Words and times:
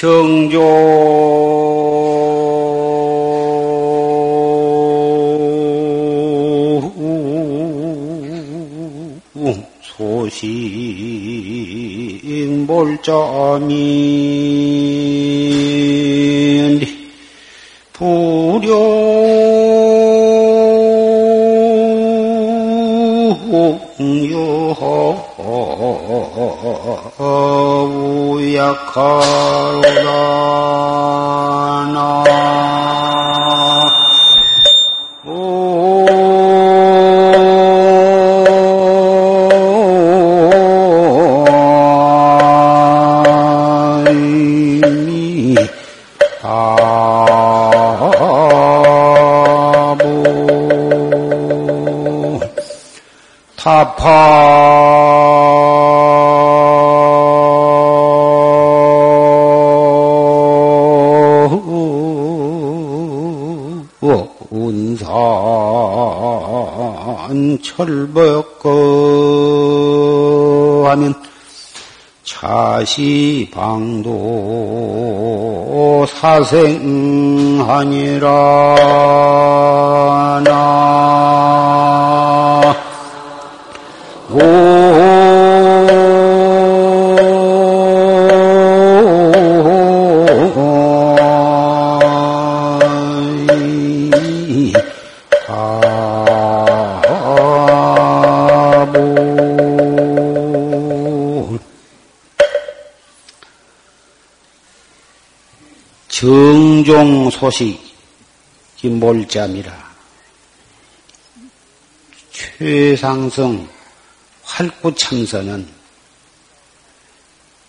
정조. 0.00 0.56
소식 9.82 10.46
몰점이 12.66 14.29
철벽거 67.86 68.68
하면 70.90 71.14
차시방도 72.24 74.10
사생하니라 76.06 77.48
소식이 107.50 108.88
몰잠이라 108.88 109.90
최상성 112.30 113.68
활구참선은 114.44 115.68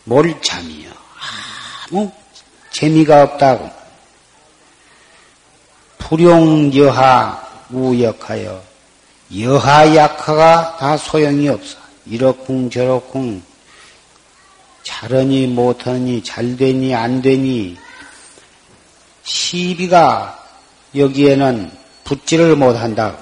몰잠이요. 0.03 0.91
아무 1.89 2.11
재미가 2.71 3.23
없다고. 3.23 3.69
불용여하 5.97 7.65
우역하여 7.69 8.63
여하 9.39 9.95
약하가 9.95 10.77
다 10.77 10.97
소용이 10.97 11.47
없어. 11.49 11.77
이렇쿵 12.05 12.69
저렇쿵 12.69 13.43
잘하니 14.83 15.47
못하니 15.47 16.23
잘되니 16.23 16.93
안되니 16.95 17.77
시비가 19.31 20.37
여기에는 20.93 21.71
붙지를 22.03 22.57
못한다. 22.57 23.17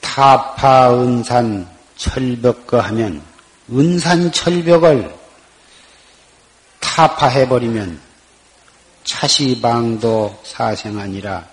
타파 0.00 0.94
은산 0.94 1.68
철벽거 1.96 2.78
하면 2.80 3.20
은산 3.70 4.30
철벽을 4.30 5.12
타파해버리면 6.78 8.00
차시방도 9.02 10.40
사생아니라 10.44 11.44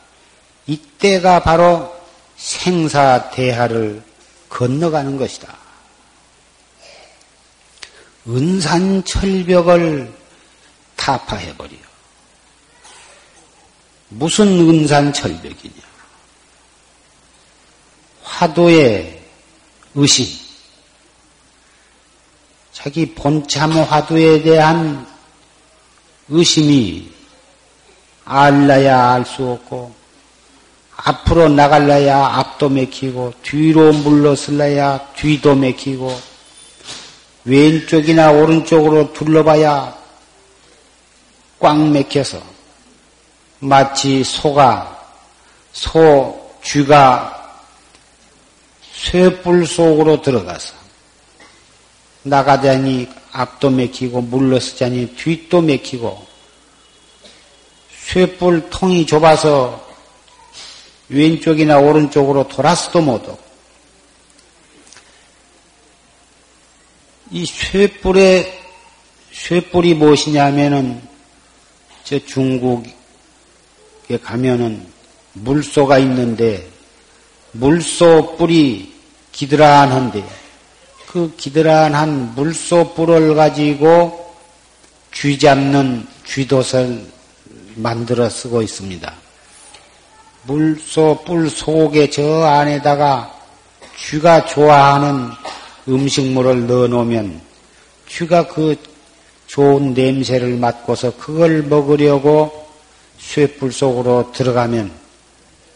이때가 0.67 1.39
바로 1.39 1.95
생사대하를 2.37 4.03
건너가는 4.47 5.17
것이다. 5.17 5.57
은산 8.27 9.03
철벽을 9.05 10.13
타파해버려. 10.95 11.90
무슨 14.13 14.47
은산 14.47 15.13
철벽이냐? 15.13 15.81
화두의 18.23 19.21
의심. 19.95 20.27
자기 22.73 23.13
본참 23.13 23.71
화두에 23.71 24.41
대한 24.41 25.07
의심이 26.27 27.09
알라야 28.25 29.13
알 29.13 29.25
수 29.25 29.47
없고, 29.47 29.93
앞으로 30.97 31.47
나갈라야 31.47 32.17
앞도 32.17 32.67
맥히고, 32.69 33.33
뒤로 33.43 33.93
물러설라야 33.93 35.13
뒤도 35.15 35.55
맥히고, 35.55 36.19
왼쪽이나 37.45 38.31
오른쪽으로 38.31 39.13
둘러봐야 39.13 39.97
꽉 41.59 41.89
맥혀서 41.89 42.50
마치 43.63 44.23
소가 44.23 45.07
소 45.71 46.51
쥐가 46.63 47.59
쇠뿔 48.91 49.67
속으로 49.67 50.21
들어가서 50.23 50.73
나가자니 52.23 53.07
앞도 53.31 53.69
맥히고 53.69 54.21
물러서자니 54.21 55.15
뒷도 55.15 55.61
맥히고 55.61 56.25
쇠뿔 58.07 58.71
통이 58.71 59.05
좁아서 59.05 59.87
왼쪽이나 61.09 61.77
오른쪽으로 61.77 62.47
돌아서도 62.47 63.01
못하고 63.01 63.39
이 67.29 67.45
쇠뿔의 67.45 68.59
쇠뿔이 69.31 69.93
무엇이냐면은 69.93 71.07
저 72.03 72.17
중국에 72.25 73.00
가면은 74.17 74.85
물소가 75.33 75.97
있는데 75.99 76.67
물소 77.53 78.35
뿔이 78.37 78.93
기드란한데 79.31 80.23
그 81.07 81.33
기드란한 81.37 82.35
물소 82.35 82.93
뿔을 82.93 83.35
가지고 83.35 84.33
쥐 85.13 85.37
잡는 85.37 86.07
쥐돛을 86.25 87.05
만들어 87.75 88.29
쓰고 88.29 88.61
있습니다. 88.61 89.13
물소 90.43 91.23
뿔 91.25 91.49
속에 91.49 92.09
저 92.09 92.43
안에다가 92.43 93.33
쥐가 93.97 94.45
좋아하는 94.45 95.29
음식물을 95.87 96.67
넣어 96.67 96.87
놓으면 96.87 97.41
쥐가 98.07 98.47
그 98.47 98.75
좋은 99.47 99.93
냄새를 99.93 100.55
맡고서 100.57 101.17
그걸 101.17 101.63
먹으려고 101.63 102.60
쇠뿔 103.21 103.71
속으로 103.71 104.31
들어가면 104.33 104.91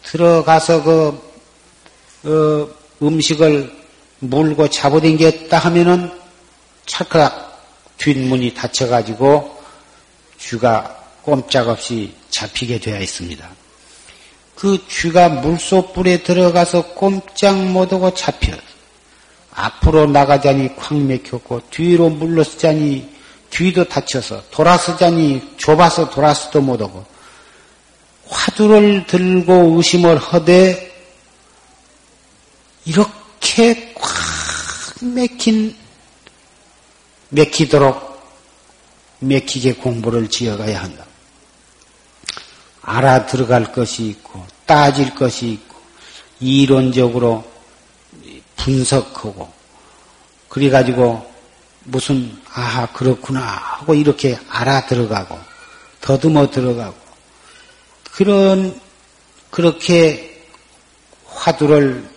들어가서 0.02 0.82
그 0.82 1.26
어, 2.24 2.68
음식을 3.02 3.72
물고 4.18 4.68
잡아당겼다 4.68 5.58
하면은 5.58 6.10
찰칵 6.86 7.46
뒷문이 7.98 8.54
닫혀가지고 8.54 9.56
쥐가 10.38 11.04
꼼짝없이 11.22 12.14
잡히게 12.30 12.78
되어 12.80 13.00
있습니다. 13.00 13.48
그 14.54 14.78
쥐가 14.88 15.28
물소뿔에 15.28 16.22
들어가서 16.22 16.94
꼼짝 16.94 17.56
못하고 17.66 18.14
잡혀 18.14 18.56
앞으로 19.52 20.06
나가자니 20.06 20.76
콱 20.76 20.98
맥혔고 20.98 21.62
뒤로 21.70 22.08
물러서자니 22.10 23.16
뒤도 23.50 23.84
다쳐서 23.84 24.44
돌아서자니 24.50 25.56
좁아서 25.56 26.10
돌아서도 26.10 26.60
못하고 26.60 27.04
화두를 28.28 29.06
들고 29.06 29.76
의심을 29.76 30.18
하되 30.18 30.92
이렇게 32.84 33.94
꽉 33.94 34.10
맥힌 35.02 35.76
맥히도록 37.30 38.06
맥히게 39.18 39.74
공부를 39.74 40.28
지어가야 40.28 40.82
한다. 40.82 41.04
알아 42.82 43.26
들어갈 43.26 43.72
것이 43.72 44.06
있고, 44.06 44.46
따질 44.64 45.14
것이 45.14 45.52
있고, 45.52 45.76
이론적으로 46.38 47.44
분석하고, 48.56 49.52
그래 50.48 50.70
가지고 50.70 51.28
무슨, 51.84 52.40
아, 52.52 52.86
그렇구나 52.92 53.40
하고 53.40 53.94
이렇게 53.94 54.38
알아 54.48 54.86
들어가고, 54.86 55.38
더듬어 56.00 56.50
들어가고, 56.50 57.05
그런, 58.16 58.80
그렇게 59.50 60.42
화두를 61.26 62.08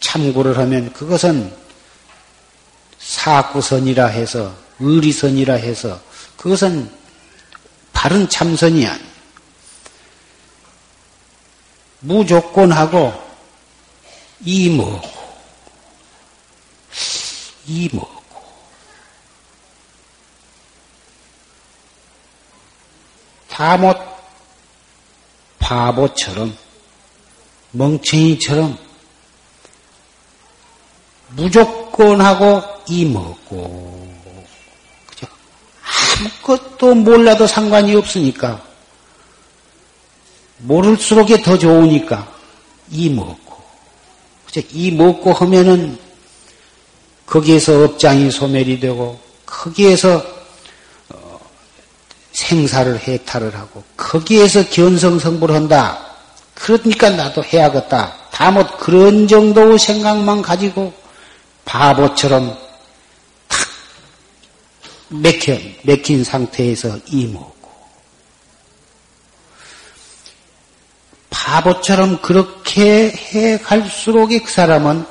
참고를 0.00 0.58
하면 0.58 0.92
그것은 0.92 1.56
사구선이라 2.98 4.06
해서, 4.08 4.54
의리선이라 4.80 5.54
해서, 5.54 5.98
그것은 6.36 6.94
바른 7.94 8.28
참선이 8.28 8.86
아니. 8.86 9.02
무조건하고 12.00 13.14
이먹고 14.44 15.08
이먹 17.66 18.19
고 23.50 23.54
다못 23.54 23.98
바보처럼 25.58 26.56
멍청이처럼 27.72 28.78
무조건 31.30 32.20
하고 32.20 32.62
이 32.88 33.04
먹고 33.04 34.08
그죠? 35.06 35.26
아무것도 36.18 36.94
몰라도 36.94 37.46
상관이 37.46 37.94
없으니까 37.94 38.64
모를수록에 40.58 41.42
더 41.42 41.58
좋으니까 41.58 42.32
이 42.90 43.10
먹고 43.10 43.62
그죠? 44.46 44.60
이 44.72 44.90
먹고 44.90 45.32
하면은 45.32 45.98
거기에서 47.26 47.84
업장이 47.84 48.30
소멸이 48.30 48.80
되고 48.80 49.20
거기에서 49.46 50.16
어, 50.16 50.39
생사를 52.40 52.98
해탈을 52.98 53.54
하고 53.54 53.84
거기에서 53.96 54.68
견성성불을 54.70 55.54
한다. 55.54 56.06
그러니까 56.54 57.10
나도 57.10 57.44
해야겠다. 57.44 58.16
다못 58.30 58.78
그런 58.78 59.28
정도의 59.28 59.78
생각만 59.78 60.40
가지고 60.40 60.92
바보처럼 61.66 62.58
탁 63.48 63.68
맥혀, 65.08 65.58
맥힌 65.82 66.24
상태에서 66.24 66.98
이먹고. 67.06 67.70
바보처럼 71.28 72.22
그렇게 72.22 73.10
해 73.10 73.58
갈수록 73.58 74.28
그 74.28 74.50
사람은 74.50 75.04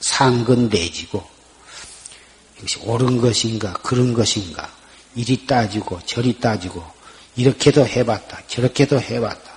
상근대지고, 0.00 1.22
이것이 2.58 2.78
옳은 2.84 3.20
것인가, 3.20 3.72
그런 3.82 4.14
것인가, 4.14 4.68
이리 5.14 5.46
따지고, 5.46 6.00
저리 6.06 6.38
따지고, 6.38 6.84
이렇게도 7.36 7.86
해봤다, 7.86 8.42
저렇게도 8.48 9.00
해봤다. 9.00 9.50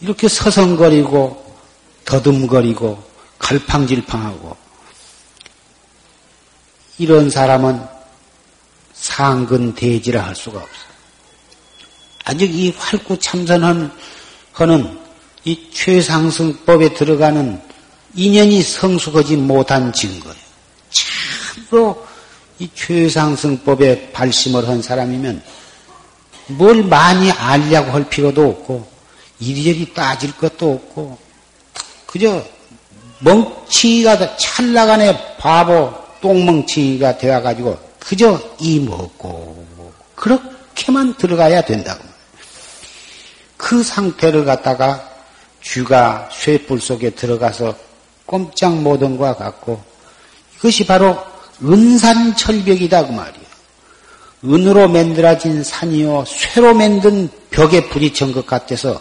이렇게 0.00 0.28
서성거리고, 0.28 1.56
더듬거리고, 2.04 3.02
갈팡질팡하고, 3.38 4.56
이런 6.98 7.30
사람은 7.30 7.96
상근 8.94 9.74
대지라 9.74 10.24
할 10.24 10.34
수가 10.34 10.58
없어. 10.58 10.86
아직 12.24 12.52
이 12.54 12.70
활구 12.76 13.18
참선은 13.18 13.90
하는 14.52 14.98
이 15.44 15.70
최상승법에 15.72 16.94
들어가는 16.94 17.62
인연이 18.14 18.62
성숙하지 18.62 19.36
못한 19.36 19.92
증거예요. 19.92 20.34
참으로 20.90 22.06
이 22.58 22.68
최상승법에 22.74 24.12
발심을 24.12 24.68
한 24.68 24.82
사람이면 24.82 25.42
뭘 26.48 26.84
많이 26.84 27.30
알려고 27.30 27.90
할 27.90 28.08
필요도 28.08 28.48
없고 28.48 28.86
이리저리 29.40 29.92
따질 29.92 30.36
것도 30.36 30.72
없고 30.72 31.18
그저 32.06 32.42
멍치가 33.18 34.36
찰나간에 34.36 35.36
바보 35.36 35.92
똥멍치가 36.20 37.18
되어가지고 37.18 37.78
그저 37.98 38.40
이 38.60 38.80
먹고 38.80 39.66
그렇게만 40.14 41.16
들어가야 41.16 41.62
된다고. 41.62 42.02
그 43.56 43.82
상태를 43.82 44.44
갖다가 44.44 45.10
쥐가 45.62 46.30
쇠뿔 46.32 46.80
속에 46.80 47.10
들어가서 47.10 47.76
꼼짝 48.26 48.76
못한 48.76 49.16
것과 49.16 49.36
같고 49.36 49.82
이것이 50.56 50.86
바로 50.86 51.18
은산 51.62 52.36
철벽이다 52.36 53.06
그 53.06 53.12
말이에요. 53.12 53.46
은으로 54.44 54.88
만들어진 54.88 55.62
산이요 55.64 56.24
쇠로 56.26 56.74
만든 56.74 57.28
벽에 57.50 57.88
부딪힌 57.88 58.32
것 58.32 58.46
같아서 58.46 59.00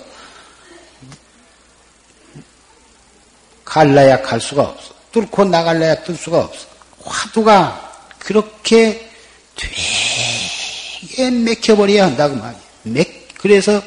갈라야 3.63 4.21
갈 4.21 4.39
수가 4.39 4.63
없어. 4.63 4.93
뚫고 5.11 5.45
나갈래야 5.45 6.03
뚫 6.03 6.15
수가 6.15 6.39
없어. 6.39 6.67
화두가 7.03 7.91
그렇게 8.19 9.09
되게 9.55 11.29
맥혀버려야 11.29 12.05
한다고 12.05 12.35
말이에요. 12.35 12.63
맥, 12.83 13.27
그래서 13.37 13.81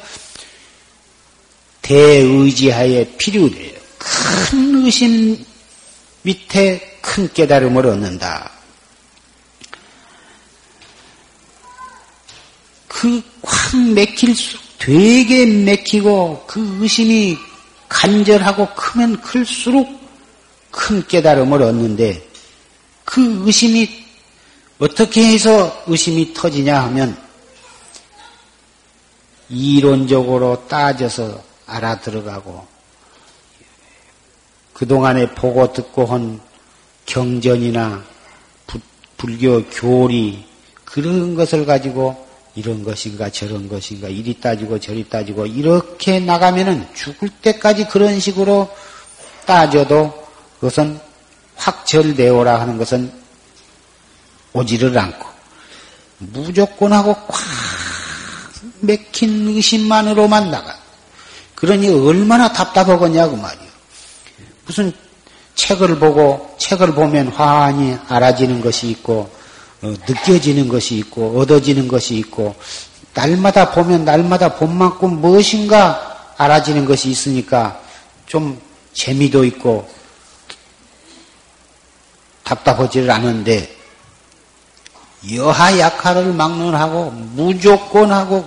대의지하에 1.81 3.15
필요돼요. 3.17 3.79
큰 3.97 4.85
의심 4.85 5.43
밑에 6.21 6.99
큰 7.01 7.31
깨달음을 7.33 7.85
얻는다. 7.85 8.58
그확 12.99 13.93
맥힐수록 13.93 14.61
되게 14.77 15.45
맥히고 15.45 16.43
그 16.45 16.79
의심이 16.81 17.37
간절하고 17.87 18.67
크면 18.75 19.21
클수록 19.21 19.87
큰 20.69 21.07
깨달음을 21.07 21.61
얻는데 21.61 22.27
그 23.05 23.45
의심이 23.45 23.89
어떻게 24.79 25.31
해서 25.31 25.81
의심이 25.87 26.33
터지냐 26.33 26.83
하면 26.83 27.17
이론적으로 29.49 30.67
따져서 30.67 31.41
알아들어가고 31.67 32.67
그동안에 34.73 35.33
보고 35.35 35.71
듣고 35.71 36.05
한 36.05 36.41
경전이나 37.05 38.03
부, 38.67 38.79
불교 39.17 39.63
교리 39.69 40.43
그런 40.83 41.35
것을 41.35 41.65
가지고 41.65 42.28
이런 42.55 42.83
것인가 42.83 43.29
저런 43.29 43.69
것인가 43.69 44.07
이리 44.07 44.39
따지고 44.39 44.79
저리 44.79 45.07
따지고 45.07 45.45
이렇게 45.45 46.19
나가면은 46.19 46.87
죽을 46.93 47.29
때까지 47.41 47.87
그런 47.87 48.19
식으로 48.19 48.69
따져도 49.45 50.27
그것은 50.55 50.99
확철대오라 51.55 52.59
하는 52.59 52.77
것은 52.77 53.11
오지를 54.53 54.97
않고 54.97 55.27
무조건 56.19 56.93
하고 56.93 57.15
꽉 57.27 57.39
맥힌 58.81 59.47
의심만으로만 59.47 60.51
나가. 60.51 60.77
그러니 61.55 61.89
얼마나 61.89 62.51
답답하겠냐고 62.51 63.35
말이요. 63.35 63.69
무슨 64.65 64.93
책을 65.55 65.99
보고 65.99 66.55
책을 66.57 66.93
보면 66.93 67.29
환히 67.29 67.97
알아지는 68.07 68.61
것이 68.61 68.89
있고 68.89 69.13
어, 69.13 69.38
느껴지는 69.81 70.67
것이 70.67 70.95
있고 70.97 71.39
얻어지는 71.39 71.87
것이 71.87 72.15
있고 72.15 72.55
날마다 73.13 73.71
보면 73.71 74.05
날마다 74.05 74.55
본 74.55 74.77
만큼 74.77 75.21
무엇인가 75.21 76.33
알아지는 76.37 76.85
것이 76.85 77.09
있으니까 77.09 77.81
좀 78.25 78.59
재미도 78.93 79.45
있고 79.45 79.89
답답하지를 82.43 83.09
않은데 83.11 83.75
여하 85.33 85.77
약하를 85.77 86.33
막론하고 86.33 87.11
무조건 87.11 88.11
하고. 88.11 88.45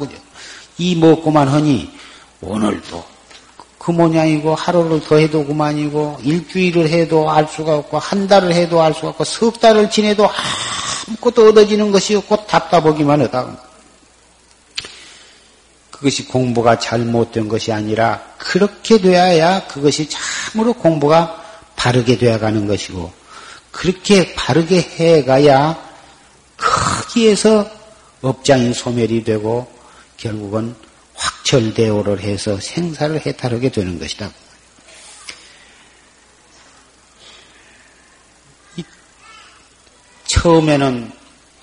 이 0.78 0.96
먹고만 0.96 1.48
하니 1.48 1.90
오늘도 2.40 3.11
그 3.82 3.90
모양이고 3.90 4.54
하루를 4.54 5.00
더 5.00 5.16
해도 5.16 5.44
그만이고 5.44 6.18
일주일을 6.22 6.88
해도 6.88 7.28
알 7.28 7.48
수가 7.48 7.78
없고 7.78 7.98
한 7.98 8.28
달을 8.28 8.52
해도 8.54 8.80
알 8.80 8.94
수가 8.94 9.08
없고 9.08 9.24
석 9.24 9.58
달을 9.58 9.90
지내도 9.90 10.30
아무것도 11.08 11.48
얻어지는 11.48 11.90
것이 11.90 12.14
없고 12.14 12.46
답답하기만 12.46 13.22
하다. 13.22 13.58
그것이 15.90 16.28
공부가 16.28 16.78
잘못된 16.78 17.48
것이 17.48 17.72
아니라 17.72 18.22
그렇게 18.38 18.98
돼야 18.98 19.66
그것이 19.66 20.08
참으로 20.08 20.74
공부가 20.74 21.42
바르게 21.74 22.18
되어가는 22.18 22.68
것이고 22.68 23.10
그렇게 23.72 24.32
바르게 24.34 24.80
해가야 24.80 25.76
거기에서 26.56 27.68
업장이 28.20 28.74
소멸이 28.74 29.24
되고 29.24 29.66
결국은 30.16 30.76
확철대오를 31.22 32.20
해서 32.20 32.58
생사를 32.60 33.24
해탈하게 33.24 33.70
되는 33.70 33.98
것이다. 33.98 34.30
처음에는 40.26 41.12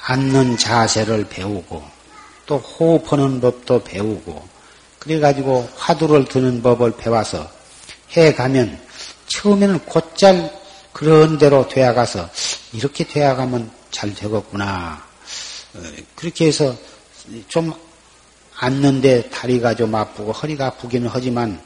앉는 0.02 0.58
자세를 0.58 1.28
배우고 1.28 1.84
또 2.46 2.58
호흡하는 2.58 3.42
법도 3.42 3.84
배우고 3.84 4.48
그래가지고 5.00 5.70
화두를 5.76 6.26
드는 6.26 6.62
법을 6.62 6.96
배워서 6.96 7.50
해가면 8.12 8.80
처음에는 9.28 9.80
곧잘 9.86 10.52
그런 10.94 11.38
대로 11.38 11.68
되어가서 11.68 12.30
이렇게 12.74 13.06
되어가면 13.06 13.72
잘 13.92 14.14
되겠구나. 14.14 15.04
어, 15.76 15.82
그렇게 16.16 16.48
해서 16.48 16.76
좀 17.48 17.72
앉는데 18.60 19.30
다리가 19.30 19.76
좀 19.76 19.96
아프고 19.96 20.32
허리가 20.32 20.68
아프기는 20.68 21.10
하지만 21.12 21.60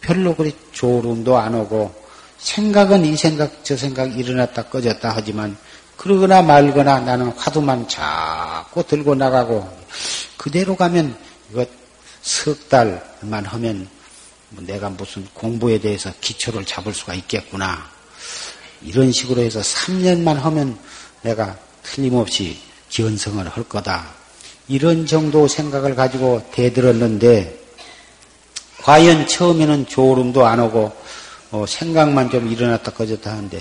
별로 0.00 0.34
그리 0.34 0.56
졸음도 0.72 1.36
안 1.36 1.54
오고 1.54 1.94
생각은 2.38 3.04
이 3.04 3.16
생각 3.16 3.64
저 3.64 3.76
생각 3.76 4.16
일어났다 4.18 4.64
꺼졌다 4.64 5.12
하지만 5.14 5.56
그러거나 5.96 6.42
말거나 6.42 7.00
나는 7.00 7.28
화두만 7.28 7.88
자꾸 7.88 8.86
들고 8.86 9.14
나가고 9.14 9.68
그대로 10.36 10.76
가면 10.76 11.16
이거 11.50 11.64
석 12.22 12.68
달만 12.68 13.44
하면 13.44 13.88
뭐 14.50 14.64
내가 14.64 14.90
무슨 14.90 15.26
공부에 15.34 15.78
대해서 15.78 16.12
기초를 16.20 16.64
잡을 16.64 16.92
수가 16.92 17.14
있겠구나. 17.14 17.88
이런 18.82 19.10
식으로 19.10 19.40
해서 19.40 19.60
3년만 19.60 20.34
하면 20.34 20.78
내가 21.22 21.56
틀림없이 21.82 22.58
기원성을 22.88 23.48
할 23.48 23.64
거다. 23.64 24.15
이런 24.68 25.06
정도 25.06 25.46
생각을 25.48 25.94
가지고 25.94 26.42
대들었는데, 26.52 27.58
과연 28.82 29.26
처음에는 29.26 29.86
졸음도 29.86 30.46
안 30.46 30.60
오고, 30.60 30.92
어, 31.52 31.64
생각만 31.66 32.30
좀 32.30 32.50
일어났다 32.50 32.92
꺼졌다 32.92 33.30
하는데, 33.30 33.60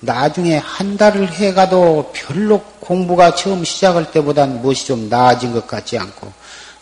나중에 0.00 0.56
한 0.56 0.96
달을 0.96 1.30
해가도 1.32 2.12
별로 2.14 2.60
공부가 2.80 3.34
처음 3.34 3.64
시작할 3.64 4.10
때보단 4.12 4.62
무엇이 4.62 4.86
좀 4.86 5.08
나아진 5.08 5.52
것 5.52 5.66
같지 5.66 5.98
않고, 5.98 6.32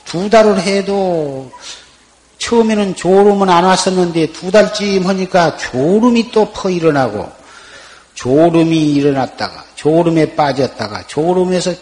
두 0.04 0.30
달을 0.30 0.60
해도 0.60 1.50
처음에는 2.38 2.94
졸음은 2.94 3.50
안 3.50 3.64
왔었는데 3.64 4.32
두 4.32 4.50
달쯤 4.50 5.06
하니까 5.06 5.56
졸음이 5.58 6.30
또 6.30 6.50
퍼 6.52 6.70
일어나고 6.70 7.30
졸음이 8.14 8.94
일어났다가 8.94 9.64
졸음에 9.74 10.34
빠졌다가 10.34 11.06
졸음에서 11.08 11.72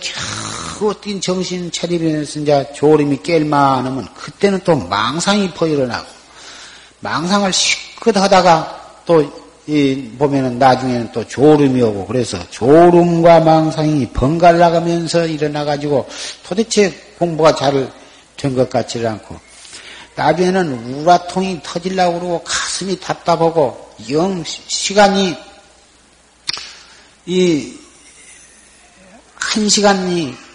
겨우 0.78 0.94
뛴 1.00 1.20
정신 1.20 1.70
차리면서 1.70 2.40
이제 2.40 2.72
졸음이 2.74 3.18
깰만 3.18 3.50
하면 3.50 4.06
그때는 4.14 4.60
또 4.64 4.76
망상이 4.76 5.50
퍼 5.54 5.66
일어나고 5.66 6.06
망상을 7.00 7.52
시끗 7.52 8.16
하다가 8.16 9.02
또 9.06 9.46
보면은 10.18 10.58
나중에는 10.58 11.12
또 11.12 11.26
졸음이 11.26 11.80
오고 11.82 12.06
그래서 12.06 12.38
졸음과 12.50 13.40
망상이 13.40 14.10
번갈아 14.10 14.70
가면서 14.70 15.26
일어나 15.26 15.64
가지고 15.64 16.08
도대체 16.46 16.90
공부가 17.18 17.54
잘 17.54 17.90
된 18.36 18.54
것 18.54 18.68
같지를 18.68 19.06
않고 19.06 19.34
나중에는 20.14 21.00
우라통이 21.00 21.60
터질라고 21.62 22.20
그러고 22.20 22.44
가슴이 22.44 23.00
답답하고 23.00 23.94
영 24.10 24.44
시간이 24.44 25.34
이 27.26 27.86
한 29.56 29.68
시간이 29.70 30.26
뭐 30.26 30.45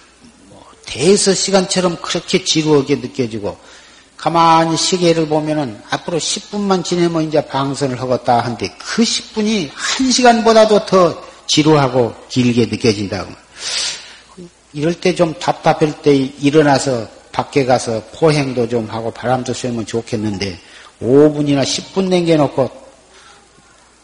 대서 0.92 1.34
시간처럼 1.34 1.96
그렇게 2.02 2.44
지루하게 2.44 2.98
느껴지고 2.98 3.58
가만히 4.18 4.76
시계를 4.76 5.26
보면은 5.28 5.82
앞으로 5.90 6.20
10분만 6.20 6.84
지내면 6.84 7.24
이제 7.24 7.44
방선을 7.48 8.00
하겠다 8.00 8.42
한데 8.42 8.70
그 8.78 9.02
10분이 9.02 9.70
한 9.74 10.12
시간보다도 10.12 10.86
더 10.86 11.24
지루하고 11.48 12.14
길게 12.28 12.66
느껴진다고. 12.66 13.34
이럴 14.74 14.94
때 14.94 15.16
좀 15.16 15.34
답답할 15.40 16.02
때 16.02 16.14
일어나서 16.14 17.08
밖에 17.32 17.66
가서 17.66 18.04
포행도 18.14 18.68
좀 18.68 18.90
하고 18.90 19.12
바람도 19.12 19.54
쐬면 19.54 19.86
좋겠는데 19.86 20.60
5분이나 21.02 21.64
10분 21.64 22.10
남겨놓고 22.10 22.70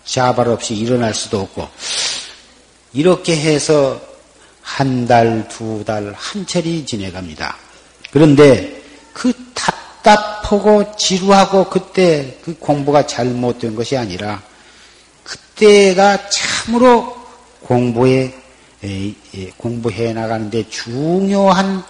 자발 0.06 0.48
없이 0.48 0.74
일어날 0.74 1.14
수도 1.14 1.42
없고 1.42 1.68
이렇게 2.94 3.36
해서 3.36 4.07
한 4.68 5.08
달, 5.08 5.48
두 5.48 5.82
달, 5.86 6.14
한철이 6.16 6.86
지내갑니다. 6.86 7.56
그런데 8.12 8.84
그 9.14 9.34
답답하고 9.54 10.96
지루하고 10.98 11.70
그때 11.70 12.38
그 12.44 12.54
공부가 12.60 13.08
잘못된 13.08 13.76
것이 13.76 13.96
아니라 13.96 14.44
그때가 15.24 16.30
참으로 16.30 17.18
공부에 17.62 18.36
공부해 19.56 20.12
나가는데 20.12 20.70
중요한 20.70 21.82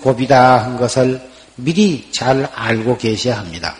고비다 0.00 0.62
한 0.62 0.76
것을 0.76 1.20
미리 1.56 2.08
잘 2.12 2.48
알고 2.54 2.98
계셔야 2.98 3.38
합니다. 3.38 3.74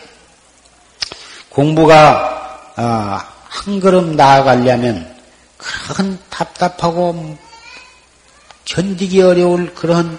공부가 1.49 2.73
아, 2.75 3.33
한 3.45 3.79
걸음 3.79 4.17
나아가려면 4.17 5.15
그런 5.57 6.19
답답하고 6.29 7.39
견디기 8.65 9.21
어려울 9.21 9.75
그런 9.75 10.19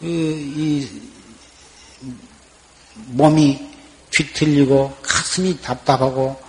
이, 0.00 0.86
몸이 3.06 3.58
뒤틀리고 4.10 4.96
가슴이 5.02 5.60
답답하고 5.60 6.40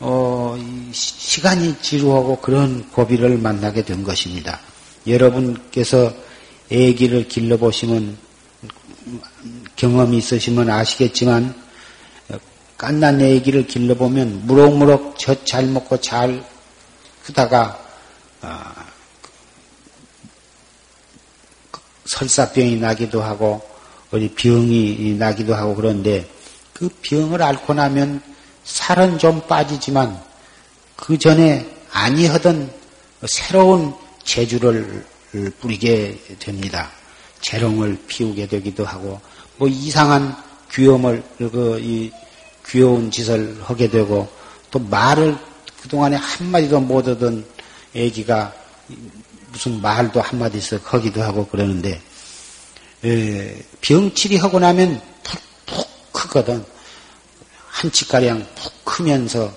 어, 0.00 0.58
시간이 0.92 1.80
지루하고 1.80 2.40
그런 2.40 2.90
고비를 2.90 3.38
만나게 3.38 3.84
된 3.84 4.02
것입니다. 4.04 4.60
여러분께서 5.06 6.12
애기를 6.70 7.28
길러보시면 7.28 8.18
경험이 9.76 10.18
있으시면 10.18 10.68
아시겠지만 10.68 11.54
깐난 12.76 13.20
애기를 13.20 13.66
길러보면 13.66 14.46
무럭무럭 14.46 15.18
젖 15.18 15.46
잘 15.46 15.66
먹고 15.66 16.00
잘 16.00 16.44
크다가 17.24 17.78
아, 18.42 18.75
설사병이 22.06 22.76
나기도 22.76 23.22
하고 23.22 23.62
어디 24.10 24.28
병이 24.28 25.16
나기도 25.18 25.54
하고 25.54 25.74
그런데 25.74 26.28
그 26.72 26.88
병을 27.02 27.42
앓고 27.42 27.74
나면 27.74 28.22
살은 28.64 29.18
좀 29.18 29.40
빠지지만 29.46 30.20
그 30.96 31.18
전에 31.18 31.66
아니하던 31.92 32.70
새로운 33.26 33.94
재주를 34.24 35.04
뿌리게 35.60 36.18
됩니다. 36.38 36.90
재롱을 37.40 37.98
피우게 38.06 38.46
되기도 38.46 38.84
하고 38.84 39.20
뭐 39.56 39.68
이상한 39.68 40.36
귀염을 40.72 41.22
그이 41.38 42.10
귀여운 42.66 43.10
짓을 43.10 43.56
하게 43.62 43.88
되고 43.88 44.28
또 44.70 44.78
말을 44.78 45.36
그동안에 45.82 46.16
한마디도 46.16 46.80
못 46.80 47.06
하던 47.06 47.44
애기가 47.94 48.52
무슨 49.56 49.80
말도 49.80 50.20
한마디씩 50.20 50.82
하기도 50.84 51.22
하고 51.22 51.46
그러는데 51.46 51.98
에, 53.06 53.56
병치리 53.80 54.36
하고 54.36 54.58
나면 54.58 55.00
푹푹 55.64 56.12
크거든 56.12 56.62
한 57.66 57.90
치가량 57.90 58.46
푹 58.54 58.84
크면서 58.84 59.50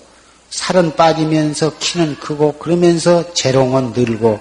살은 0.52 0.96
빠지면서 0.96 1.78
키는 1.80 2.16
크고 2.20 2.54
그러면서 2.54 3.34
재롱은 3.34 3.92
늘고 3.92 4.40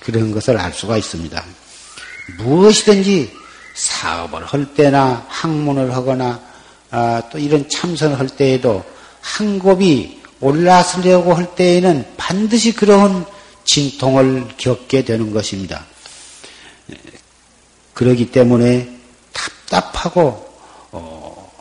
그런 0.00 0.32
것을 0.32 0.56
알 0.56 0.72
수가 0.72 0.96
있습니다. 0.96 1.44
무엇이든지 2.38 3.30
사업을 3.74 4.46
할 4.46 4.72
때나 4.74 5.26
학문을 5.28 5.94
하거나 5.94 6.40
아, 6.90 7.22
또 7.30 7.38
이런 7.38 7.68
참선을 7.68 8.18
할 8.18 8.28
때에도 8.28 8.82
한 9.20 9.58
곱이 9.58 10.22
올라서려고 10.40 11.34
할 11.34 11.54
때에는 11.54 12.06
반드시 12.16 12.72
그런 12.72 13.26
진통을 13.64 14.48
겪게 14.56 15.04
되는 15.04 15.32
것입니다. 15.32 15.84
그러기 17.94 18.30
때문에 18.30 18.90
답답하고 19.32 20.52
어, 20.92 21.52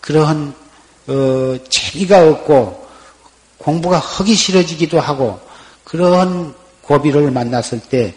그러한 0.00 0.54
어, 1.08 1.56
재미가 1.68 2.28
없고 2.28 2.86
공부가 3.58 3.98
하기 3.98 4.34
싫어지기도 4.34 5.00
하고 5.00 5.40
그러한 5.84 6.54
고비를 6.82 7.30
만났을 7.30 7.80
때 7.80 8.14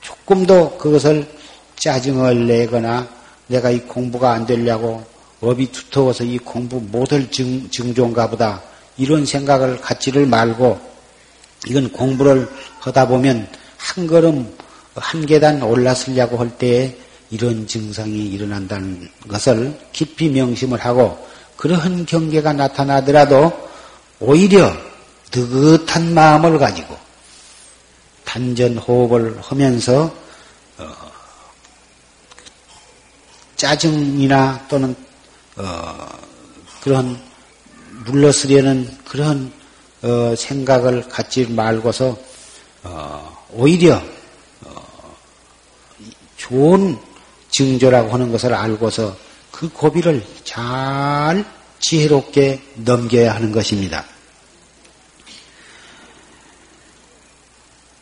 조금도 0.00 0.78
그것을 0.78 1.26
짜증을 1.76 2.46
내거나 2.46 3.08
내가 3.48 3.70
이 3.70 3.80
공부가 3.80 4.32
안 4.32 4.46
되려고 4.46 5.04
업이 5.40 5.70
두터워서 5.70 6.24
이 6.24 6.38
공부 6.38 6.80
못할 6.80 7.30
증, 7.30 7.68
증조인가 7.70 8.30
보다 8.30 8.62
이런 8.96 9.26
생각을 9.26 9.80
갖지를 9.80 10.26
말고 10.26 10.95
이건 11.66 11.90
공부를 11.90 12.48
하다 12.80 13.08
보면 13.08 13.48
한 13.76 14.06
걸음 14.06 14.56
한 14.94 15.26
계단 15.26 15.62
올랐으려고 15.62 16.38
할 16.38 16.56
때에 16.58 16.96
이런 17.30 17.66
증상이 17.66 18.26
일어난다는 18.28 19.08
것을 19.28 19.78
깊이 19.92 20.28
명심을 20.28 20.78
하고 20.78 21.26
그러한 21.56 22.06
경계가 22.06 22.52
나타나더라도 22.52 23.68
오히려 24.20 24.72
느긋한 25.34 26.14
마음을 26.14 26.58
가지고 26.58 26.96
단전 28.24 28.78
호흡을 28.78 29.38
하면서 29.40 30.14
어, 30.78 30.94
짜증이나 33.56 34.66
또는 34.68 34.94
어, 35.56 36.08
그런 36.82 37.18
물러서려는 38.04 38.98
그런 39.04 39.52
어, 40.06 40.36
생각을 40.36 41.08
갖지 41.08 41.46
말고서 41.46 42.16
어, 42.84 43.44
오히려 43.52 44.00
어, 44.64 45.16
좋은 46.36 46.96
증조라고 47.50 48.12
하는 48.12 48.30
것을 48.30 48.54
알고서 48.54 49.16
그 49.50 49.68
고비를 49.68 50.24
잘 50.44 51.44
지혜롭게 51.80 52.62
넘겨야 52.76 53.34
하는 53.34 53.50
것입니다. 53.50 54.04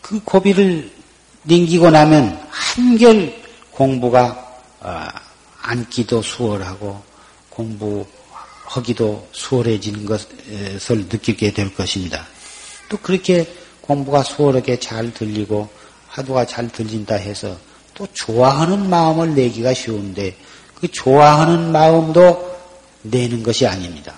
그 0.03 0.21
고비를 0.23 0.93
넘기고 1.45 1.89
나면 1.89 2.47
한결 2.51 3.35
공부가 3.71 4.61
어, 4.81 5.07
앉기도 5.63 6.21
수월하고 6.21 7.03
공부 7.49 8.07
하기도 8.65 9.29
수월해지는 9.33 10.07
것을 10.07 10.99
느끼게 11.11 11.53
될 11.53 11.75
것입니다. 11.75 12.27
또 12.89 12.97
그렇게 12.99 13.47
공부가 13.81 14.23
수월하게 14.23 14.81
잘 14.81 15.13
들리고 15.13 15.69
화두가 16.09 16.47
잘 16.47 16.69
들린다 16.69 17.17
해서 17.17 17.57
또 17.95 18.07
좋아하는 18.13 18.89
마음을 18.89 19.35
내기가 19.35 19.75
쉬운데 19.75 20.37
그 20.75 20.89
좋아하는 20.91 21.71
마음도 21.71 22.55
내는 23.03 23.43
것이 23.43 23.67
아닙니다. 23.67 24.15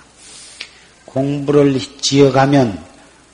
공부를 1.05 1.79
지어가면 2.01 2.85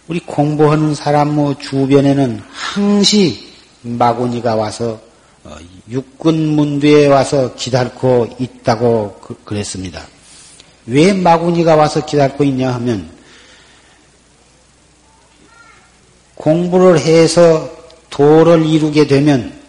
우리 0.08 0.20
공부하는 0.20 0.94
사람 0.94 1.34
뭐 1.34 1.56
주변에는 1.58 2.42
항시 2.48 3.52
마구니가 3.82 4.54
와서 4.54 5.00
어, 5.44 5.56
육군문두에 5.88 7.08
와서 7.08 7.54
기다리고 7.56 8.36
있다고 8.38 9.18
그, 9.20 9.34
그랬습니다. 9.44 10.06
왜 10.86 11.12
마구니가 11.12 11.76
와서 11.76 12.04
기다리고 12.04 12.44
있냐 12.44 12.74
하면 12.74 13.10
공부를 16.34 16.98
해서 16.98 17.70
도를 18.10 18.66
이루게 18.66 19.06
되면 19.06 19.60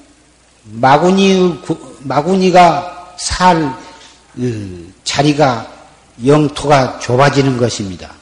마구니 0.63 1.59
마구니가 1.99 3.15
살 3.17 3.75
자리가 5.03 5.71
영토가 6.25 6.99
좁아지는 6.99 7.57
것입니다. 7.57 8.13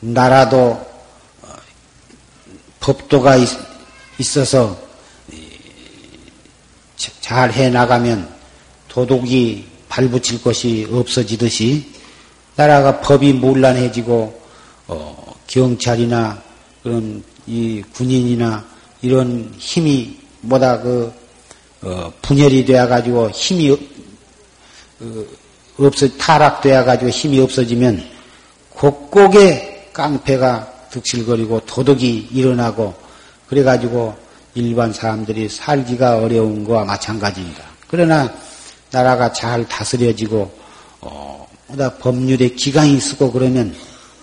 나라도 0.00 0.86
어, 1.42 1.48
법도가 2.80 3.36
있어서 4.18 4.78
잘 7.20 7.52
해 7.52 7.68
나가면 7.68 8.37
도둑이 8.88 9.64
발붙일 9.88 10.42
것이 10.42 10.86
없어지듯이 10.90 11.86
나라가 12.56 13.00
법이 13.00 13.34
문란해지고 13.34 14.40
어, 14.88 15.34
경찰이나 15.46 16.42
그런 16.82 17.22
이 17.46 17.82
군인이나 17.92 18.64
이런 19.02 19.52
힘이 19.58 20.16
뭐다 20.40 20.80
그 20.80 21.12
어, 21.82 22.12
분열이 22.22 22.64
되어 22.64 22.88
가지고 22.88 23.30
힘이 23.30 23.70
어, 23.70 25.24
없어 25.78 26.08
타락되어 26.16 26.84
가지고 26.84 27.10
힘이 27.10 27.40
없어지면 27.40 28.04
곳곳에 28.70 29.90
깡패가 29.92 30.88
득실거리고 30.90 31.60
도덕이 31.66 32.28
일어나고 32.32 32.94
그래 33.48 33.62
가지고 33.62 34.16
일반 34.54 34.92
사람들이 34.92 35.48
살기가 35.48 36.18
어려운 36.18 36.64
거와 36.64 36.84
마찬가지입니다. 36.84 37.64
그러나 37.88 38.32
나라가 38.90 39.32
잘 39.32 39.68
다스려지고 39.68 40.50
어, 41.00 41.48
뭐다 41.66 41.94
법률에 41.98 42.50
기강이 42.50 43.00
쓰고 43.00 43.32
그러면 43.32 43.74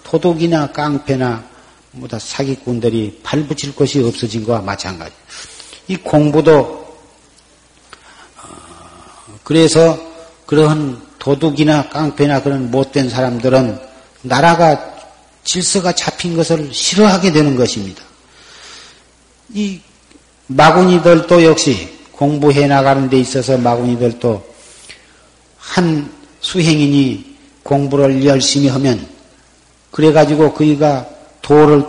도둑이나 0.03 0.71
깡패나 0.71 1.43
뭐다 1.91 2.19
사기꾼들이 2.19 3.21
발붙일 3.23 3.75
것이 3.75 4.01
없어진 4.03 4.43
것과 4.43 4.61
마찬가지. 4.61 5.13
이 5.87 5.95
공부도 5.97 6.97
어, 8.41 8.47
그래서 9.43 9.97
그러한 10.45 11.01
도둑이나 11.19 11.89
깡패나 11.89 12.41
그런 12.43 12.69
못된 12.71 13.09
사람들은 13.09 13.79
나라가 14.21 14.95
질서가 15.43 15.93
잡힌 15.93 16.35
것을 16.35 16.73
싫어하게 16.73 17.31
되는 17.31 17.55
것입니다. 17.55 18.03
이 19.53 19.79
마구니들도 20.47 21.43
역시 21.43 21.97
공부해 22.11 22.67
나가는 22.67 23.09
데 23.09 23.19
있어서 23.19 23.57
마구니들도 23.57 24.54
한 25.65 26.11
수행인이 26.41 27.35
공부를 27.63 28.23
열심히 28.25 28.67
하면 28.67 29.07
그래가지고 29.91 30.53
그이가 30.53 31.07
도를 31.41 31.83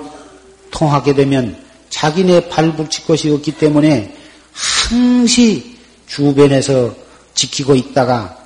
통하게 0.71 1.15
되면 1.15 1.57
자기네 1.91 2.49
발붙일 2.49 3.07
것이 3.07 3.31
없기 3.31 3.53
때문에 3.53 4.15
항시 4.53 5.77
주변에서 6.07 6.95
지키고 7.35 7.75
있다가 7.75 8.37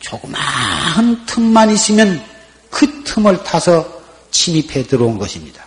조그마한 0.00 1.26
틈만 1.26 1.70
있으면 1.70 2.22
그 2.70 3.04
틈을 3.04 3.42
타서 3.44 3.86
침입해 4.30 4.84
들어온 4.84 5.18
것입니다. 5.18 5.64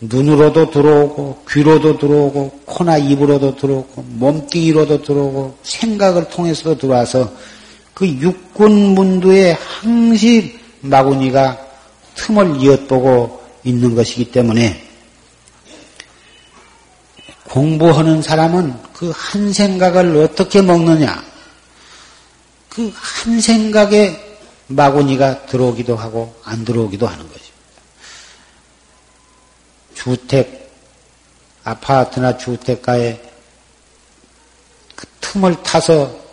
눈으로도 0.00 0.70
들어오고 0.70 1.44
귀로도 1.50 1.98
들어오고 1.98 2.60
코나 2.64 2.96
입으로도 2.96 3.56
들어오고 3.56 4.02
몸뚱이로도 4.02 5.02
들어오고 5.02 5.58
생각을 5.62 6.28
통해서도 6.30 6.78
들어와서 6.78 7.30
그 8.00 8.06
육군 8.06 8.94
문두에 8.94 9.52
항시 9.52 10.58
마구니가 10.80 11.58
틈을 12.14 12.56
이어보고 12.56 13.44
있는 13.62 13.94
것이기 13.94 14.30
때문에 14.30 14.88
공부하는 17.44 18.22
사람은 18.22 18.74
그 18.94 19.10
한 19.12 19.52
생각을 19.52 20.16
어떻게 20.16 20.62
먹느냐, 20.62 21.22
그 22.70 22.90
한 22.94 23.38
생각에 23.38 24.38
마구니가 24.68 25.44
들어오기도 25.44 25.94
하고 25.94 26.34
안 26.42 26.64
들어오기도 26.64 27.06
하는 27.06 27.18
것입니다. 27.28 27.54
주택, 29.92 30.72
아파트나 31.64 32.38
주택가에 32.38 33.20
그 34.96 35.06
틈을 35.20 35.62
타서 35.62 36.29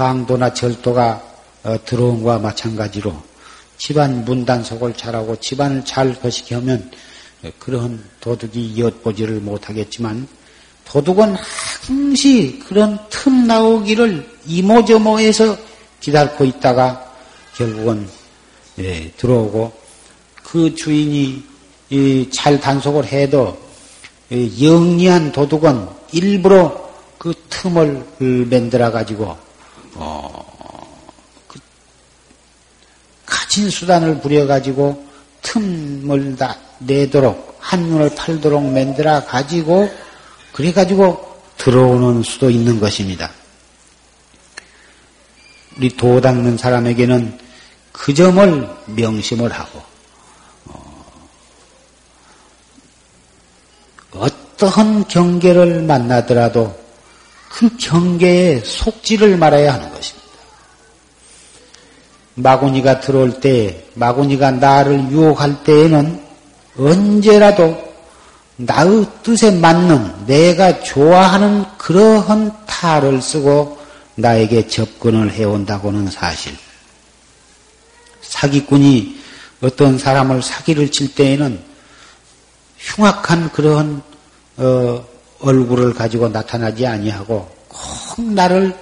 강도나 0.00 0.54
절도가 0.54 1.22
어, 1.62 1.76
들어온 1.84 2.22
것과 2.22 2.38
마찬가지로 2.38 3.14
집안 3.76 4.24
문단속을 4.24 4.94
잘하고 4.94 5.36
집안을 5.36 5.84
잘 5.84 6.18
거시게 6.18 6.54
하면 6.54 6.90
그런 7.58 8.02
도둑이 8.18 8.80
엿보지를 8.80 9.40
못하겠지만 9.40 10.26
도둑은 10.86 11.36
항시 11.36 12.64
그런 12.66 12.98
틈 13.10 13.46
나오기를 13.46 14.26
이모저모해서 14.46 15.54
기다리고 16.00 16.46
있다가 16.46 17.12
결국은 17.54 18.08
예, 18.78 19.10
들어오고 19.18 19.70
그 20.42 20.74
주인이 20.74 21.44
잘 22.32 22.58
단속을 22.58 23.04
해도 23.04 23.60
영리한 24.32 25.32
도둑은 25.32 25.86
일부러 26.12 26.90
그 27.18 27.34
틈을 27.50 28.46
만들어 28.48 28.90
가지고 28.90 29.49
어, 29.94 30.50
가진 33.26 33.70
수단을 33.70 34.20
부려가지고 34.20 35.06
틈을 35.42 36.36
다 36.36 36.56
내도록 36.78 37.56
한눈을 37.60 38.14
팔도록 38.14 38.64
만들어 38.64 39.24
가지고 39.24 39.90
그래 40.52 40.72
가지고 40.72 41.42
들어오는 41.56 42.22
수도 42.22 42.48
있는 42.50 42.80
것입니다. 42.80 43.30
우리 45.76 45.88
도 45.96 46.20
닦는 46.20 46.56
사람에게는 46.56 47.38
그 47.92 48.14
점을 48.14 48.68
명심을 48.86 49.52
하고 49.52 49.82
어, 54.12 54.26
떠한 54.56 55.06
경계를 55.08 55.82
만나더라도 55.82 56.79
그 57.50 57.76
경계에 57.76 58.62
속지를 58.64 59.36
말아야 59.36 59.74
하는 59.74 59.92
것입니다. 59.92 60.28
마구니가 62.36 63.00
들어올 63.00 63.40
때, 63.40 63.84
마구니가 63.94 64.52
나를 64.52 65.10
유혹할 65.10 65.62
때에는 65.64 66.22
언제라도 66.78 67.90
나의 68.56 69.06
뜻에 69.22 69.50
맞는 69.50 70.26
내가 70.26 70.80
좋아하는 70.80 71.64
그러한 71.76 72.66
탈을 72.66 73.20
쓰고 73.20 73.78
나에게 74.14 74.68
접근을 74.68 75.32
해온다고는 75.32 76.08
사실. 76.08 76.56
사기꾼이 78.22 79.18
어떤 79.60 79.98
사람을 79.98 80.40
사기를 80.42 80.90
칠 80.90 81.14
때에는 81.14 81.60
흉악한 82.78 83.50
그러한 83.50 84.02
어, 84.58 85.09
얼굴을 85.40 85.94
가지고 85.94 86.28
나타나지 86.28 86.86
아니하고 86.86 87.48
꼭 87.68 88.32
나를 88.32 88.76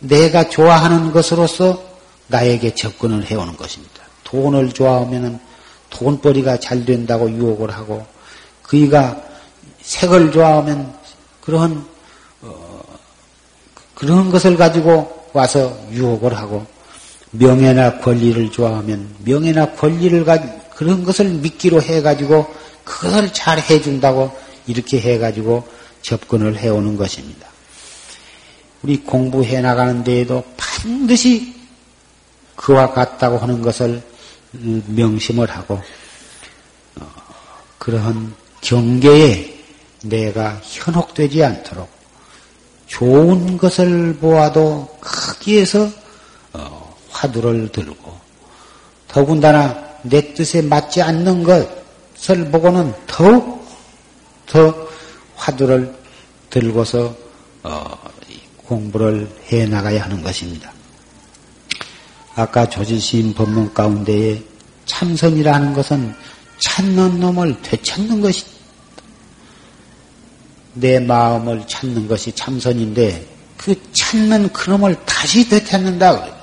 내가 0.00 0.48
좋아하는 0.48 1.12
것으로서 1.12 1.82
나에게 2.28 2.74
접근을 2.74 3.24
해오는 3.24 3.56
것입니다. 3.56 4.02
돈을 4.24 4.72
좋아하면은 4.72 5.38
돈벌이가 5.90 6.58
잘 6.60 6.84
된다고 6.84 7.30
유혹을 7.30 7.70
하고 7.70 8.06
그이가 8.62 9.20
색을 9.80 10.32
좋아하면 10.32 10.94
그런 11.40 11.84
어, 12.42 12.82
그런 13.94 14.30
것을 14.30 14.56
가지고 14.56 15.28
와서 15.32 15.76
유혹을 15.90 16.36
하고 16.36 16.66
명예나 17.30 17.98
권리를 17.98 18.50
좋아하면 18.50 19.14
명예나 19.24 19.72
권리를 19.72 20.24
가 20.24 20.38
그런 20.74 21.04
것을 21.04 21.26
믿기로 21.26 21.82
해가지고 21.82 22.46
그것을 22.84 23.32
잘 23.32 23.58
해준다고 23.58 24.30
이렇게 24.66 25.00
해가지고 25.00 25.66
접근을 26.02 26.58
해오는 26.58 26.96
것입니다. 26.96 27.48
우리 28.82 28.98
공부해 29.00 29.60
나가는 29.60 30.04
데에도 30.04 30.44
반드시 30.56 31.54
그와 32.56 32.92
같다고 32.92 33.38
하는 33.38 33.62
것을 33.62 34.02
명심을 34.52 35.50
하고 35.50 35.80
어, 37.00 37.06
그러한 37.78 38.34
경계에 38.60 39.58
내가 40.02 40.60
현혹되지 40.62 41.44
않도록 41.44 41.88
좋은 42.86 43.58
것을 43.58 44.16
보아도 44.16 44.88
거기에서 45.00 45.90
어, 46.52 46.96
화두를 47.10 47.70
들고 47.70 48.18
더군다나 49.08 49.88
내 50.02 50.34
뜻에 50.34 50.62
맞지 50.62 51.02
않는 51.02 51.42
것을 51.44 52.50
보고는 52.50 52.94
더욱 53.06 53.66
더 54.46 54.87
화두를 55.38 55.94
들고서 56.50 57.16
어, 57.62 57.98
공부를 58.58 59.30
해 59.50 59.66
나가야 59.66 60.04
하는 60.04 60.22
것입니다. 60.22 60.72
아까 62.34 62.68
조지신 62.68 63.34
법문 63.34 63.72
가운데에 63.72 64.42
참선이라는 64.84 65.72
것은 65.72 66.14
찾는 66.58 67.20
놈을 67.20 67.62
되찾는 67.62 68.20
것이 68.20 68.44
내 70.74 71.00
마음을 71.00 71.66
찾는 71.66 72.06
것이 72.06 72.32
참선인데 72.32 73.26
그 73.56 73.74
찾는 73.92 74.52
그놈을 74.52 74.96
다시 75.04 75.48
되찾는다 75.48 76.20
그래요. 76.20 76.38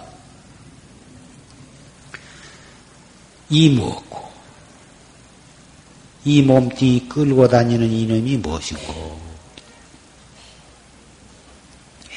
이 3.49 3.69
무엇고 3.69 4.14
이 6.25 6.41
몸뚱이 6.41 7.07
끌고 7.07 7.47
다니는 7.47 7.89
이놈이 7.89 8.37
무엇이고 8.37 9.19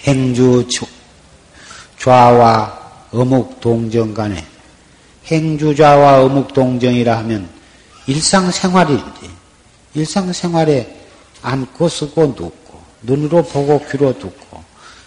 행주 0.04 0.66
좌와 1.98 3.06
어묵 3.12 3.60
동정 3.60 4.14
간에 4.14 4.44
행주 5.26 5.76
좌와 5.76 6.24
어묵 6.24 6.54
동정이라 6.54 7.18
하면 7.18 7.48
일상생활인데 8.06 9.28
일상생활에 9.94 10.98
앉고 11.42 11.88
쓰고 11.88 12.26
눕고 12.28 12.80
눈으로 13.02 13.44
보고 13.44 13.84
귀로 13.90 14.18
듣고 14.18 14.62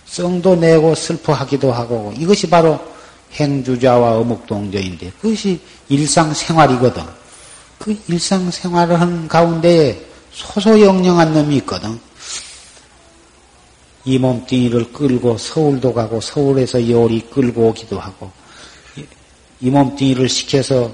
성도 0.06 0.56
내고 0.56 0.94
슬퍼하기도 0.94 1.72
하고 1.72 2.14
이것이 2.18 2.50
바로 2.50 2.80
행주자와 3.34 4.18
어묵동정인데 4.18 5.12
그것이 5.22 5.60
일상생활이거든. 5.88 7.21
그 7.82 8.00
일상생활을 8.08 9.02
하는 9.02 9.28
가운데에 9.28 10.00
소소영령한 10.32 11.34
놈이 11.34 11.58
있거든. 11.58 12.00
이 14.06 14.20
몸뚱이를 14.20 14.94
끌고 14.94 15.38
서울도 15.38 15.94
가고 15.94 16.22
서울에서 16.22 16.90
요리 16.90 17.22
끌고 17.22 17.70
오기도 17.70 18.00
하고 18.00 18.32
이 19.60 19.70
몸뚱이를 19.70 20.30
시켜서 20.30 20.92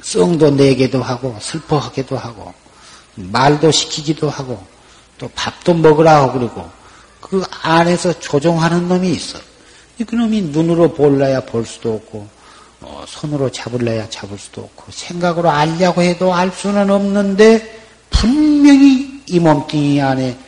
성도 0.00 0.50
내게도 0.50 1.02
하고 1.02 1.36
슬퍼하기도 1.40 2.16
하고 2.16 2.52
말도 3.14 3.70
시키기도 3.70 4.28
하고 4.30 4.64
또 5.18 5.28
밥도 5.34 5.74
먹으라 5.74 6.26
고 6.26 6.32
그러고 6.32 6.70
그 7.20 7.44
안에서 7.62 8.18
조종하는 8.18 8.88
놈이 8.88 9.10
있어. 9.12 9.38
그 10.04 10.16
놈이 10.16 10.42
눈으로 10.42 10.92
볼래야 10.92 11.40
볼 11.40 11.64
수도 11.64 11.94
없고 11.94 12.41
어, 12.82 13.04
손으로 13.06 13.50
잡을래야 13.50 14.10
잡을 14.10 14.38
수도 14.38 14.62
없고 14.62 14.90
생각으로 14.90 15.50
알려고 15.50 16.02
해도 16.02 16.34
알 16.34 16.50
수는 16.50 16.90
없는데 16.90 17.80
분명히 18.10 19.22
이 19.26 19.38
몸뚱이 19.38 20.00
안에 20.00 20.38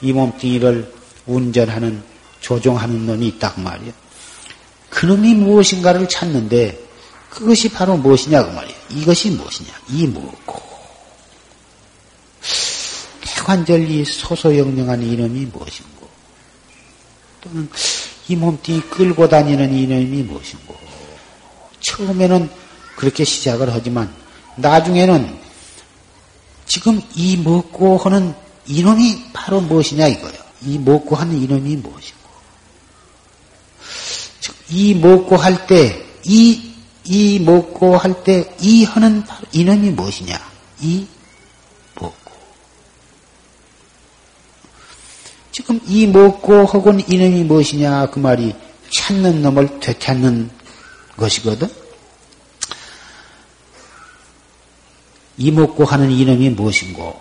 이 0.00 0.12
몸뚱이를 0.12 0.92
운전하는 1.26 2.02
조종하는 2.40 3.06
놈이 3.06 3.28
있다고 3.28 3.60
말이야. 3.62 3.92
그놈이 4.90 5.34
무엇인가를 5.34 6.08
찾는데 6.08 6.78
그것이 7.30 7.70
바로 7.70 7.96
무엇이냐 7.96 8.44
그 8.44 8.50
말이야. 8.50 8.76
이것이 8.90 9.30
무엇이냐? 9.30 9.70
이 9.90 10.06
무엇고 10.06 10.62
태관절리 13.22 14.04
소소영령한 14.04 15.02
이놈이 15.02 15.46
무엇인고 15.46 16.08
또는 17.40 17.68
이 18.28 18.36
몸뚱이 18.36 18.80
끌고 18.82 19.28
다니는 19.28 19.72
이놈이 19.74 20.22
무엇인고 20.22 20.83
처음에는 21.84 22.50
그렇게 22.96 23.24
시작을 23.24 23.72
하지만 23.72 24.12
나중에는 24.56 25.38
지금 26.66 27.00
이 27.14 27.36
먹고 27.36 27.98
하는 27.98 28.34
이놈이 28.66 29.32
바로 29.32 29.60
무엇이냐 29.60 30.06
이거예요. 30.08 30.38
이 30.62 30.78
먹고 30.78 31.14
하는 31.14 31.40
이놈이 31.40 31.76
무엇이고. 31.76 32.24
이 34.70 34.94
먹고 34.94 35.36
할 35.36 35.66
때, 35.66 36.04
이, 36.24 36.72
이 37.04 37.38
먹고 37.38 37.96
할 37.98 38.24
때, 38.24 38.54
이 38.60 38.84
하는 38.84 39.22
이놈이 39.52 39.90
무엇이냐. 39.90 40.40
이 40.80 41.06
먹고. 41.96 42.32
지금 45.52 45.78
이 45.86 46.06
먹고 46.06 46.64
혹은 46.64 47.02
이놈이 47.06 47.44
무엇이냐 47.44 48.06
그 48.06 48.18
말이 48.18 48.54
찾는 48.90 49.42
놈을 49.42 49.80
되찾는 49.80 50.50
것이거든. 51.16 51.68
이 55.36 55.50
먹고 55.50 55.84
하는 55.84 56.10
이놈이 56.10 56.50
무엇인고? 56.50 57.20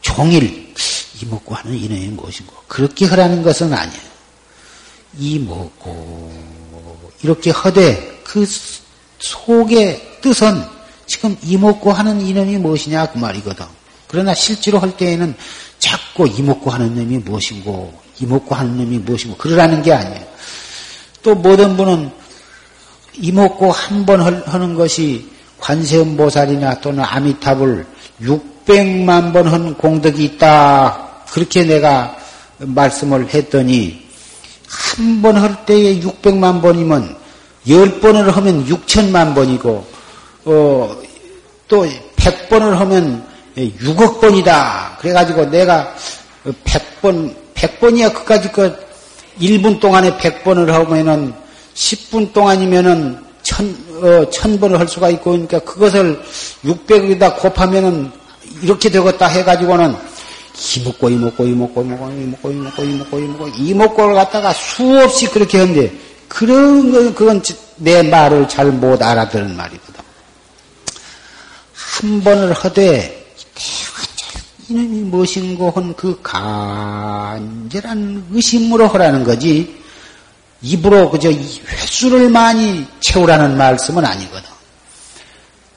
종일 0.00 0.74
이먹고 1.22 1.54
하는 1.54 1.76
이놈이 1.76 2.08
무엇인고? 2.08 2.54
그렇게 2.68 3.06
하라는 3.06 3.42
것은 3.42 3.72
아니에요. 3.72 4.10
이먹고 5.18 6.32
이렇게 7.22 7.50
허되 7.50 8.22
그 8.24 8.46
속의 9.18 10.20
뜻은 10.20 10.64
지금 11.06 11.36
이먹고 11.42 11.92
하는 11.92 12.20
이놈이 12.20 12.58
무엇이냐 12.58 13.10
그 13.12 13.18
말이거든. 13.18 13.66
그러나 14.06 14.34
실제로 14.34 14.78
할 14.78 14.96
때에는 14.96 15.34
자꾸 15.78 16.26
이먹고 16.26 16.70
하는 16.70 16.94
놈이 16.94 17.18
무엇인고 17.18 18.00
이먹고 18.20 18.54
하는 18.54 18.76
놈이 18.76 18.98
무엇인고 18.98 19.36
그러라는 19.36 19.82
게 19.82 19.92
아니에요. 19.92 20.26
또 21.22 21.34
모든 21.34 21.76
분은 21.76 22.19
이먹고 23.16 23.70
한 23.72 24.06
번 24.06 24.20
하는 24.20 24.74
것이 24.74 25.28
관세음보살이나 25.58 26.80
또는 26.80 27.04
아미타불 27.04 27.86
600만 28.22 29.32
번 29.32 29.46
한 29.48 29.74
공덕이 29.74 30.24
있다. 30.24 31.08
그렇게 31.32 31.64
내가 31.64 32.16
말씀을 32.58 33.28
했더니 33.32 34.08
한 34.68 35.22
번 35.22 35.36
할 35.36 35.64
때에 35.66 36.00
600만 36.00 36.62
번이면 36.62 37.16
10번을 37.66 38.30
하면 38.32 38.66
6천만 38.66 39.34
번이고 39.34 39.86
어, 40.44 40.96
또 41.68 41.86
100번을 42.16 42.70
하면 42.70 43.26
6억 43.56 44.20
번이다. 44.20 44.96
그래가지고 45.00 45.50
내가 45.50 45.94
100번, 46.64 47.34
100번이야 47.54 48.14
그까지 48.14 48.50
그 48.52 48.74
1분 49.40 49.80
동안에 49.80 50.16
100번을 50.18 50.66
하면은 50.68 51.34
10분 51.74 52.32
동안이면은 52.32 53.18
천, 53.42 53.66
어, 54.02 54.28
천 54.30 54.58
번을 54.60 54.78
할 54.78 54.88
수가 54.88 55.10
있고, 55.10 55.32
그러니까 55.32 55.58
그것을 55.60 56.20
600에다 56.64 57.36
곱하면은 57.38 58.10
이렇게 58.62 58.90
되겠다 58.90 59.26
해가지고는 59.26 59.94
이먹고 60.76 61.08
이먹고 61.08 61.44
이먹고 61.44 61.82
이먹고 61.82 62.10
이먹고 62.10 62.50
이먹고 62.50 62.82
이먹고 62.82 63.18
이먹고 63.18 63.48
이먹고를 63.56 64.14
갖다가 64.14 64.52
수없이 64.52 65.28
그렇게 65.30 65.58
하는데 65.58 65.92
그런 66.28 66.92
건 66.92 67.14
그건 67.14 67.42
내 67.76 68.02
말을 68.02 68.48
잘 68.48 68.70
못 68.72 69.02
알아들은 69.02 69.56
말이거든. 69.56 69.94
한 71.74 72.22
번을 72.22 72.52
하되 72.52 73.16
이놈이 74.68 75.00
무엇인고 75.02 75.70
한 75.70 75.94
그 75.94 76.18
간절한 76.22 78.26
의심으로 78.30 78.86
하라는 78.88 79.24
거지 79.24 79.79
입으로 80.62 81.10
그저 81.10 81.30
횟수를 81.30 82.28
많이 82.30 82.86
채우라는 83.00 83.56
말씀은 83.56 84.04
아니거든. 84.04 84.48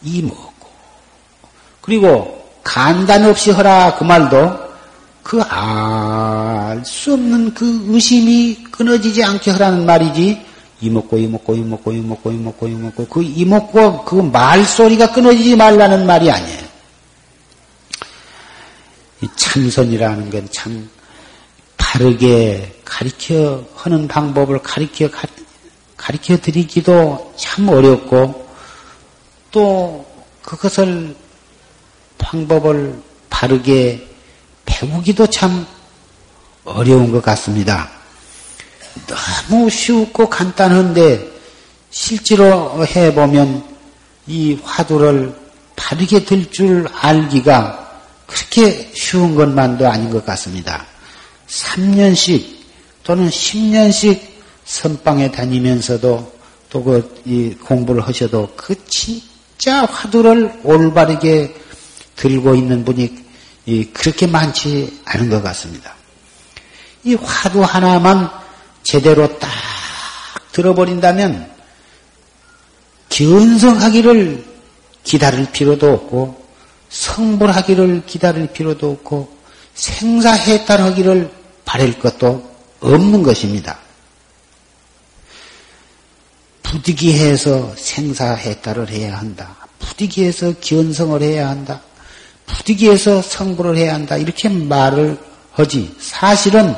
이 0.03 0.21
먹고 0.21 0.53
그리고 1.81 2.49
간단 2.63 3.25
없이 3.25 3.51
하라 3.51 3.95
그 3.97 4.03
말도 4.03 4.63
그 5.23 5.41
알 5.41 6.83
수 6.85 7.13
없는 7.13 7.53
그 7.53 7.85
의심이 7.87 8.63
끊어지지 8.71 9.23
않게 9.23 9.51
하라는 9.51 9.85
말이지 9.85 10.45
이먹고 10.81 11.17
이먹고 11.17 11.55
이먹고 11.55 11.91
이먹고 11.93 12.31
이먹고 12.31 12.67
이먹고 12.67 13.07
그 13.07 13.23
이먹고 13.23 14.03
그 14.03 14.15
말소리가 14.15 15.13
끊어지지 15.13 15.55
말라는 15.55 16.05
말이 16.05 16.29
아니에요. 16.29 16.63
이 19.21 19.27
참선이라는 19.37 20.29
건 20.29 20.47
참 20.51 20.89
바르게 21.77 22.72
가르쳐 22.85 23.63
하는 23.75 24.07
방법을 24.07 24.61
가르쳐 24.61 25.09
가르쳐 25.97 26.37
드리기도 26.39 27.33
참 27.37 27.69
어렵고 27.69 28.47
또 29.51 30.05
그것을 30.41 31.15
방법을 32.17 33.01
바르게 33.29 34.07
배우기도 34.65 35.27
참 35.27 35.65
어려운 36.65 37.11
것 37.11 37.21
같습니다. 37.21 37.89
너무 39.07 39.69
쉽고 39.69 40.29
간단한데 40.29 41.31
실제로 41.89 42.85
해보면 42.85 43.63
이 44.27 44.57
화두를 44.63 45.35
바르게 45.75 46.23
들 46.25 46.49
줄 46.49 46.87
알기가 46.93 48.01
그렇게 48.27 48.91
쉬운 48.95 49.35
것만도 49.35 49.87
아닌 49.87 50.09
것 50.09 50.25
같습니다. 50.25 50.85
3년씩 51.47 52.62
또는 53.03 53.29
10년씩 53.29 54.21
선방에 54.65 55.31
다니면서도 55.31 56.33
또그 56.69 57.57
공부를 57.63 58.07
하셔도 58.07 58.51
그 58.55 58.75
진짜 58.87 59.85
화두를 59.85 60.61
올바르게 60.63 61.55
들고 62.15 62.55
있는 62.55 62.83
분이 62.83 63.23
그렇게 63.93 64.25
많지 64.27 65.01
않은 65.05 65.29
것 65.29 65.43
같습니다. 65.43 65.95
이 67.03 67.15
화두 67.15 67.61
하나만 67.61 68.29
제대로 68.83 69.37
딱 69.37 69.49
들어버린다면 70.51 71.51
견성하기를 73.09 74.43
기다릴 75.03 75.51
필요도 75.51 75.91
없고 75.91 76.43
성불하기를 76.89 78.03
기다릴 78.05 78.47
필요도 78.47 78.89
없고 78.91 79.37
생사해탈하기를 79.73 81.31
바랄 81.65 81.99
것도 81.99 82.52
없는 82.83 83.23
것입니다. 83.23 83.79
부득이해서 86.61 87.73
생사해탈을 87.77 88.89
해야 88.89 89.17
한다. 89.17 89.55
부득이해서 89.79 90.53
견성을 90.59 91.21
해야 91.21 91.49
한다. 91.49 91.81
부득이해서 92.45 93.21
성불을 93.21 93.77
해야 93.77 93.93
한다. 93.93 94.17
이렇게 94.17 94.49
말을 94.49 95.17
하지. 95.53 95.95
사실은 95.99 96.75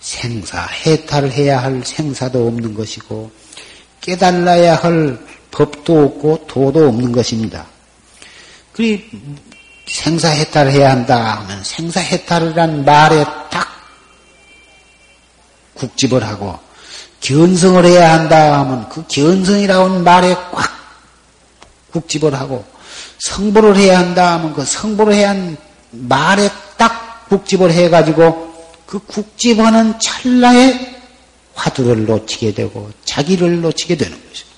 생사, 0.00 0.66
해탈을 0.66 1.30
해야 1.32 1.62
할 1.62 1.82
생사도 1.84 2.46
없는 2.46 2.74
것이고, 2.74 3.30
깨달아야 4.00 4.76
할 4.76 5.18
법도 5.50 6.04
없고, 6.04 6.46
도도 6.46 6.88
없는 6.88 7.12
것입니다. 7.12 7.66
그 8.72 8.98
생사해탈을 9.86 10.72
해야 10.72 10.90
한다 10.90 11.40
하면 11.40 11.62
생사해탈이란 11.62 12.84
말에 12.84 13.24
딱 13.50 13.79
국집을 15.80 16.22
하고, 16.22 16.58
견성을 17.20 17.84
해야 17.84 18.12
한다 18.12 18.60
하면 18.60 18.88
그 18.88 19.04
견성이라는 19.08 20.04
말에 20.04 20.34
꽉 20.52 20.70
국집을 21.92 22.34
하고, 22.34 22.64
성불을 23.20 23.76
해야 23.76 23.98
한다 23.98 24.34
하면 24.34 24.54
그 24.54 24.64
성불을 24.64 25.14
해야 25.14 25.30
한 25.30 25.56
말에 25.90 26.48
딱 26.76 27.28
국집을 27.28 27.70
해가지고 27.70 28.50
그 28.86 28.98
국집하는 28.98 29.98
찰나에 30.00 30.96
화두를 31.54 32.06
놓치게 32.06 32.54
되고 32.54 32.90
자기를 33.04 33.60
놓치게 33.60 33.96
되는 33.96 34.12
것입니다. 34.12 34.50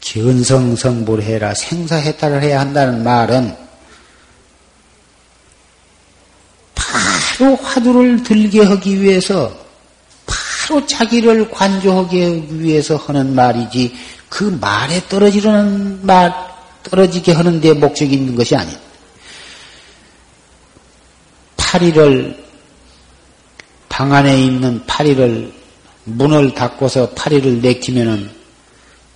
견성성불해라 0.00 1.54
생사해탈을 1.54 2.42
해야 2.42 2.60
한다는 2.60 3.04
말은 3.04 3.65
바로 7.36 7.54
화두를 7.56 8.22
들게 8.22 8.62
하기 8.62 9.02
위해서 9.02 9.54
바로 10.24 10.84
자기를 10.86 11.50
관조하기 11.50 12.62
위해서 12.62 12.96
하는 12.96 13.34
말이지 13.34 13.94
그 14.28 14.44
말에 14.44 15.00
떨어지는 15.08 16.04
말 16.04 16.32
떨어지게 16.82 17.32
하는 17.32 17.60
데 17.60 17.72
목적이 17.74 18.14
있는 18.14 18.34
것이 18.34 18.56
아니다. 18.56 18.80
파리를 21.56 22.44
방 23.88 24.12
안에 24.12 24.40
있는 24.40 24.84
파리를 24.86 25.52
문을 26.04 26.54
닫고서 26.54 27.10
파리를 27.10 27.60
내키면은 27.60 28.30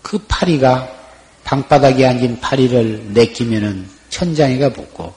그 0.03 0.19
파리가 0.29 0.89
방바닥에 1.45 2.07
앉은 2.07 2.41
파리를 2.41 3.13
내키면은 3.15 3.89
천장에가 4.11 4.71
붙고 4.71 5.15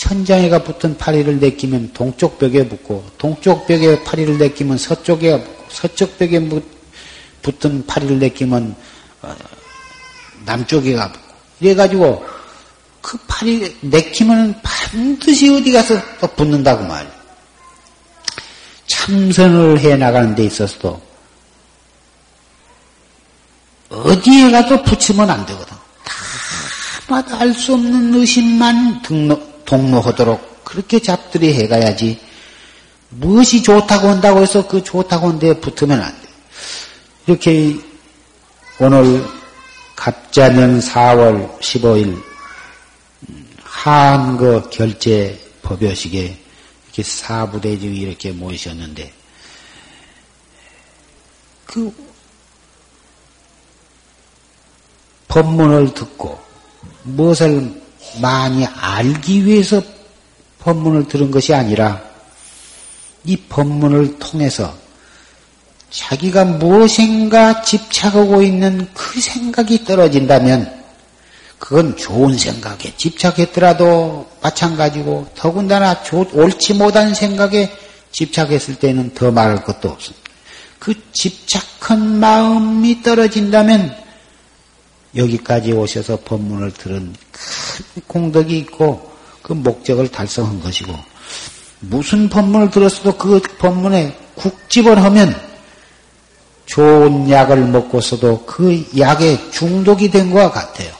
천장에가 0.00 0.64
붙은 0.64 0.96
파리를 0.96 1.40
내키면 1.40 1.92
동쪽 1.92 2.38
벽에 2.38 2.66
붙고 2.66 3.04
동쪽 3.18 3.66
벽에 3.66 4.02
파리를 4.02 4.38
내키면 4.38 4.78
서쪽에 4.78 5.42
붙고 5.44 5.66
서쪽 5.68 6.16
벽에 6.16 6.40
붙은 7.42 7.84
파리를 7.86 8.18
내키면 8.18 8.74
어, 9.20 9.36
남쪽에가 10.46 11.12
붙고 11.12 11.34
이래가지고 11.60 12.26
그 13.02 13.18
팔이 13.26 13.76
내키면 13.82 14.58
반드시 14.62 15.50
어디 15.50 15.70
가서 15.72 16.00
또 16.18 16.26
붙는다고 16.28 16.84
말. 16.84 17.10
참선을 18.86 19.80
해 19.80 19.96
나가는 19.96 20.34
데 20.34 20.44
있어서도 20.44 21.00
어디에 23.90 24.50
가도 24.50 24.82
붙이면 24.82 25.28
안 25.28 25.44
되거든. 25.46 25.76
다마다 27.06 27.40
알 27.40 27.52
수 27.54 27.74
없는 27.74 28.14
의심만 28.14 29.02
등로, 29.02 29.49
동로하도록 29.70 30.64
그렇게 30.64 30.98
잡들이 30.98 31.54
해가야지. 31.54 32.20
무엇이 33.10 33.62
좋다고 33.62 34.08
한다고 34.08 34.40
해서 34.40 34.66
그 34.66 34.82
좋다고 34.82 35.28
한 35.28 35.38
데에 35.38 35.54
붙으면 35.54 36.00
안 36.02 36.22
돼. 36.22 36.28
이렇게 37.26 37.76
오늘 38.80 39.24
갑자년 39.94 40.80
4월 40.80 41.58
15일 41.60 42.20
한거 43.62 44.68
결제 44.70 45.38
법요식에 45.62 46.38
이렇게 46.86 47.02
사부대중이 47.02 47.98
이렇게 47.98 48.32
모이셨는데 48.32 49.12
그 51.66 51.92
법문을 55.28 55.94
듣고 55.94 56.40
무엇을 57.04 57.80
많이 58.20 58.66
알기 58.66 59.46
위해서 59.46 59.82
법문을 60.60 61.08
들은 61.08 61.30
것이 61.30 61.54
아니라 61.54 62.02
이 63.24 63.36
법문을 63.36 64.18
통해서 64.18 64.74
자기가 65.90 66.44
무엇인가 66.44 67.62
집착하고 67.62 68.42
있는 68.42 68.88
그 68.94 69.20
생각이 69.20 69.84
떨어진다면 69.84 70.80
그건 71.58 71.96
좋은 71.96 72.38
생각에 72.38 72.94
집착했더라도 72.96 74.28
마찬가지고 74.40 75.28
더군다나 75.34 76.00
옳지 76.32 76.74
못한 76.74 77.14
생각에 77.14 77.70
집착했을 78.12 78.76
때는 78.76 79.14
더 79.14 79.30
말할 79.30 79.62
것도 79.62 79.90
없습니다. 79.90 80.30
그 80.78 80.94
집착한 81.12 82.18
마음이 82.18 83.02
떨어진다면 83.02 83.94
여기까지 85.16 85.72
오셔서 85.72 86.18
법문을 86.24 86.72
들은 86.72 87.12
큰 87.32 88.02
공덕이 88.06 88.58
있고 88.58 89.10
그 89.42 89.52
목적을 89.52 90.08
달성한 90.08 90.60
것이고 90.60 90.94
무슨 91.80 92.28
법문을 92.28 92.70
들었어도 92.70 93.16
그 93.16 93.40
법문에 93.58 94.16
국집을 94.34 95.02
하면 95.02 95.34
좋은 96.66 97.28
약을 97.28 97.66
먹고서도 97.66 98.44
그 98.46 98.86
약에 98.96 99.50
중독이 99.50 100.10
된 100.10 100.30
것과 100.30 100.50
같아요. 100.50 100.92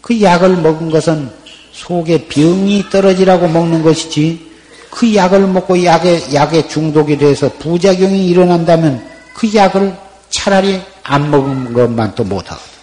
그 0.00 0.20
약을 0.22 0.56
먹은 0.56 0.90
것은 0.90 1.30
속에 1.72 2.26
병이 2.28 2.88
떨어지라고 2.90 3.48
먹는 3.48 3.82
것이지 3.82 4.50
그 4.90 5.14
약을 5.14 5.46
먹고 5.46 5.84
약에, 5.84 6.34
약에 6.34 6.66
중독이 6.66 7.18
돼서 7.18 7.52
부작용이 7.58 8.26
일어난다면 8.28 9.06
그 9.34 9.52
약을 9.54 9.96
차라리 10.30 10.80
안 11.02 11.30
먹은 11.30 11.72
것만 11.72 12.14
또 12.14 12.24
못하거든. 12.24 12.79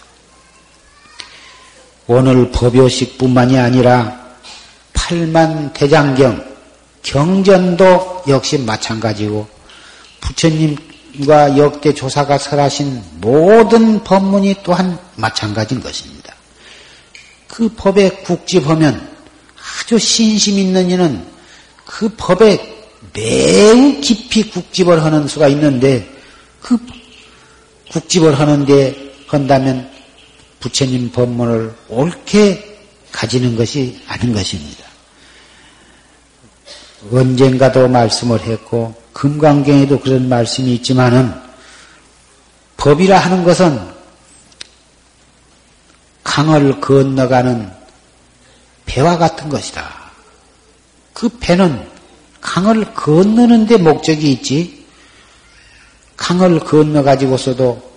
오늘 2.08 2.50
법요식뿐만이 2.52 3.60
아니라 3.60 4.28
팔만 4.94 5.74
대장경, 5.74 6.44
경전도 7.04 8.24
역시 8.30 8.58
마찬가지고 8.58 9.48
부처님과 10.22 11.58
역대 11.58 11.94
조사가 11.94 12.38
설하신 12.38 13.02
모든 13.20 14.04
법문이 14.04 14.56
또한 14.64 14.98
마찬가지인 15.16 15.82
것입니다. 15.82 16.34
그 17.48 17.70
법에 17.76 18.10
국집하면 18.10 19.06
아주 19.82 20.00
신심 20.00 20.58
있는 20.58 20.90
이는 20.90 21.26
그 21.86 22.10
법에 22.16 22.76
매우 23.14 24.00
깊이 24.00 24.50
국집을 24.50 25.04
하는 25.04 25.28
수가 25.28 25.48
있는데 25.50 26.08
그 26.62 26.78
국집을 27.92 28.40
하는데 28.40 29.14
한다면 29.28 29.97
부처님 30.60 31.12
법문을 31.12 31.76
옳게 31.90 32.78
가지는 33.12 33.56
것이 33.56 34.02
아닌 34.08 34.34
것입니다. 34.34 34.86
언젠가도 37.12 37.88
말씀을 37.88 38.42
했고 38.42 38.96
금강경에도 39.14 40.00
그런 40.00 40.30
말씀이 40.30 40.74
있지만은 40.76 41.34
법이라 42.78 43.18
하는 43.18 43.44
것은 43.44 43.98
강을 46.24 46.80
건너가는 46.82 47.72
배와 48.86 49.18
같은 49.18 49.50
것이다. 49.50 50.12
그 51.14 51.30
배는 51.40 51.90
강을 52.42 52.94
건너는 52.94 53.66
데 53.66 53.78
목적이 53.78 54.34
있지. 54.34 54.86
강을 56.16 56.60
건너 56.60 57.04
가지고서도 57.04 57.92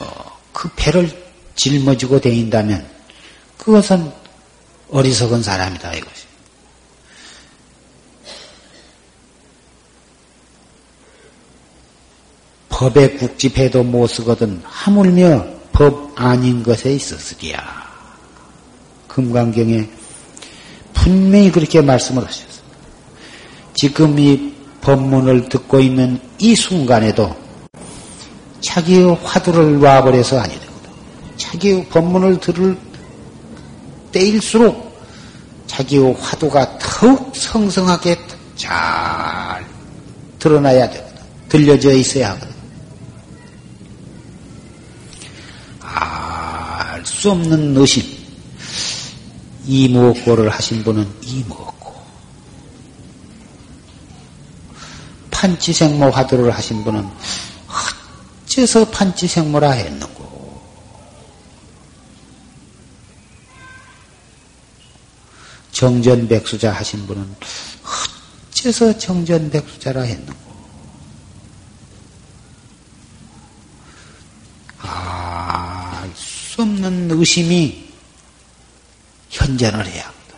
어, 0.00 0.38
그 0.52 0.68
배를 0.76 1.27
짊어지고 1.58 2.20
다닌다면 2.20 2.88
그것은 3.58 4.10
어리석은 4.90 5.42
사람이다 5.42 5.92
이것이. 5.92 6.28
법에 12.68 13.10
국집해도 13.10 13.82
못 13.82 14.06
쓰거든 14.06 14.62
하물며 14.64 15.46
법 15.72 16.12
아닌 16.14 16.62
것에 16.62 16.94
있었으리야. 16.94 17.88
금강경에 19.08 19.90
분명히 20.94 21.50
그렇게 21.50 21.80
말씀을 21.80 22.24
하셨습니다. 22.24 22.58
지금 23.74 24.16
이 24.18 24.54
법문을 24.80 25.48
듣고 25.48 25.80
있는 25.80 26.20
이 26.38 26.54
순간에도 26.54 27.36
자기의 28.60 29.16
화두를 29.24 29.80
놔버려서 29.80 30.38
아니 30.38 30.52
되거든. 30.54 30.67
자기의 31.38 31.88
법문을 31.88 32.40
들을 32.40 32.76
때일수록 34.12 34.88
자기의 35.66 36.14
화두가 36.14 36.78
더욱 36.78 37.34
성성하게 37.34 38.18
잘 38.56 39.64
드러나야 40.38 40.90
되거든. 40.90 41.22
들려져 41.48 41.92
있어야 41.92 42.30
하거든. 42.32 42.58
알 45.80 47.06
수 47.06 47.30
없는 47.30 47.76
의심. 47.76 48.04
이무엇고를 49.66 50.48
하신 50.50 50.82
분은 50.84 51.06
이무엇고. 51.22 51.94
판치생모 55.30 56.10
화두를 56.10 56.50
하신 56.50 56.84
분은 56.84 57.08
어째서 58.46 58.90
판치생모라 58.90 59.70
했는고. 59.70 60.17
정전백수자 65.78 66.72
하신 66.72 67.06
분은 67.06 67.36
어째서 68.50 68.98
정전백수자라 68.98 70.02
했는고. 70.02 70.48
수 76.16 76.62
없는 76.62 77.08
의심이 77.12 77.92
현전을 79.30 79.86
해야 79.86 80.02
합니다. 80.02 80.36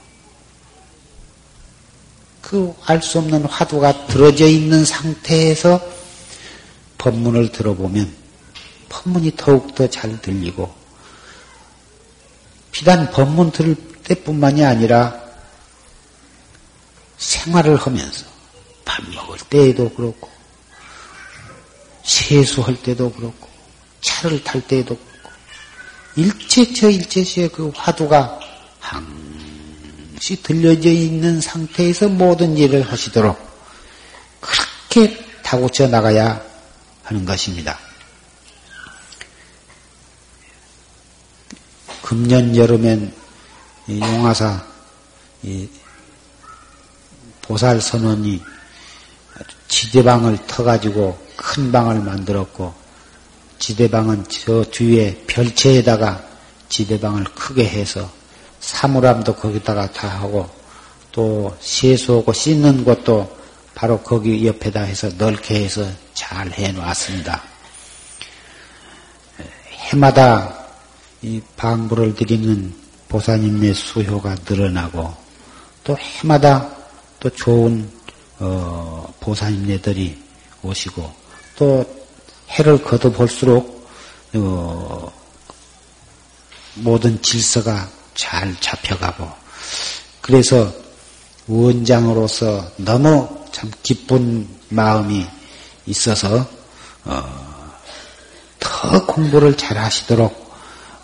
그 2.42 2.74
알 2.84 3.00
수 3.00 3.18
없는 3.20 3.46
화두가 3.46 4.08
들어져 4.08 4.46
있는 4.46 4.84
상태에서 4.84 5.80
법문을 6.98 7.50
들어보면 7.52 8.14
법문이 8.90 9.36
더욱더 9.38 9.88
잘 9.88 10.20
들리고 10.20 10.70
비단 12.72 13.10
법문 13.10 13.52
들을 13.52 13.74
때뿐만이 14.04 14.62
아니라 14.66 15.29
생활을 17.20 17.76
하면서 17.76 18.26
밥 18.84 19.08
먹을 19.10 19.38
때에도 19.50 19.88
그렇고 19.90 20.28
세수할 22.02 22.82
때도 22.82 23.12
그렇고 23.12 23.48
차를 24.00 24.42
탈 24.42 24.60
때에도 24.66 24.98
일체처 26.16 26.90
일체시의 26.90 27.50
그 27.50 27.70
화두가 27.74 28.40
항시 28.80 30.42
들려져 30.42 30.88
있는 30.90 31.40
상태에서 31.40 32.08
모든 32.08 32.56
일을 32.56 32.90
하시도록 32.90 33.38
그렇게 34.40 35.24
다고쳐 35.42 35.88
나가야 35.88 36.42
하는 37.04 37.24
것입니다. 37.24 37.78
금년 42.02 42.56
여름엔 42.56 43.14
용화사 43.88 44.66
보살 47.50 47.80
선원이 47.80 48.40
지대방을 49.66 50.38
터가지고 50.46 51.18
큰 51.34 51.72
방을 51.72 51.98
만들었고 52.00 52.72
지대방은 53.58 54.24
저 54.28 54.62
뒤에 54.70 55.24
별채에다가 55.26 56.22
지대방을 56.68 57.24
크게 57.24 57.68
해서 57.68 58.08
사물함도 58.60 59.34
거기다가 59.34 59.90
다 59.90 60.06
하고 60.06 60.48
또 61.10 61.56
세수하고 61.58 62.32
씻는 62.32 62.84
것도 62.84 63.36
바로 63.74 63.98
거기 63.98 64.46
옆에다 64.46 64.82
해서 64.82 65.08
넓게 65.18 65.64
해서 65.64 65.84
잘 66.14 66.48
해놓았습니다. 66.52 67.42
해마다 69.90 70.54
이 71.22 71.42
방부를 71.56 72.14
드리는 72.14 72.72
보사님의 73.08 73.74
수효가 73.74 74.36
늘어나고 74.48 75.12
또 75.82 75.96
해마다 75.98 76.79
또 77.20 77.28
좋은 77.30 77.90
어, 78.38 79.12
보사님네들이 79.20 80.18
오시고 80.62 81.12
또 81.56 81.84
해를 82.48 82.82
거둬 82.82 83.12
볼수록 83.12 83.86
어, 84.34 85.12
모든 86.76 87.20
질서가 87.20 87.88
잘 88.14 88.58
잡혀가고 88.60 89.28
그래서 90.20 90.72
원장으로서 91.46 92.72
너무 92.76 93.28
참 93.52 93.70
기쁜 93.82 94.48
마음이 94.70 95.26
있어서 95.86 96.48
어, 97.04 97.70
더 98.58 99.06
공부를 99.06 99.56
잘 99.56 99.76
하시도록 99.76 100.50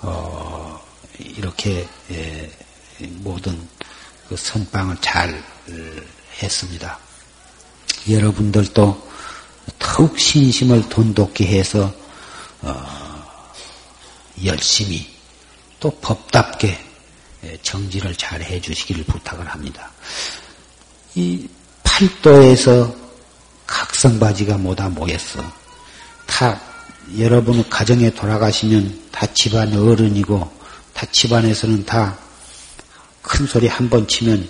어, 0.03 0.81
이렇게 1.19 1.87
예, 2.11 2.51
모든 3.01 3.69
그 4.29 4.37
선방을 4.37 4.97
잘 5.01 5.43
했습니다. 6.43 6.99
여러분들도 8.09 9.07
더욱 9.79 10.19
신심을 10.19 10.89
돈독히 10.89 11.47
해서 11.47 11.93
어, 12.62 13.33
열심히 14.45 15.09
또 15.81 15.91
법답게 16.01 16.79
예, 17.45 17.59
정지를 17.62 18.14
잘 18.17 18.43
해주시기를 18.43 19.05
부탁을 19.05 19.47
합니다. 19.47 19.91
이 21.14 21.49
팔도에서 21.83 22.95
각성바지가 23.67 24.59
뭐다 24.59 24.89
모였어. 24.91 25.41
다 26.27 26.61
여러분 27.19 27.69
가정에 27.69 28.11
돌아가시면 28.11 29.09
다 29.12 29.27
집안 29.33 29.73
어른이고 29.75 30.51
다 30.95 31.07
집안에서는 31.11 31.85
다 31.87 32.27
큰 33.27 33.45
소리 33.47 33.67
한 33.67 33.91
번 33.91 34.07
치면 34.07 34.49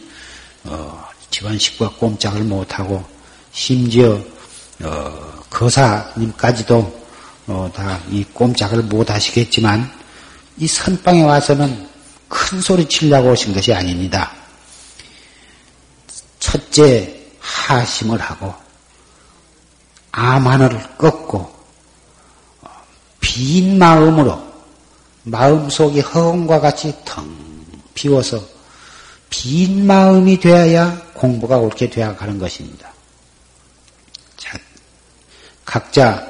어, 0.64 1.06
집안 1.31 1.59
식구가 1.59 1.97
꼼짝을 1.99 2.43
못하고 2.43 3.05
심지어 3.53 4.18
어, 4.83 5.43
거사님까지도 5.51 7.07
어, 7.49 7.70
다 7.74 8.01
이 8.11 8.24
꼼짝을 8.33 8.83
못 8.85 9.11
하시겠지만 9.11 9.91
이 10.59 10.66
선방에 10.66 11.22
와서는 11.22 11.89
큰 12.29 12.61
소리 12.61 12.89
치려고 12.89 13.31
오신 13.31 13.55
것이 13.55 13.72
아닙니다. 13.72 14.33
첫째 16.39 17.24
하심을 17.41 18.20
하고 18.20 18.55
암 20.12 20.47
하나를 20.47 20.83
꺾고 20.97 21.55
빈 23.20 23.79
마음으로 23.79 24.43
마음속이 25.24 26.01
허공과 26.01 26.61
같이 26.61 26.95
텅 27.05 27.27
비워서 27.95 28.41
빈 29.29 29.87
마음이 29.87 30.39
되어야 30.39 31.06
공부가 31.17 31.59
옳게 31.59 31.91
되어 31.91 32.14
가는 32.14 32.39
것입니다. 32.39 32.93
자, 34.37 34.59
각자 35.64 36.27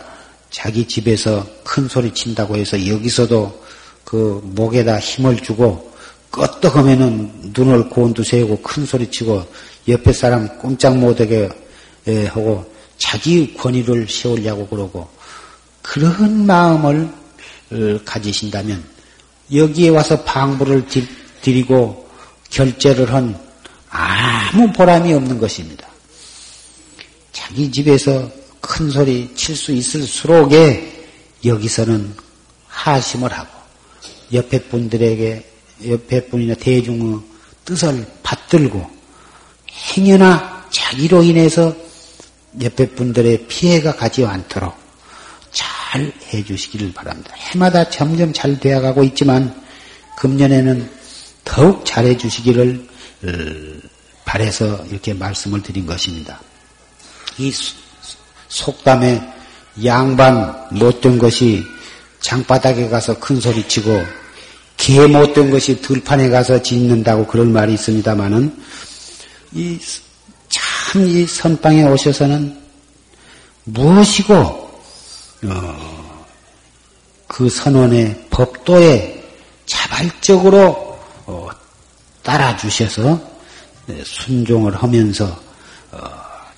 자기 0.51 0.87
집에서 0.87 1.47
큰 1.65 1.89
소리 1.89 2.13
친다고 2.15 2.57
해서 2.57 2.87
여기서도 2.87 3.65
그 4.05 4.41
목에다 4.45 4.99
힘을 4.99 5.37
주고 5.39 5.93
껐떡하면은 6.31 7.53
눈을 7.57 7.89
곤두세우고 7.89 8.63
큰 8.63 8.87
소리 8.87 9.11
치고 9.11 9.45
옆에 9.89 10.13
사람 10.13 10.59
꼼짝 10.59 10.97
못하게 10.97 11.49
하고 12.29 12.65
자기 12.99 13.55
권위를 13.55 14.09
세우려고 14.09 14.67
그러고 14.69 15.09
그런 15.83 16.47
마음을 16.47 17.09
어, 17.73 17.99
가지신다면 18.05 18.83
여기에 19.53 19.89
와서 19.91 20.23
방부를 20.23 20.87
드리고 21.43 22.09
결제를 22.51 23.13
한 23.13 23.46
아무 23.91 24.73
보람이 24.73 25.13
없는 25.13 25.39
것입니다. 25.39 25.87
자기 27.33 27.71
집에서 27.71 28.31
큰 28.61 28.91
소리 28.91 29.33
칠 29.35 29.55
수 29.55 29.73
있을수록에 29.73 31.07
여기서는 31.45 32.15
하심을 32.67 33.33
하고 33.33 33.49
옆에 34.33 34.63
분들에게 34.65 35.51
옆에 35.89 36.27
분이나 36.27 36.55
대중의 36.55 37.21
뜻을 37.65 38.07
받들고 38.23 38.89
행여나 39.71 40.67
자기로 40.71 41.23
인해서 41.23 41.75
옆에 42.61 42.91
분들의 42.91 43.47
피해가 43.49 43.97
가지 43.97 44.25
않도록 44.25 44.75
잘 45.53 46.13
해주시기를 46.33 46.93
바랍니다. 46.93 47.35
해마다 47.37 47.89
점점 47.89 48.33
잘 48.33 48.59
되어가고 48.59 49.05
있지만 49.05 49.55
금년에는 50.19 50.91
더욱 51.45 51.85
잘해 51.85 52.17
주시기를 52.17 52.89
어, 52.89 52.96
바래서 54.25 54.85
이렇게 54.91 55.15
말씀을 55.15 55.63
드린 55.63 55.87
것입니다. 55.87 56.41
이 57.39 57.53
속담에 58.49 59.21
양반 59.85 60.69
못된 60.71 61.19
것이 61.19 61.65
장바닥에 62.21 62.89
가서 62.89 63.19
큰 63.19 63.41
소리 63.41 63.67
치고 63.69 64.03
개 64.77 65.07
못된 65.07 65.51
것이 65.51 65.81
들판에 65.81 66.29
가서 66.29 66.61
짖는다고 66.63 67.27
그런 67.27 67.53
말이 67.53 67.75
있습니다만은 67.75 68.63
이 69.53 69.79
참 70.49 71.05
이 71.05 71.27
선방에 71.27 71.83
오셔서는 71.85 72.59
무엇이고 73.65 74.35
어, 74.35 76.27
그 77.27 77.51
선원의 77.51 78.29
법도에 78.31 79.23
자발적으로 79.67 80.99
어, 81.27 81.49
따라주셔서 82.27 83.21
네, 83.87 84.03
순종을 84.05 84.75
하면서 84.75 85.25
어, 85.93 85.99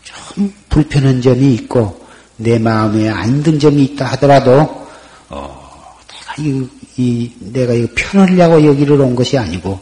좀 0.03 0.53
불편한 0.71 1.21
점이 1.21 1.55
있고 1.55 2.07
내 2.37 2.59
마음에 2.59 3.09
안 3.09 3.43
든 3.43 3.59
점이 3.59 3.85
있다 3.85 4.07
하더라도 4.13 4.89
어, 5.29 5.97
내가 6.09 6.35
이, 6.39 6.69
이 6.97 7.33
내가 7.41 7.75
이 7.75 7.87
편하려고 7.95 8.65
여기를 8.65 8.99
온 9.01 9.15
것이 9.15 9.37
아니고 9.37 9.79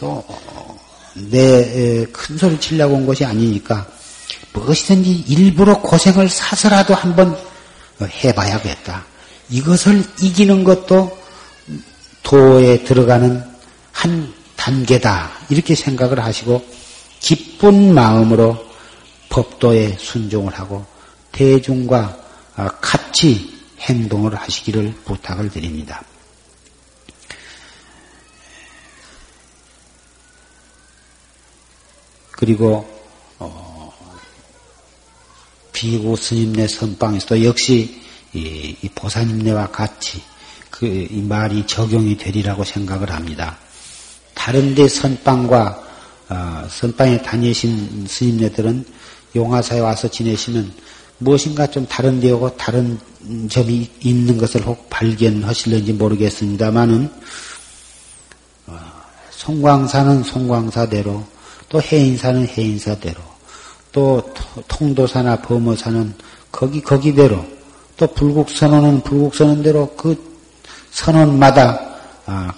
또 0.00 0.24
내 1.14 2.06
큰 2.10 2.38
소리 2.38 2.58
치려고 2.58 2.94
온 2.94 3.04
것이 3.04 3.22
아니니까 3.24 3.86
무엇이든지 4.54 5.24
일부러 5.28 5.78
고생을 5.80 6.28
사서라도 6.30 6.94
한번 6.94 7.36
해봐야겠다. 8.00 9.04
이것을 9.50 10.02
이기는 10.22 10.64
것도 10.64 11.18
도에 12.22 12.82
들어가는 12.84 13.44
한 13.92 14.32
단계다. 14.62 15.46
이렇게 15.50 15.74
생각을 15.74 16.20
하시고 16.20 16.64
기쁜 17.18 17.92
마음으로 17.92 18.64
법도에 19.28 19.96
순종을 19.98 20.54
하고 20.54 20.86
대중과 21.32 22.16
같이 22.80 23.60
행동을 23.80 24.36
하시기를 24.36 24.94
부탁을 25.04 25.50
드립니다. 25.50 26.04
그리고 32.30 32.88
어, 33.40 33.92
비구 35.72 36.14
스님네 36.14 36.68
선방에서도 36.68 37.44
역시 37.44 38.00
이, 38.32 38.76
이 38.80 38.88
보사님네와 38.90 39.72
같이 39.72 40.22
그이 40.70 41.20
말이 41.22 41.66
적용이 41.66 42.16
되리라고 42.16 42.62
생각을 42.62 43.10
합니다. 43.10 43.58
다른데 44.34 44.88
선방과 44.88 45.82
어, 46.28 46.66
선방에 46.68 47.20
다니신 47.22 48.06
스님네들은 48.08 48.84
용화사에 49.34 49.80
와서 49.80 50.08
지내시면 50.08 50.72
무엇인가 51.18 51.66
좀 51.66 51.86
다른 51.86 52.20
데하고 52.20 52.56
다른 52.56 52.98
점이 53.48 53.88
있는 54.00 54.38
것을 54.38 54.62
혹 54.62 54.88
발견하실는지 54.90 55.92
모르겠습니다만은 55.92 57.10
어, 58.66 58.78
송광사는 59.30 60.22
송광사대로 60.22 61.24
또 61.68 61.80
해인사는 61.80 62.46
해인사대로 62.48 63.20
또 63.92 64.22
통도사나 64.68 65.36
범어사는 65.36 66.14
거기 66.50 66.80
거기대로 66.80 67.44
또 67.96 68.06
불국선언은 68.06 69.02
불국선언대로 69.02 69.94
그 69.96 70.16
선언마다 70.90 71.80
아, 72.26 72.52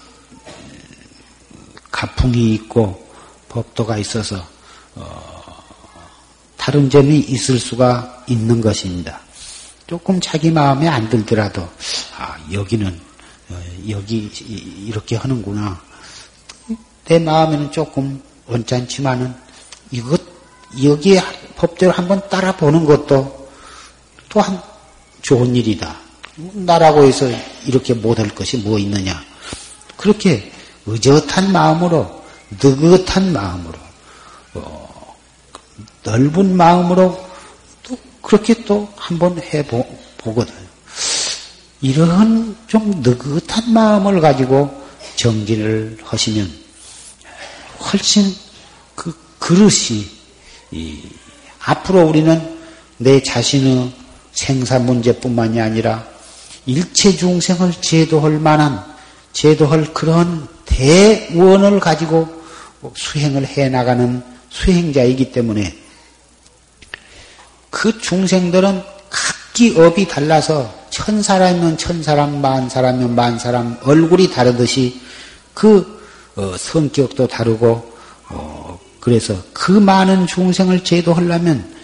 가풍이 1.95 2.55
있고 2.55 3.07
법도가 3.49 3.99
있어서 3.99 4.45
어, 4.97 5.63
다른 6.57 6.91
점이 6.91 7.21
있을 7.21 7.61
수가 7.61 8.25
있는 8.27 8.61
것입니다. 8.61 9.21
조금 9.87 10.21
자기 10.21 10.51
마음에 10.51 10.89
안 10.89 11.09
들더라도 11.09 11.63
아 12.19 12.37
여기는 12.53 13.01
어, 13.51 13.63
여기 13.91 14.29
이렇게 14.87 15.15
하는구나. 15.15 15.81
내 17.05 17.21
마음에는 17.21 17.71
조금 17.71 18.21
언짢지만은 18.49 19.33
이것 19.93 20.21
여기에 20.83 21.23
법대로 21.55 21.93
한번 21.93 22.29
따라 22.29 22.57
보는 22.57 22.87
것도 22.87 23.49
또한 24.29 24.61
좋은 25.23 25.55
일이다. 25.55 25.97
나라고 26.37 27.05
해서 27.05 27.27
이렇게 27.67 27.95
못할 27.95 28.29
것이 28.31 28.57
뭐 28.59 28.81
있느냐. 28.81 29.23
그렇게 29.97 30.54
의젓한 30.87 31.53
마음으로, 31.53 32.25
느긋한 32.63 33.33
마음으로, 33.33 33.75
어, 34.55 35.17
넓은 36.03 36.57
마음으로 36.57 37.25
또 37.83 37.99
그렇게 38.23 38.65
또 38.65 38.89
한번 38.97 39.41
해보거든. 39.41 40.65
이런 41.81 42.57
좀 42.67 43.03
느긋한 43.03 43.73
마음을 43.73 44.21
가지고 44.21 44.85
정진을 45.17 45.99
하시면 46.03 46.51
훨씬 47.79 48.35
그 48.95 49.15
그릇이 49.39 50.07
앞으로 51.61 52.07
우리는 52.07 52.59
내 52.97 53.23
자신의 53.23 53.93
생사 54.33 54.79
문제뿐만이 54.79 55.61
아니라 55.61 56.07
일체 56.67 57.15
중생을 57.15 57.73
제도할 57.81 58.33
만한 58.39 58.83
제도할 59.35 59.93
그런 59.93 60.49
대원을 60.65 61.81
가지고 61.81 62.43
수행을 62.95 63.47
해 63.47 63.69
나가는 63.69 64.23
수행자이기 64.51 65.33
때문에 65.33 65.77
그 67.71 67.99
중생들은 68.01 68.83
각기 69.11 69.79
업이 69.79 70.07
달라서 70.09 70.73
천 70.91 71.23
사람이면 71.23 71.77
천 71.77 72.03
사람, 72.03 72.41
만 72.41 72.69
사람이면 72.69 73.15
만 73.15 73.39
사람 73.39 73.79
얼굴이 73.83 74.31
다르듯이 74.31 75.01
그 75.53 76.03
어, 76.37 76.55
성격도 76.57 77.27
다르고 77.27 77.93
어, 78.31 78.79
그래서 79.01 79.37
그 79.53 79.73
많은 79.73 80.27
중생을 80.27 80.83
제도하려면 80.83 81.75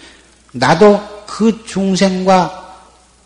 나도 0.53 1.01
그 1.27 1.63
중생과 1.65 2.75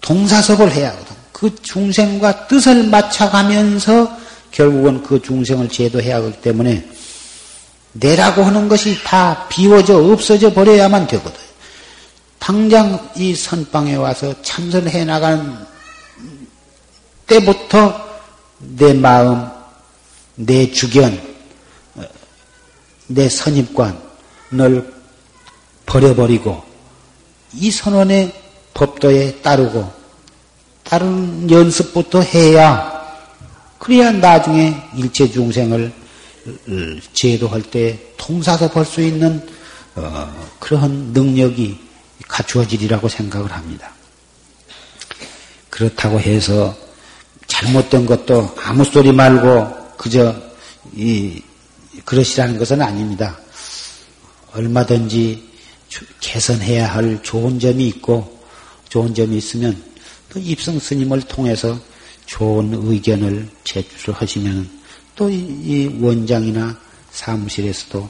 동사섭을 0.01 0.71
해야 0.71 0.91
하거든. 0.91 1.15
그 1.31 1.53
중생과 1.61 2.47
뜻을 2.47 2.87
맞춰가면서 2.87 4.14
결국은 4.55 5.03
그 5.03 5.21
중생을 5.21 5.67
제도해야 5.67 6.15
하기 6.15 6.41
때문에 6.41 6.87
내라고 7.91 8.41
하는 8.41 8.69
것이 8.69 9.03
다 9.03 9.47
비워져 9.49 9.97
없어져 9.97 10.53
버려야만 10.53 11.07
되거든. 11.07 11.39
당장 12.39 13.09
이 13.17 13.35
선방에 13.35 13.95
와서 13.95 14.33
참선해 14.41 15.03
나가는 15.03 15.57
때부터 17.27 18.01
내 18.59 18.93
마음, 18.93 19.45
내 20.35 20.71
주견, 20.71 21.21
내 23.07 23.27
선입관을 23.27 24.93
버려버리고 25.85 26.63
이 27.55 27.71
선원의 27.71 28.33
법도에 28.73 29.41
따르고 29.41 29.91
다른 30.83 31.49
연습부터 31.49 32.21
해야 32.21 32.94
그래야 33.79 34.11
나중에 34.11 34.75
일체 34.95 35.29
중생을 35.29 35.93
제도할 37.13 37.61
때 37.63 37.99
통사서 38.17 38.69
볼 38.69 38.85
수 38.85 39.01
있는 39.01 39.45
어, 39.95 40.47
그러한 40.59 40.91
능력이 41.13 41.79
갖추어지리라고 42.27 43.07
생각을 43.07 43.51
합니다. 43.51 43.91
그렇다고 45.69 46.19
해서 46.19 46.75
잘못된 47.47 48.05
것도 48.05 48.53
아무 48.61 48.83
소리 48.83 49.11
말고 49.11 49.95
그저 49.97 50.35
이 50.93 51.41
그러시라는 52.03 52.57
것은 52.57 52.81
아닙니다. 52.81 53.37
얼마든지 54.53 55.43
개선해야 56.19 56.93
할 56.93 57.21
좋은 57.23 57.59
점이 57.59 57.87
있고 57.87 58.39
좋은 58.89 59.13
점이 59.13 59.37
있으면 59.37 59.81
또 60.29 60.39
입성 60.39 60.77
스님을 60.77 61.21
통해서 61.23 61.77
좋은 62.25 62.71
의견을 62.73 63.49
제출하시면 63.63 64.69
또 65.15 65.29
이 65.29 65.97
원장이나 66.01 66.77
사무실에서도 67.11 68.09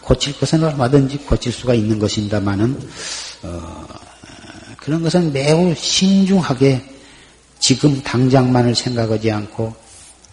고칠 0.00 0.38
것은 0.38 0.64
얼마든지 0.64 1.18
고칠 1.18 1.52
수가 1.52 1.74
있는 1.74 1.98
것입니다만은 1.98 2.88
어, 3.42 3.86
그런 4.78 5.02
것은 5.02 5.32
매우 5.32 5.74
신중하게 5.74 6.82
지금 7.58 8.02
당장만을 8.02 8.74
생각하지 8.74 9.30
않고 9.30 9.74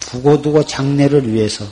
두고두고 0.00 0.64
장래를 0.64 1.32
위해서 1.32 1.66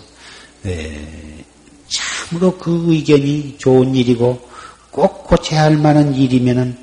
에, 0.67 1.45
참으로 1.89 2.57
그 2.59 2.93
의견이 2.93 3.57
좋은 3.59 3.95
일이고 3.95 4.49
꼭 4.91 5.25
고쳐야 5.25 5.63
할 5.63 5.77
만한 5.77 6.15
일이면은 6.15 6.77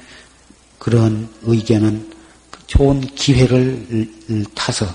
그런 0.79 1.29
의견은 1.43 2.11
좋은 2.69 3.01
기회를 3.15 4.07
타서 4.53 4.85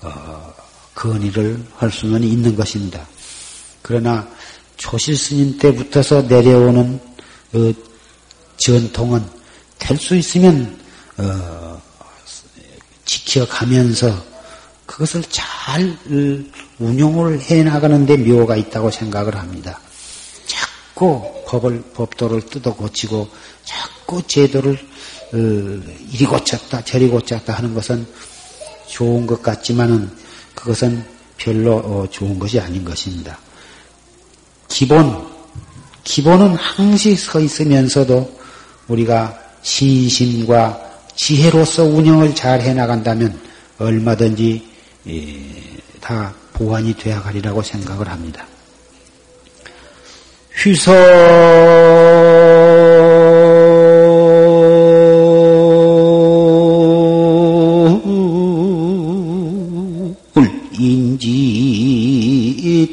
어, 0.00 0.54
건의를 0.94 1.62
할 1.76 1.92
수는 1.92 2.24
있는 2.24 2.56
것입니다. 2.56 3.06
그러나 3.82 4.26
조실 4.78 5.16
스님 5.18 5.58
때부터서 5.58 6.22
내려오는 6.22 6.98
어, 7.52 7.72
전통은 8.56 9.22
될 9.78 9.98
수 9.98 10.16
있으면 10.16 10.78
어, 11.18 11.82
지켜가면서 13.04 14.24
그것을 14.86 15.22
잘 15.28 15.94
운용을 16.78 17.40
해 17.42 17.62
나가는데 17.62 18.16
묘가 18.16 18.56
있다고 18.56 18.90
생각을 18.90 19.36
합니다. 19.36 19.78
자꾸 20.46 21.22
법을 21.46 21.82
법도를 21.92 22.46
뜯어 22.46 22.74
고치고 22.74 23.28
자꾸 23.64 24.22
제도를 24.26 24.72
어, 24.72 24.89
이리 25.32 26.26
고쳤다 26.26 26.82
저리 26.84 27.08
고쳤다 27.08 27.54
하는 27.54 27.74
것은 27.74 28.06
좋은 28.86 29.26
것 29.26 29.42
같지만은 29.42 30.10
그것은 30.54 31.04
별로 31.36 31.76
어, 31.76 32.06
좋은 32.10 32.38
것이 32.38 32.58
아닌 32.58 32.84
것입니다. 32.84 33.38
기본 34.68 35.28
기본은 36.04 36.54
항시 36.54 37.14
서 37.16 37.40
있으면서도 37.40 38.40
우리가 38.88 39.38
신심과 39.62 40.90
지혜로서 41.14 41.84
운영을 41.84 42.34
잘 42.34 42.60
해나간다면 42.60 43.38
얼마든지 43.78 44.66
다 46.00 46.34
보완이 46.54 46.94
되어 46.94 47.22
가리라고 47.22 47.62
생각을 47.62 48.08
합니다. 48.08 48.46
휘서 50.62 50.92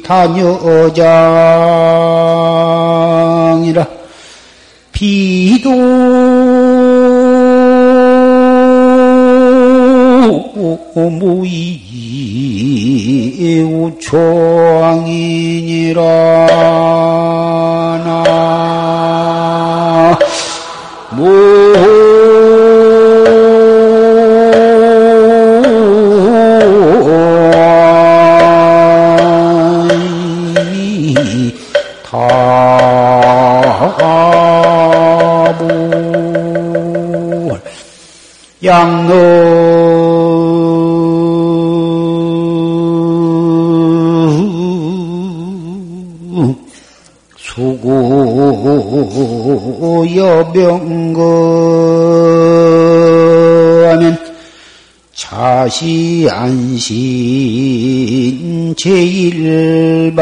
다녀장이라 0.08 1.06
비도 4.90 5.70
무이 11.10 11.78
우초 13.62 14.47
병거하면 50.58 51.18
자시 55.14 56.26
안신 56.30 56.94
제일방인이라 58.76 60.18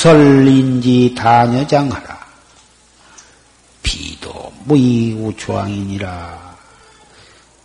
후설인지 0.00 1.14
다녀장하라. 1.14 2.18
비도 3.82 4.52
무이우초왕이니라. 4.64 6.56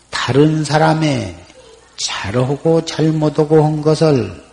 다른 0.09 0.65
사람의 0.65 1.45
잘하고 1.95 2.83
잘못하고 2.83 3.63
한 3.63 3.81
것을 3.81 4.43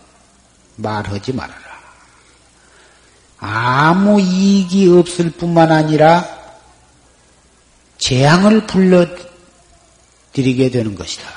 말하지 0.77 1.33
말아라. 1.33 1.61
아무 3.39 4.21
이익이 4.21 4.89
없을 4.89 5.31
뿐만 5.31 5.69
아니라 5.69 6.25
재앙을 7.97 8.65
불러들이게 8.65 9.27
되는 10.71 10.95
것이다. 10.95 11.29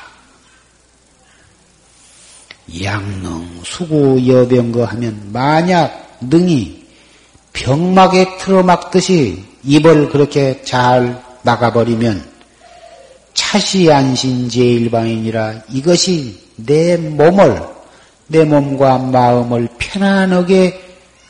양능, 2.83 3.63
수구, 3.65 4.25
여병거 4.27 4.85
하면 4.85 5.33
만약 5.33 6.06
능이 6.21 6.85
병막에 7.53 8.39
틀어막듯이 8.39 9.43
입을 9.65 10.11
그렇게 10.11 10.63
잘 10.63 11.23
막아버리면 11.43 12.25
차시 13.35 13.91
안신 13.91 14.49
제일방이니라 14.49 15.63
이것이 15.71 16.39
내 16.57 16.97
몸을 16.97 17.63
내 18.29 18.45
몸과 18.45 18.99
마음을 18.99 19.69
편안하게 19.79 20.83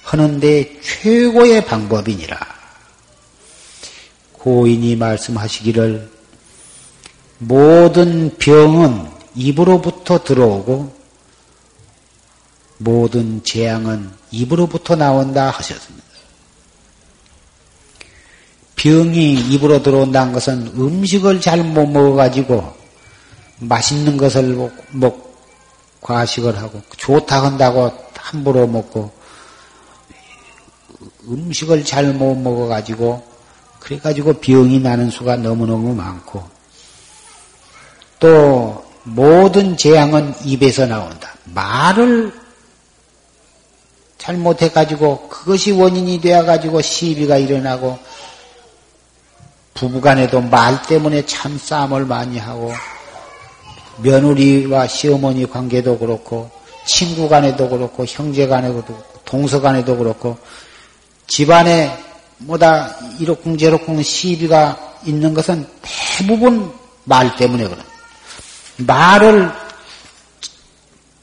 하는데 0.03 0.81
최고의 0.81 1.65
방법이니라. 1.67 2.39
고인이 4.33 4.95
말씀하시기를 4.97 6.09
모든 7.39 8.37
병은 8.39 9.09
입으로부터 9.35 10.23
들어오고 10.23 10.96
모든 12.79 13.43
재앙은 13.43 14.11
입으로부터 14.31 14.97
나온다 14.97 15.51
하셨습니다. 15.51 16.07
병이 18.77 19.35
입으로 19.35 19.83
들어온다는 19.83 20.33
것은 20.33 20.73
음식을 20.77 21.41
잘 21.41 21.65
못 21.65 21.87
먹어가지고 21.87 22.75
맛있는 23.61 24.17
것을 24.17 24.71
먹, 24.93 25.35
과식을 26.03 26.59
하고 26.59 26.83
좋다 26.97 27.43
한다고 27.43 27.91
함부로 28.15 28.67
먹고 28.67 29.11
음식을 31.29 31.85
잘 31.85 32.13
못 32.13 32.35
먹어가지고 32.37 33.27
그래가지고 33.81 34.35
병이 34.35 34.81
나는 34.81 35.11
수가 35.11 35.37
너무너무 35.37 35.95
많고 35.95 36.45
또 38.19 38.85
모든 39.05 39.77
재앙은 39.77 40.35
입에서 40.45 40.87
나온다. 40.87 41.35
말을 41.45 42.46
잘못해가지고 44.27 45.29
그것이 45.29 45.71
원인이 45.71 46.21
되어가지고 46.21 46.83
시비가 46.83 47.37
일어나고 47.37 47.97
부부간에도 49.75 50.41
말 50.41 50.83
때문에 50.83 51.25
참 51.27 51.57
싸움을 51.57 52.07
많이 52.07 52.39
하고 52.39 52.73
며느리와 53.99 54.89
시어머니 54.89 55.49
관계도 55.49 55.99
그렇고 55.99 56.51
친구 56.85 57.29
간에도 57.29 57.69
그렇고 57.69 58.05
형제 58.07 58.47
간에도 58.47 58.83
동서 59.25 59.61
간에도 59.61 59.97
그렇고 59.97 60.37
집안에 61.29 61.97
뭐다 62.39 62.97
이렇쿵저렇쿵 63.21 64.03
시비가 64.03 64.99
있는 65.05 65.35
것은 65.35 65.67
대부분 66.19 66.73
말 67.05 67.35
때문에 67.37 67.69
그런 67.69 67.85
말을 68.79 69.53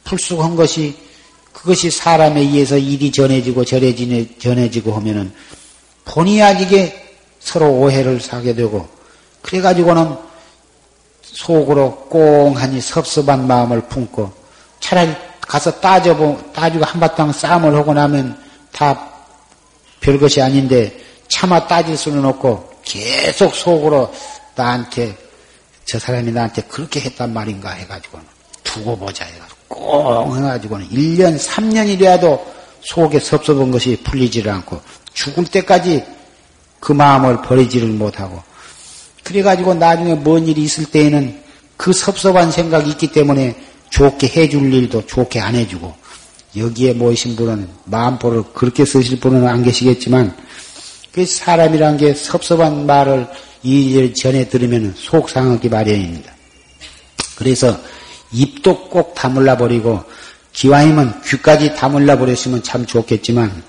풀쑥한 0.06 0.56
것이 0.56 0.96
그것이 1.64 1.90
사람에 1.90 2.42
의해서 2.42 2.78
일이 2.78 3.10
전해지고 3.10 3.64
전해지고 3.64 4.38
전해지고 4.38 4.94
하면은 4.96 5.34
본의 6.04 6.42
아니게 6.42 7.16
서로 7.40 7.72
오해를 7.72 8.20
사게 8.20 8.54
되고 8.54 8.86
그래가지고는 9.42 10.18
속으로 11.22 11.96
꽁하니 12.10 12.82
섭섭한 12.82 13.48
마음을 13.48 13.88
품고 13.88 14.32
차라리 14.82 15.16
가서 15.40 15.80
따져보 15.80 16.52
따지고 16.54 16.84
한바탕 16.84 17.32
싸움을 17.32 17.74
하고 17.76 17.94
나면 17.94 18.38
다 18.74 19.10
별것이 20.02 20.42
아닌데 20.42 21.02
차마 21.30 21.66
따질 21.66 21.96
수는 21.96 22.26
없고 22.26 22.82
계속 22.84 23.56
속으로 23.56 24.14
나한테 24.56 25.18
저 25.86 25.98
사람이 25.98 26.30
나한테 26.34 26.64
그렇게 26.64 27.00
했단 27.00 27.32
말인가 27.34 27.72
해가지고는 27.72 28.26
두고 28.66 28.98
보자 28.98 29.24
해가지고 29.24 29.43
꽁 29.74 30.38
해가지고는 30.38 30.90
1년, 30.90 31.38
3년이 31.38 32.00
돼도 32.00 32.46
속에 32.82 33.20
섭섭한 33.20 33.72
것이 33.72 33.98
풀리지를 34.04 34.52
않고 34.52 34.80
죽을 35.14 35.46
때까지 35.46 36.04
그 36.80 36.92
마음을 36.92 37.42
버리지를 37.42 37.88
못하고 37.90 38.42
그래가지고 39.24 39.74
나중에 39.76 40.16
뭔 40.16 40.48
일이 40.48 40.64
있을 40.64 40.86
때에는 40.86 41.42
그 41.78 41.94
섭섭한 41.94 42.52
생각이 42.52 42.90
있기 42.92 43.12
때문에 43.12 43.56
좋게 43.90 44.28
해줄 44.28 44.74
일도 44.74 45.06
좋게 45.06 45.40
안 45.40 45.56
해주고 45.56 45.94
여기에 46.56 46.94
모이신 46.94 47.36
분은 47.36 47.68
마음보를 47.86 48.44
그렇게 48.54 48.86
쓰실 48.86 49.20
분은 49.20 49.48
안 49.48 49.64
계시겠지만 49.64 50.36
그 51.12 51.26
사람이란 51.26 51.98
게 51.98 52.14
섭섭한 52.14 52.86
말을 52.86 53.28
이일 53.64 54.14
전에 54.14 54.50
들으면 54.50 54.94
속 54.98 55.30
상하기 55.30 55.70
마련입니다. 55.70 56.34
그래서 57.36 57.80
입도 58.34 58.90
꼭 58.90 59.14
다물라 59.14 59.58
버리고 59.58 60.04
기왕이면 60.54 61.22
귀까지 61.24 61.76
다물라 61.76 62.18
버렸으면 62.18 62.64
참 62.64 62.86
좋겠지만 62.86 63.64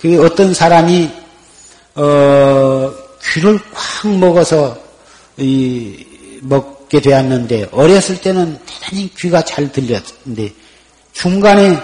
그 0.00 0.24
어떤 0.24 0.54
사람이 0.54 1.10
어, 1.94 2.92
귀를 3.22 3.58
꽉 3.72 4.08
먹어서 4.16 4.78
이, 5.36 6.06
먹게 6.42 7.00
되었는데 7.00 7.68
어렸을 7.72 8.20
때는 8.20 8.58
대단히 8.64 9.12
귀가 9.14 9.42
잘 9.42 9.70
들렸는데 9.70 10.52
중간에 11.12 11.78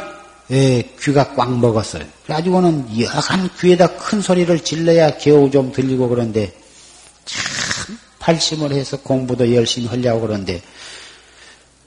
예, 0.52 0.82
귀가 1.00 1.34
꽉 1.34 1.58
먹었어요. 1.58 2.04
그래가지고는 2.24 3.00
여간 3.00 3.50
귀에다 3.60 3.96
큰 3.96 4.20
소리를 4.20 4.58
질러야 4.60 5.18
겨우 5.18 5.50
좀 5.50 5.72
들리고 5.72 6.08
그런데 6.08 6.52
참 7.24 7.98
발심을 8.20 8.72
해서 8.72 8.96
공부도 8.98 9.52
열심히 9.54 9.88
하려고 9.88 10.22
그러는데 10.22 10.62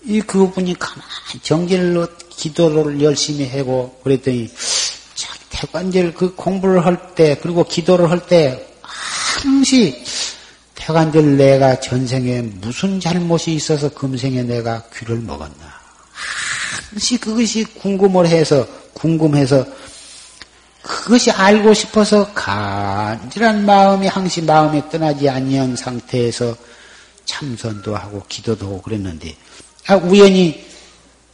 이 0.04 0.22
그분이 0.22 0.78
가만히 0.80 1.40
정진을 1.44 2.08
기도를 2.30 3.02
열심히 3.02 3.48
하고 3.50 4.00
그랬더니 4.04 4.50
태관절 5.50 6.14
그 6.14 6.36
공부를 6.36 6.86
할 6.86 7.16
때 7.16 7.38
그리고 7.42 7.64
기도를 7.66 8.10
할 8.10 8.26
때 8.28 8.66
항시 8.82 10.04
태관절 10.76 11.38
내가 11.38 11.80
전생에 11.80 12.42
무슨 12.42 13.00
잘못이 13.00 13.54
있어서 13.56 13.90
금생에 13.90 14.44
내가 14.44 14.84
귀를 14.96 15.20
먹었나. 15.20 15.80
항시 16.92 17.18
그것이 17.18 17.64
궁금을 17.66 18.26
해서 18.28 18.66
궁금해서 18.94 19.66
그것이 20.82 21.30
알고 21.30 21.74
싶어서 21.74 22.34
간절한 22.34 23.66
마음이 23.66 24.08
항시 24.08 24.42
마음에 24.44 24.82
떠나지 24.90 25.30
아니한 25.30 25.76
상태에서 25.76 26.56
참선도 27.26 27.96
하고 27.96 28.24
기도도 28.28 28.66
하고 28.66 28.82
그랬는데 28.82 29.36
아, 29.88 29.96
우연히 29.96 30.66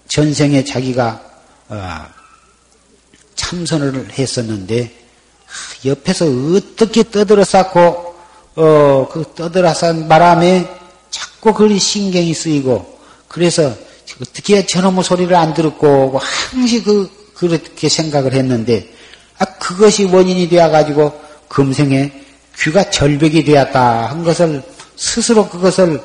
전생에 0.07 0.63
자기가 0.63 1.21
어, 1.69 2.05
참선을 3.35 4.11
했었는데 4.17 4.91
옆에서 5.85 6.25
어떻게 6.25 7.03
떠들어 7.03 7.43
쌓고 7.43 8.15
어, 8.55 9.09
그 9.11 9.33
떠들어 9.35 9.73
쌓은 9.73 10.07
바람에 10.07 10.69
자꾸 11.09 11.53
그리 11.53 11.79
신경이 11.79 12.33
쓰이고 12.33 12.99
그래서 13.27 13.73
어떻게 14.21 14.65
저놈의 14.65 15.03
소리를 15.03 15.35
안 15.35 15.53
들었고 15.53 16.19
항시 16.19 16.83
그 16.83 17.09
그렇게 17.35 17.89
생각을 17.89 18.33
했는데 18.33 18.89
아 19.37 19.45
그것이 19.45 20.05
원인이 20.05 20.47
되어 20.47 20.69
가지고 20.69 21.21
금생에 21.49 22.11
귀가 22.57 22.89
절벽이 22.89 23.43
되었다 23.43 24.09
한 24.09 24.23
것을 24.23 24.63
스스로 24.95 25.49
그것을 25.49 26.01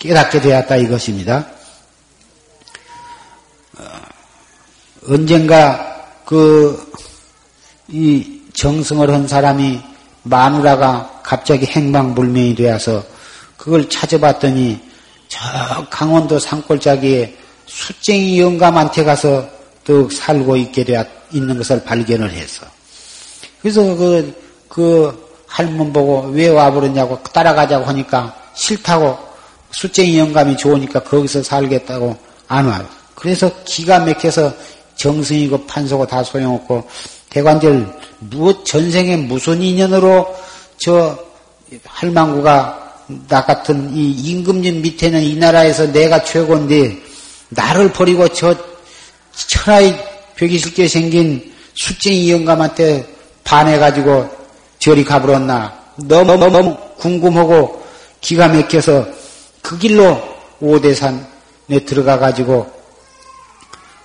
깨닫게 0.00 0.40
되었다 0.40 0.76
이것입니다. 0.76 1.46
어, 3.78 3.84
언젠가 5.08 6.04
그, 6.24 6.92
이 7.88 8.40
정승을 8.54 9.10
한 9.10 9.26
사람이 9.26 9.80
마누라가 10.22 11.20
갑자기 11.22 11.66
행방불명이 11.66 12.54
되어서 12.54 13.02
그걸 13.56 13.88
찾아봤더니 13.88 14.80
저 15.28 15.40
강원도 15.90 16.38
산골짜기에 16.38 17.36
수쟁이 17.66 18.40
영감한테 18.40 19.04
가서 19.04 19.48
또 19.84 20.08
살고 20.08 20.56
있게 20.56 20.84
되어 20.84 21.04
있는 21.32 21.56
것을 21.56 21.82
발견을 21.82 22.30
했어. 22.30 22.66
그래서 23.60 23.82
그, 23.96 24.34
그 24.68 25.32
할멈 25.46 25.92
보고 25.92 26.28
왜 26.30 26.48
와버렸냐고 26.48 27.22
따라가자고 27.24 27.84
하니까 27.84 28.34
싫다고 28.54 29.18
수쟁이 29.70 30.18
영감이 30.18 30.56
좋으니까 30.56 31.00
거기서 31.00 31.42
살겠다고 31.42 32.16
안 32.48 32.66
와요. 32.66 32.86
그래서 33.14 33.50
기가 33.64 34.00
막혀서 34.00 34.52
정승이고 35.02 35.66
판소고 35.66 36.06
다 36.06 36.22
소용없고 36.22 36.88
대관절 37.28 37.92
무엇 38.20 38.64
전생에 38.64 39.16
무슨 39.16 39.60
인연으로 39.60 40.32
저 40.78 41.18
할망구가 41.84 42.78
나 43.28 43.44
같은 43.44 43.90
이 43.96 44.12
임금님 44.12 44.80
밑에는 44.82 45.20
이 45.20 45.36
나라에서 45.36 45.90
내가 45.90 46.22
최고인데 46.22 46.96
나를 47.48 47.92
버리고 47.92 48.28
저 48.28 48.54
천하의 49.34 49.98
벽이 50.36 50.58
쉽게 50.58 50.86
생긴 50.86 51.52
숫쟁이 51.74 52.30
영감한테 52.30 53.06
반해가지고 53.42 54.28
저리 54.78 55.04
가버렸나. 55.04 55.82
너무 55.96 56.36
너무 56.36 56.76
궁금하고 56.98 57.82
기가 58.20 58.48
막혀서 58.48 59.06
그 59.62 59.78
길로 59.78 60.20
오대산에 60.60 61.84
들어가가지고 61.86 62.81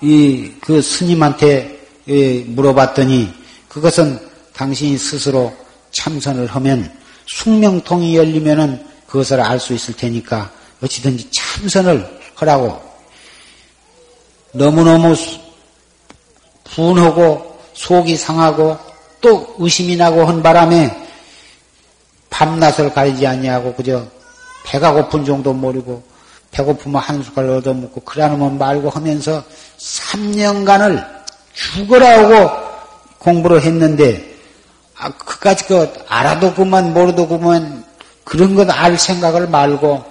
이 0.02 0.52
그 0.62 0.82
스님한테 0.82 1.80
예, 2.10 2.40
물어봤더니 2.42 3.34
그것은 3.68 4.20
당신이 4.54 4.98
스스로 4.98 5.54
참선을 5.92 6.48
하면 6.48 6.92
숙명통이 7.28 8.16
열리면은 8.16 8.86
그것을 9.08 9.40
알 9.42 9.60
수 9.60 9.74
있을 9.74 9.96
테니까 9.96 10.52
어찌든지 10.82 11.30
참선을 11.32 12.20
하라고. 12.36 12.82
너무너무 14.52 15.16
분하고 16.64 17.60
속이 17.74 18.16
상하고 18.16 18.78
또 19.22 19.56
의심이 19.60 19.96
나고 19.96 20.26
한 20.26 20.42
바람에 20.42 21.08
밤낮을 22.30 22.94
가리지 22.94 23.26
아니하고 23.26 23.74
그저 23.74 24.06
배가 24.66 24.94
고픈 24.94 25.26
정도 25.26 25.54
모르고 25.54 26.04
배고프면 26.52 27.02
한 27.02 27.22
숟갈 27.24 27.50
얻어먹고 27.50 28.02
그러면 28.02 28.58
말고 28.58 28.90
하면서 28.90 29.44
3년간을 29.78 31.06
죽어라 31.54 32.20
하고 32.20 32.52
공부를 33.20 33.62
했는데 33.62 34.36
아, 34.98 35.10
그까지 35.12 35.66
그 35.66 35.94
알아도 36.08 36.54
그만 36.54 36.94
모르도 36.94 37.28
그만 37.28 37.84
그런 38.24 38.56
것 38.56 38.70
알 38.70 38.98
생각을 38.98 39.48
말고 39.48 40.04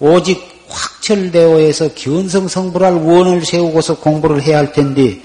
오직 0.00 0.52
확철대오해서 0.68 1.90
견성 1.94 2.48
성불할 2.48 2.94
원을 2.94 3.44
세우고서 3.44 3.98
공부를 3.98 4.42
해야 4.42 4.58
할 4.58 4.72
텐데 4.72 5.20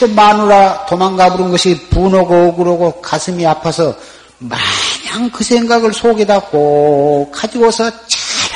하도 0.00 0.12
마누라 0.14 0.86
도망가 0.86 1.36
부른 1.36 1.50
것이 1.50 1.88
분하고 1.90 2.48
억울하고 2.48 3.00
가슴이 3.00 3.46
아파서 3.46 3.94
마냥 4.38 5.30
그 5.32 5.44
생각을 5.44 5.92
속에다 5.92 6.40
꼭 6.40 7.30
가지고서 7.30 7.90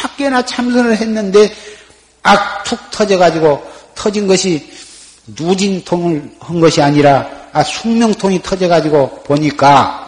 차갑게나 0.04 0.44
참선을 0.44 0.96
했는데 0.96 1.52
악툭 2.22 2.90
터져가지고 2.90 3.72
터진 3.94 4.26
것이 4.26 4.70
누진통을 5.26 6.36
한 6.40 6.60
것이 6.60 6.82
아니라 6.82 7.26
아, 7.52 7.62
숙명통이 7.62 8.42
터져가지고 8.42 9.22
보니까 9.22 10.00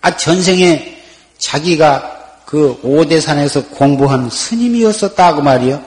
아, 0.00 0.16
전생에 0.16 1.02
자기가 1.38 2.42
그 2.44 2.78
오대산에서 2.82 3.66
공부한 3.68 4.30
스님이었었다고 4.30 5.42
말이요. 5.42 5.84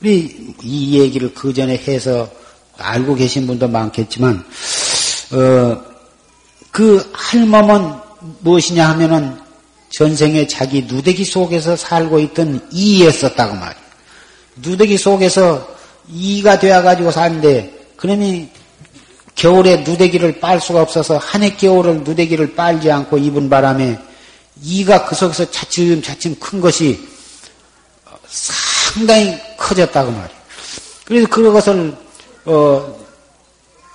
우리 0.00 0.54
이 0.62 0.98
얘기를 0.98 1.34
그 1.34 1.52
전에 1.52 1.76
해서 1.76 2.28
알고 2.78 3.16
계신 3.16 3.46
분도 3.46 3.68
많겠지만, 3.68 4.44
어, 5.32 5.82
그 6.70 7.10
할멈은 7.12 7.92
무엇이냐 8.40 8.88
하면은 8.90 9.36
전생에 9.90 10.46
자기 10.46 10.82
누대기 10.82 11.24
속에서 11.24 11.76
살고 11.76 12.20
있던 12.20 12.68
이였었다고 12.70 13.54
말이에요. 13.54 13.84
누대기 14.56 14.96
속에서 14.96 15.68
이가 16.08 16.58
되어가지고 16.58 17.10
사는데, 17.10 17.88
그러니 17.96 18.48
겨울에 19.34 19.78
누대기를 19.78 20.40
빨 20.40 20.60
수가 20.60 20.82
없어서 20.82 21.16
한 21.18 21.42
해 21.42 21.56
겨울을 21.56 22.02
누대기를 22.04 22.54
빨지 22.54 22.90
않고 22.90 23.18
입은 23.18 23.48
바람에 23.48 23.98
이가 24.62 25.06
그 25.06 25.14
속에서 25.14 25.50
차츰차츰 25.50 26.36
큰 26.38 26.60
것이 26.60 27.08
상당히 28.26 29.38
커졌다고 29.56 30.10
말이에요. 30.10 30.40
그래서 31.04 31.26
그것을 31.28 31.96
어, 32.44 33.00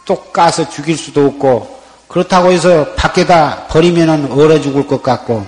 또 0.06 0.16
까서 0.32 0.68
죽일 0.70 0.98
수도 0.98 1.28
없고 1.28 1.82
그렇다고 2.08 2.52
해서 2.52 2.94
밖에다 2.96 3.68
버리면 3.68 4.32
얼어 4.32 4.60
죽을 4.62 4.88
것 4.88 5.02
같고 5.02 5.46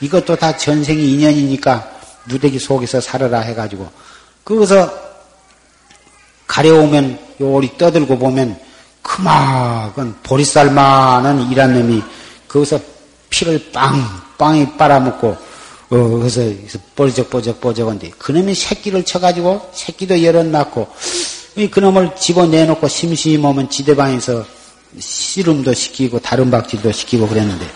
이것도 0.00 0.36
다 0.36 0.56
전생이 0.56 1.12
인연이니까 1.12 1.90
누대기 2.26 2.58
속에서 2.58 3.00
살아라 3.00 3.40
해가지고 3.40 3.88
거기서 4.44 5.08
가려오면 6.46 7.18
요리 7.40 7.76
떠들고 7.76 8.18
보면 8.18 8.58
크막은 9.02 10.16
보리쌀만한 10.22 11.50
이란 11.50 11.74
놈이 11.74 12.02
거기서 12.46 12.80
피를 13.30 13.70
빵빵히 13.72 14.76
빨아먹고 14.76 15.36
어, 15.90 15.96
그래서 16.18 16.42
뽀적뽀적뽀적한데 16.94 18.10
그놈이 18.18 18.54
새끼를 18.54 19.04
쳐가지고 19.04 19.70
새끼도 19.72 20.22
열어 20.22 20.42
낳고 20.42 20.88
그놈을 21.70 22.14
집어내놓고 22.16 22.86
심심하면 22.88 23.70
지대방에서 23.70 24.44
씨름도 24.98 25.72
시키고 25.74 26.18
다른 26.20 26.50
박질도 26.50 26.92
시키고 26.92 27.26
그랬는데 27.26 27.66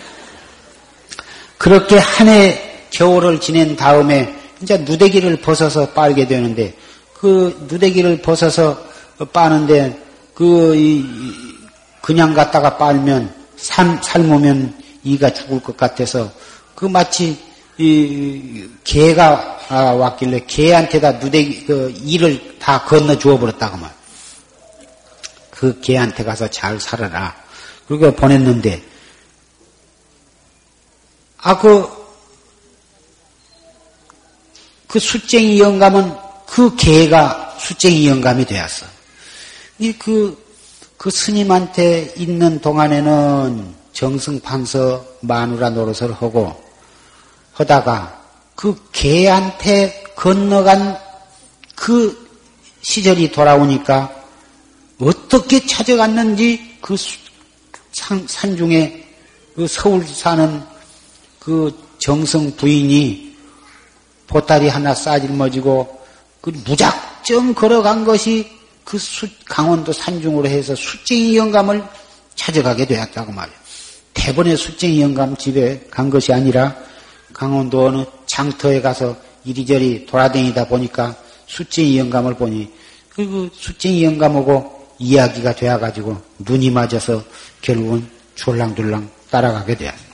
그렇게 1.63 1.97
한 1.97 2.27
해 2.27 2.89
겨울을 2.91 3.41
지낸 3.41 3.77
다음에 3.77 4.35
이제 4.61 4.79
누대기를 4.79 5.37
벗어서 5.37 5.91
빨게 5.91 6.27
되는데 6.27 6.75
그 7.15 7.67
누대기를 7.71 8.21
벗어서 8.21 8.85
빠는데 9.33 9.97
그 10.35 10.75
그냥 12.01 12.35
갖다가 12.35 12.77
빨면 12.77 13.33
삶, 13.57 13.97
삶으면 14.03 14.77
이가 15.05 15.33
죽을 15.33 15.63
것 15.63 15.77
같아서 15.77 16.33
그 16.75 16.87
마치 16.87 17.39
이 17.79 18.65
개가 18.83 19.61
아, 19.69 19.77
왔길래 19.93 20.41
개한테다 20.49 21.13
누대기 21.13 21.65
그 21.65 21.95
이를 22.03 22.59
다 22.59 22.83
건너 22.83 23.17
주어 23.17 23.39
버렸다고 23.39 23.77
말. 23.77 23.89
그 25.49 25.81
개한테 25.81 26.25
가서 26.25 26.49
잘 26.49 26.81
살아라. 26.81 27.37
그리고 27.87 28.11
보냈는데 28.11 28.83
아그그 31.43 32.03
그 34.87 34.99
숫쟁이 34.99 35.59
영감은 35.59 36.15
그 36.47 36.75
개가 36.77 37.57
숫쟁이 37.59 38.09
영감이 38.09 38.45
되었어. 38.45 38.87
이그그 39.79 40.43
그 40.97 41.11
스님한테 41.11 42.15
있는 42.17 42.61
동안에는 42.61 43.75
정승판서 43.93 45.05
마누라 45.21 45.71
노릇을 45.71 46.13
하고 46.13 46.63
하다가 47.55 48.21
그 48.55 48.77
개한테 48.93 50.05
건너간 50.15 50.99
그 51.75 52.31
시절이 52.83 53.33
돌아오니까 53.33 54.13
어떻게 55.01 55.67
찾아갔는지 55.67 56.79
그 56.81 56.97
산, 57.93 58.27
산 58.29 58.57
중에 58.57 59.09
그 59.57 59.67
서울 59.67 60.07
사는 60.07 60.72
그 61.43 61.77
정성 61.99 62.55
부인이 62.55 63.37
보따리 64.29 64.69
하나 64.69 64.95
싸질머지고 64.95 66.01
그 66.41 66.51
무작정 66.65 67.55
걸어간 67.55 68.05
것이 68.05 68.49
그 68.85 68.97
수, 68.97 69.27
강원도 69.45 69.93
산중으로 69.93 70.49
해서 70.49 70.77
숫쟁이 70.77 71.37
영감을 71.37 71.83
찾아가게 72.37 72.87
되었다고 72.87 73.33
말이에요. 73.33 73.59
대번에 74.15 74.55
숫쟁이 74.55 75.03
영감 75.03 75.37
집에 75.37 75.85
간 75.91 76.11
것이 76.11 76.33
아니라 76.33 76.77
강원도 77.33 77.87
어느 77.87 78.05
장터에 78.27 78.81
가서 78.81 79.17
이리저리 79.45 80.07
돌아다니다 80.07 80.69
보니까 80.69 81.17
숫쟁이 81.47 81.99
영감을 81.99 82.35
보니 82.35 82.71
그 83.09 83.51
숫쟁이 83.53 84.05
영감하고 84.05 84.95
이야기가 85.01 85.57
되어가지고 85.57 86.17
눈이 86.39 86.71
맞아서 86.71 87.21
결국은 87.61 88.09
졸랑졸랑 88.37 89.11
따라가게 89.29 89.75
되었 89.75 90.12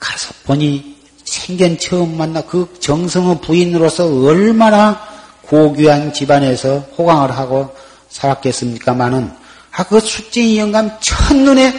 가서 0.00 0.34
보니 0.44 0.96
생전 1.24 1.78
처음 1.78 2.16
만나 2.16 2.40
그 2.40 2.74
정성의 2.80 3.40
부인으로서 3.42 4.06
얼마나 4.06 5.00
고귀한 5.42 6.12
집안에서 6.12 6.78
호강을 6.98 7.30
하고 7.30 7.74
살았겠습니까마는 8.08 9.32
아, 9.72 9.84
그 9.84 10.00
숫쟁이 10.00 10.58
영감 10.58 10.90
첫눈에 11.00 11.72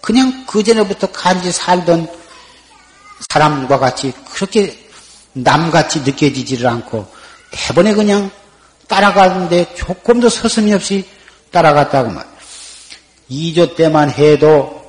그냥 0.00 0.44
그전에부터 0.46 1.12
간지 1.12 1.52
살던 1.52 2.08
사람과 3.30 3.78
같이 3.78 4.12
그렇게 4.32 4.76
남같이 5.32 6.00
느껴지지를 6.00 6.66
않고 6.66 7.06
대번에 7.52 7.94
그냥 7.94 8.30
따라가는데 8.88 9.74
조금도 9.74 10.28
서슴이 10.28 10.74
없이 10.74 11.08
따라갔다고 11.50 12.10
말. 12.10 12.26
2조 13.30 13.76
때만 13.76 14.10
해도 14.10 14.48
어, 14.50 14.81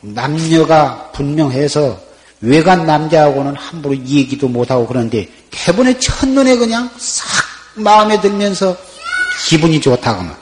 남녀가 0.00 1.10
분명해서 1.12 1.98
외간 2.40 2.86
남자하고는 2.86 3.56
함부로 3.56 3.96
얘기도 3.96 4.48
못하고 4.48 4.86
그러는데 4.86 5.28
대번에 5.50 5.98
첫눈에 5.98 6.56
그냥 6.56 6.90
싹 6.98 7.26
마음에 7.74 8.20
들면서 8.20 8.76
기분이 9.48 9.80
좋다고 9.80 10.22
말. 10.22 10.36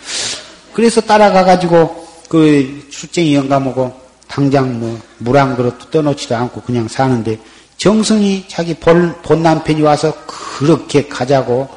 그래서 0.73 1.01
따라가가지고 1.01 2.07
그 2.29 2.89
출쟁이 2.91 3.35
영감하고 3.35 4.01
당장 4.27 4.81
뭐 4.81 4.99
물 5.19 5.37
한 5.37 5.57
그릇도 5.57 5.91
떠놓지도 5.91 6.35
않고 6.37 6.63
그냥 6.63 6.89
사는데 6.89 7.39
정성이 7.77 8.45
자기 8.49 8.75
본, 8.75 9.15
본 9.23 9.43
남편이 9.43 9.83
와서 9.83 10.13
그렇게 10.27 11.07
가자고 11.09 11.69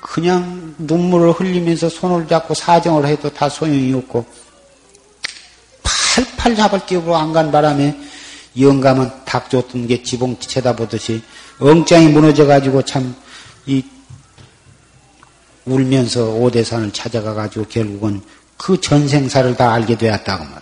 그냥 0.00 0.74
눈물을 0.78 1.32
흘리면서 1.32 1.88
손을 1.88 2.26
잡고 2.26 2.54
사정을 2.54 3.06
해도 3.06 3.30
다 3.30 3.48
소용이 3.48 3.92
없고 3.92 4.24
팔팔 6.14 6.56
잡을 6.56 6.86
끼고 6.86 7.16
안간 7.16 7.50
바람에 7.52 7.96
영감은 8.58 9.10
닭 9.24 9.48
줬던 9.48 9.86
게 9.86 10.02
지붕 10.02 10.36
쳐다보듯이 10.38 11.22
엉짱이 11.60 12.08
무너져가지고 12.08 12.82
참 12.82 13.30
이 13.66 13.84
울면서 15.64 16.30
오대산을 16.30 16.92
찾아가가지고 16.92 17.66
결국은 17.66 18.20
그 18.56 18.80
전생사를 18.80 19.54
다 19.56 19.72
알게 19.72 19.96
되었다고 19.96 20.44
말. 20.44 20.60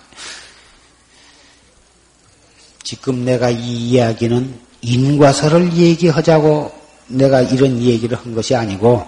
지금 2.82 3.24
내가 3.24 3.51
이 3.51 3.90
이야기는 3.90 4.61
인과설을 4.82 5.72
얘기하자고 5.72 6.72
내가 7.09 7.40
이런 7.42 7.80
얘기를 7.82 8.18
한 8.18 8.34
것이 8.34 8.55
아니고 8.55 9.07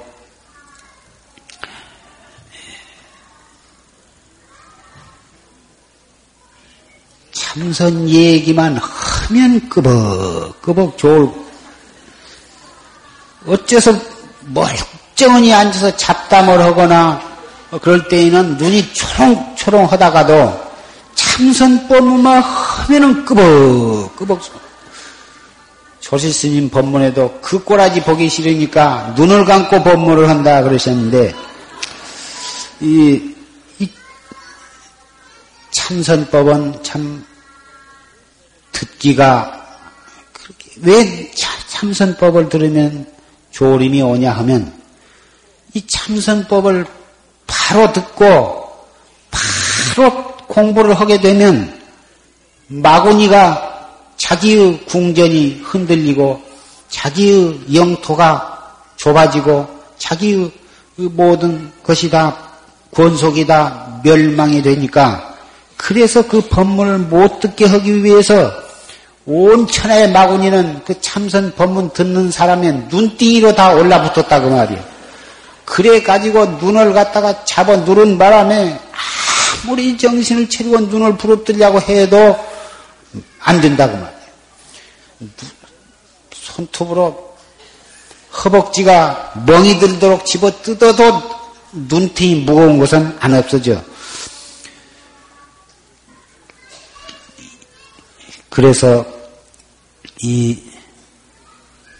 참선 7.53 8.09
얘기만 8.09 8.79
하면 8.79 9.69
끄벅끄벅 9.69 10.97
좋을 10.97 11.29
어째서 13.45 13.93
멀쩡히 14.47 15.53
앉아서 15.53 15.97
잡담을 15.97 16.61
하거나 16.61 17.21
그럴 17.83 18.07
때에는 18.07 18.57
눈이 18.57 18.93
초롱초롱 18.93 19.87
하다가도 19.87 20.71
참선법만 21.17 22.41
하면은 22.41 23.25
끄벅끄벅 23.25 24.41
조실 25.99 26.33
스님 26.33 26.71
법문에도 26.71 27.41
그 27.43 27.65
꼬라지 27.65 28.01
보기 28.01 28.29
싫으니까 28.29 29.15
눈을 29.17 29.45
감고 29.45 29.83
법문을 29.83 30.29
한다 30.29 30.63
그러셨는데 30.63 31.35
이, 32.79 33.35
이 33.81 33.89
참선법은 35.73 36.85
참 36.85 37.25
듣기가 38.81 39.61
왜 40.83 41.31
참선법을 41.69 42.49
들으면 42.49 43.07
조림이 43.51 44.01
오냐 44.01 44.33
하면 44.33 44.73
이 45.75 45.87
참선법을 45.87 46.87
바로 47.47 47.93
듣고 47.93 48.71
바로 49.31 50.25
공부를 50.47 50.99
하게 50.99 51.21
되면 51.21 51.79
마구니가 52.69 53.89
자기의 54.17 54.85
궁전이 54.87 55.61
흔들리고 55.65 56.43
자기의 56.89 57.75
영토가 57.75 58.77
좁아지고 58.97 59.69
자기의 59.99 60.51
모든 60.97 61.71
것이 61.83 62.09
다 62.11 62.37
권속이 62.93 63.47
다 63.47 64.01
멸망이 64.03 64.63
되니까 64.63 65.37
그래서 65.77 66.27
그 66.27 66.41
법문을 66.41 66.99
못 66.99 67.41
듣게 67.41 67.67
하기 67.67 68.03
위해서 68.03 68.70
온 69.33 69.65
천하의 69.69 70.11
마구니는 70.11 70.83
그 70.85 71.01
참선 71.01 71.55
법문 71.55 71.91
듣는 71.91 72.33
사람의 72.33 72.89
눈띠로 72.91 73.55
다 73.55 73.73
올라붙었다 73.73 74.41
그 74.41 74.49
말이에요. 74.49 74.85
그래 75.65 76.03
가지고 76.03 76.47
눈을 76.47 76.93
갖다가 76.93 77.45
잡아 77.45 77.77
누른 77.77 78.19
바람에 78.19 78.81
아무리 79.63 79.97
정신을 79.97 80.51
차리고 80.51 80.81
눈을 80.81 81.17
부릅뜨려고 81.17 81.81
해도 81.81 82.37
안 83.39 83.61
된다고 83.61 83.93
말이에요. 83.93 84.21
손톱으로 86.33 87.37
허벅지가 88.43 89.35
멍이 89.47 89.79
들도록 89.79 90.27
집어 90.27 90.51
뜯어도 90.61 91.23
눈탱이 91.71 92.35
무거운 92.41 92.81
것은 92.81 93.17
안 93.21 93.35
없어져. 93.35 93.81
그래서 98.49 99.20
이 100.23 100.59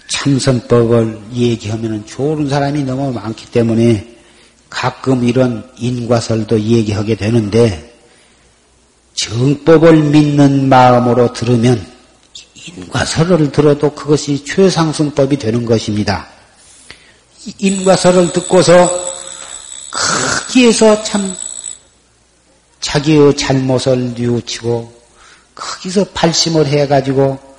참선법을 0.09 1.21
얘기하면 1.33 2.05
좋은 2.07 2.49
사람이 2.49 2.83
너무 2.85 3.13
많기 3.13 3.47
때문에 3.51 4.17
가끔 4.69 5.25
이런 5.25 5.69
인과설도 5.79 6.61
얘기하게 6.61 7.15
되는데 7.17 7.91
정법을 9.15 9.97
믿는 10.05 10.69
마음으로 10.69 11.33
들으면 11.33 11.87
인과설을 12.55 13.53
들어도 13.53 13.95
그것이 13.95 14.45
최상승법이 14.45 15.39
되는 15.39 15.65
것입니다. 15.65 16.29
인과설을 17.59 18.33
듣고서 18.33 18.89
거기에서 19.91 21.03
참 21.03 21.35
자기의 22.81 23.37
잘못을 23.37 24.15
뉘우치고 24.15 25.01
거기서 25.55 26.05
발심을 26.13 26.67
해가지고 26.67 27.50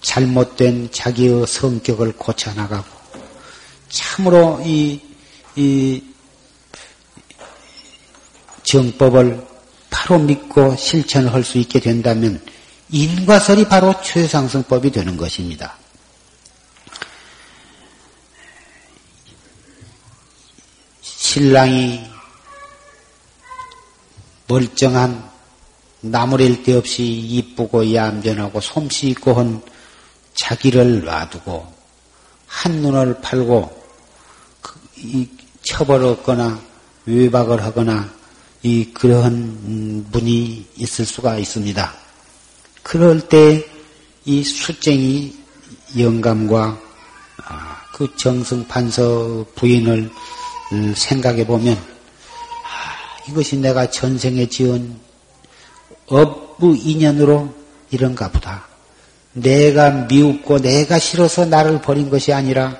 잘못된 0.00 0.90
자기의 0.92 1.46
성격을 1.46 2.12
고쳐나가고 2.12 2.84
참으로 3.88 4.60
이, 4.64 5.00
이 5.54 6.02
정법을 8.62 9.46
바로 9.90 10.18
믿고 10.18 10.76
실천을 10.76 11.32
할수 11.32 11.58
있게 11.58 11.80
된다면 11.80 12.40
인과설이 12.90 13.68
바로 13.68 13.94
최상승법이 14.02 14.90
되는 14.90 15.16
것입니다. 15.16 15.76
신랑이 21.00 22.08
멀쩡한 24.46 25.28
나무랄 26.00 26.62
데 26.62 26.74
없이 26.74 27.04
이쁘고 27.04 27.92
얌전하고 27.94 28.60
솜씨 28.60 29.08
있고 29.08 29.34
한 29.34 29.62
자기를 30.36 31.04
놔두고 31.04 31.74
한눈을 32.46 33.20
팔고 33.20 33.84
그, 34.60 34.80
처벌었거나 35.62 36.60
외박을 37.06 37.62
하거나 37.62 38.10
이 38.62 38.92
그러한 38.92 40.06
분이 40.12 40.66
있을 40.76 41.04
수가 41.04 41.38
있습니다. 41.38 41.94
그럴 42.82 43.20
때 43.28 43.76
이 44.28 44.42
수쟁이 44.42 45.32
영감과 45.96 46.76
아, 47.44 47.80
그 47.94 48.08
정승 48.16 48.66
판서 48.66 49.46
부인을 49.54 50.10
생각해 50.96 51.46
보면 51.46 51.76
아, 51.76 53.30
이것이 53.30 53.56
내가 53.58 53.88
전생에 53.88 54.48
지은 54.48 54.98
업부 56.06 56.74
인연으로 56.76 57.54
이런가 57.92 58.28
보다. 58.28 58.66
내가 59.36 59.90
미웃고 59.90 60.58
내가 60.60 60.98
싫어서 60.98 61.44
나를 61.44 61.80
버린 61.82 62.08
것이 62.08 62.32
아니라 62.32 62.76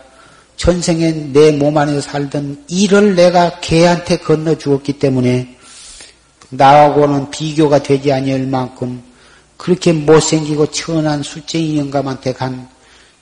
전생에 0.56 1.12
내 1.32 1.52
몸 1.52 1.76
안에서 1.76 2.00
살던 2.00 2.64
일을 2.68 3.14
내가 3.14 3.60
개한테 3.60 4.16
건너 4.18 4.56
주었기 4.56 4.94
때문에 4.94 5.56
나하고는 6.48 7.30
비교가 7.30 7.82
되지 7.82 8.12
아니할 8.12 8.46
만큼 8.46 9.02
그렇게 9.56 9.92
못생기고 9.92 10.70
천한 10.70 11.22
술쟁이 11.22 11.78
영감한테 11.78 12.32
간 12.32 12.76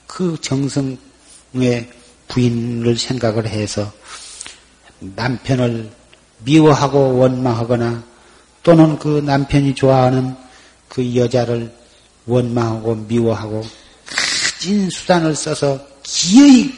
그 0.07 0.37
정성의 0.39 1.89
부인을 2.29 2.97
생각을 2.97 3.47
해서 3.47 3.91
남편을 4.99 5.91
미워하고 6.45 7.17
원망하거나 7.17 8.03
또는 8.63 8.97
그 8.97 9.21
남편이 9.25 9.75
좋아하는 9.75 10.35
그 10.87 11.15
여자를 11.15 11.71
원망하고 12.25 12.95
미워하고 12.95 13.63
가진 14.05 14.89
수단을 14.89 15.35
써서 15.35 15.79
기어이 16.03 16.73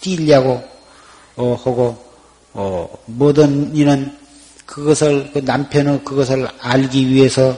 뛰려고 0.00 0.62
어, 1.36 1.54
하고 1.54 2.12
어, 2.52 2.88
모든 3.06 3.74
이는 3.74 4.16
그것을 4.66 5.30
그 5.32 5.38
남편은 5.38 6.04
그것을 6.04 6.48
알기 6.60 7.08
위해서 7.08 7.50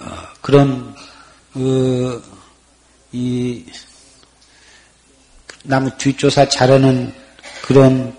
어, 0.00 0.06
그런 0.40 0.94
어, 1.54 2.20
이 3.12 3.64
나무 5.62 5.90
뒷조사 5.96 6.48
자르는 6.48 7.14
그런 7.62 8.16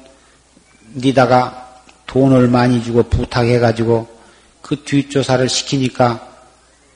데다가 1.02 1.82
돈을 2.08 2.48
많이 2.48 2.82
주고 2.84 3.04
부탁해가지고 3.04 4.08
그 4.62 4.84
뒷조사를 4.84 5.48
시키니까 5.50 6.35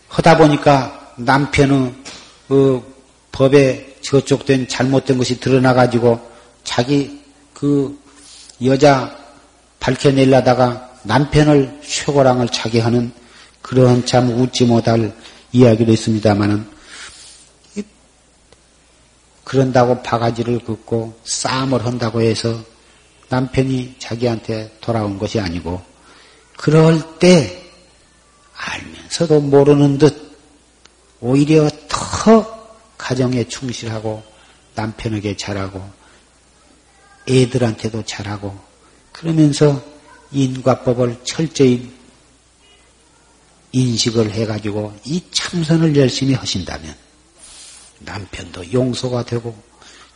하다 0.09 0.37
보니까 0.37 1.13
남편의 1.17 1.93
그 2.47 2.83
법에 3.31 3.97
저쪽된 4.01 4.67
잘못된 4.67 5.17
것이 5.17 5.39
드러나가지고 5.39 6.19
자기 6.63 7.21
그 7.53 7.97
여자 8.63 9.15
밝혀내려다가 9.79 10.89
남편을 11.03 11.81
최고랑을 11.85 12.49
차게 12.49 12.81
하는 12.81 13.11
그러한 13.61 14.05
참 14.05 14.29
웃지 14.29 14.65
못할 14.65 15.15
이야기도 15.51 15.91
있습니다만은 15.91 16.79
그런다고 19.43 20.03
바가지를 20.03 20.59
긋고 20.59 21.19
싸움을 21.23 21.85
한다고 21.85 22.21
해서 22.21 22.63
남편이 23.29 23.95
자기한테 23.97 24.77
돌아온 24.81 25.17
것이 25.17 25.39
아니고 25.39 25.81
그럴 26.57 27.17
때 27.19 27.63
알면 28.55 28.98
서도 29.19 29.41
모르는 29.41 29.97
듯 29.97 30.37
오히려 31.19 31.69
더 31.89 32.71
가정에 32.97 33.45
충실하고 33.49 34.23
남편에게 34.75 35.35
잘하고 35.35 35.83
애들한테도 37.27 38.05
잘하고 38.05 38.57
그러면서 39.11 39.83
인과법을 40.31 41.19
철저히 41.25 41.91
인식을 43.73 44.31
해가지고 44.31 44.97
이 45.03 45.21
참선을 45.31 45.97
열심히 45.97 46.33
하신다면 46.33 46.95
남편도 47.99 48.71
용서가 48.71 49.25
되고 49.25 49.53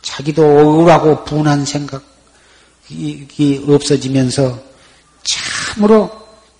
자기도 0.00 0.42
억울하고 0.42 1.26
분한 1.26 1.66
생각이 1.66 2.06
없어지면서 3.68 4.62
참으로 5.22 6.10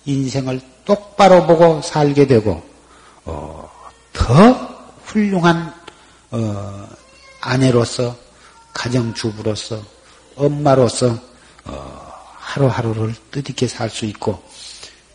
인생을 0.05 0.74
똑바로 0.85 1.45
보고 1.45 1.81
살게 1.81 2.27
되고 2.27 2.63
어, 3.25 3.69
더 4.13 4.33
훌륭한 5.03 5.73
어, 6.31 6.87
아내로서 7.41 8.15
가정주부로서 8.73 9.81
엄마로서 10.35 11.17
어, 11.65 12.13
하루하루를 12.37 13.15
뜻있게 13.31 13.67
살 13.67 13.89
수 13.89 14.05
있고 14.05 14.41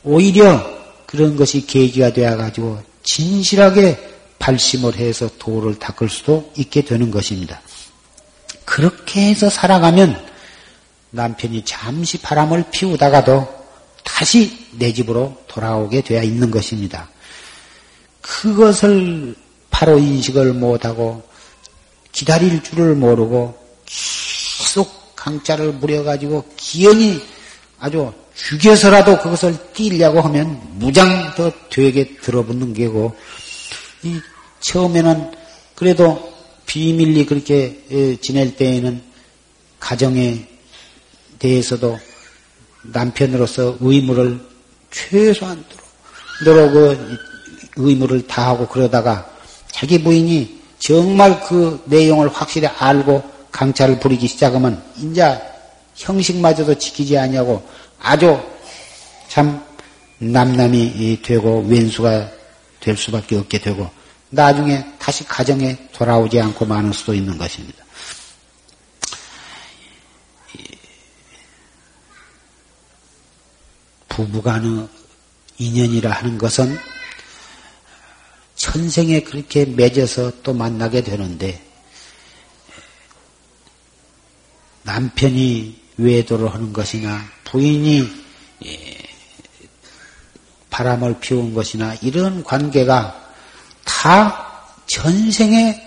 오히려 0.02 0.60
그런 1.06 1.36
것이 1.36 1.66
계기가 1.66 2.12
되어 2.12 2.36
가지고 2.36 2.82
진실하게 3.02 4.08
발심을 4.38 4.96
해서 4.96 5.28
도를 5.38 5.78
닦을 5.78 6.08
수도 6.08 6.50
있게 6.56 6.82
되는 6.82 7.10
것입니다. 7.10 7.60
그렇게 8.64 9.28
해서 9.28 9.50
살아가면 9.50 10.28
남편이 11.10 11.64
잠시 11.64 12.18
바람을 12.18 12.64
피우다가도 12.70 13.59
다시 14.16 14.66
내 14.72 14.92
집으로 14.92 15.36
돌아오게 15.46 16.02
되어 16.02 16.22
있는 16.22 16.50
것입니다. 16.50 17.08
그것을 18.20 19.34
바로 19.70 19.98
인식을 19.98 20.52
못하고 20.52 21.22
기다릴 22.12 22.62
줄을 22.62 22.94
모르고 22.96 23.58
계속 23.86 25.16
강자를 25.16 25.78
부려가지고 25.78 26.44
기연이 26.56 27.20
아주 27.78 28.12
죽여서라도 28.34 29.20
그것을 29.20 29.56
띄려고 29.72 30.20
하면 30.22 30.60
무장 30.74 31.34
더 31.34 31.52
되게 31.68 32.16
들어붙는 32.16 32.72
게고, 32.72 33.14
이 34.02 34.18
처음에는 34.60 35.32
그래도 35.74 36.32
비밀리 36.64 37.26
그렇게 37.26 38.18
지낼 38.22 38.56
때에는 38.56 39.02
가정에 39.78 40.46
대해서도 41.38 41.98
남편으로서 42.82 43.76
의무를 43.80 44.40
최소한으로 44.90 45.64
그 46.44 47.18
의무를 47.76 48.26
다하고 48.26 48.66
그러다가 48.66 49.28
자기 49.70 50.02
부인이 50.02 50.60
정말 50.78 51.40
그 51.44 51.80
내용을 51.86 52.28
확실히 52.28 52.66
알고 52.66 53.22
강차를 53.52 54.00
부리기 54.00 54.26
시작하면 54.26 54.82
인자 54.96 55.40
형식마저도 55.96 56.78
지키지 56.78 57.18
않냐고 57.18 57.62
아주 58.00 58.38
참 59.28 59.62
남남이 60.18 61.20
되고 61.22 61.64
왼수가 61.66 62.30
될 62.80 62.96
수밖에 62.96 63.36
없게 63.36 63.58
되고 63.58 63.88
나중에 64.30 64.84
다시 64.98 65.24
가정에 65.24 65.76
돌아오지 65.92 66.40
않고 66.40 66.64
마는 66.64 66.92
수도 66.92 67.14
있는 67.14 67.36
것입니다. 67.36 67.79
부부간의 74.26 74.88
인연이라 75.58 76.10
하는 76.10 76.36
것은 76.36 76.78
천생에 78.54 79.20
그렇게 79.20 79.64
맺어서 79.64 80.42
또 80.42 80.52
만나게 80.52 81.02
되는데 81.02 81.64
남편이 84.82 85.80
외도를 85.96 86.52
하는 86.52 86.72
것이나 86.72 87.22
부인이 87.44 88.08
예, 88.66 88.98
바람을 90.68 91.20
피운 91.20 91.54
것이나 91.54 91.94
이런 92.02 92.44
관계가 92.44 93.32
다 93.84 94.66
전생에 94.86 95.80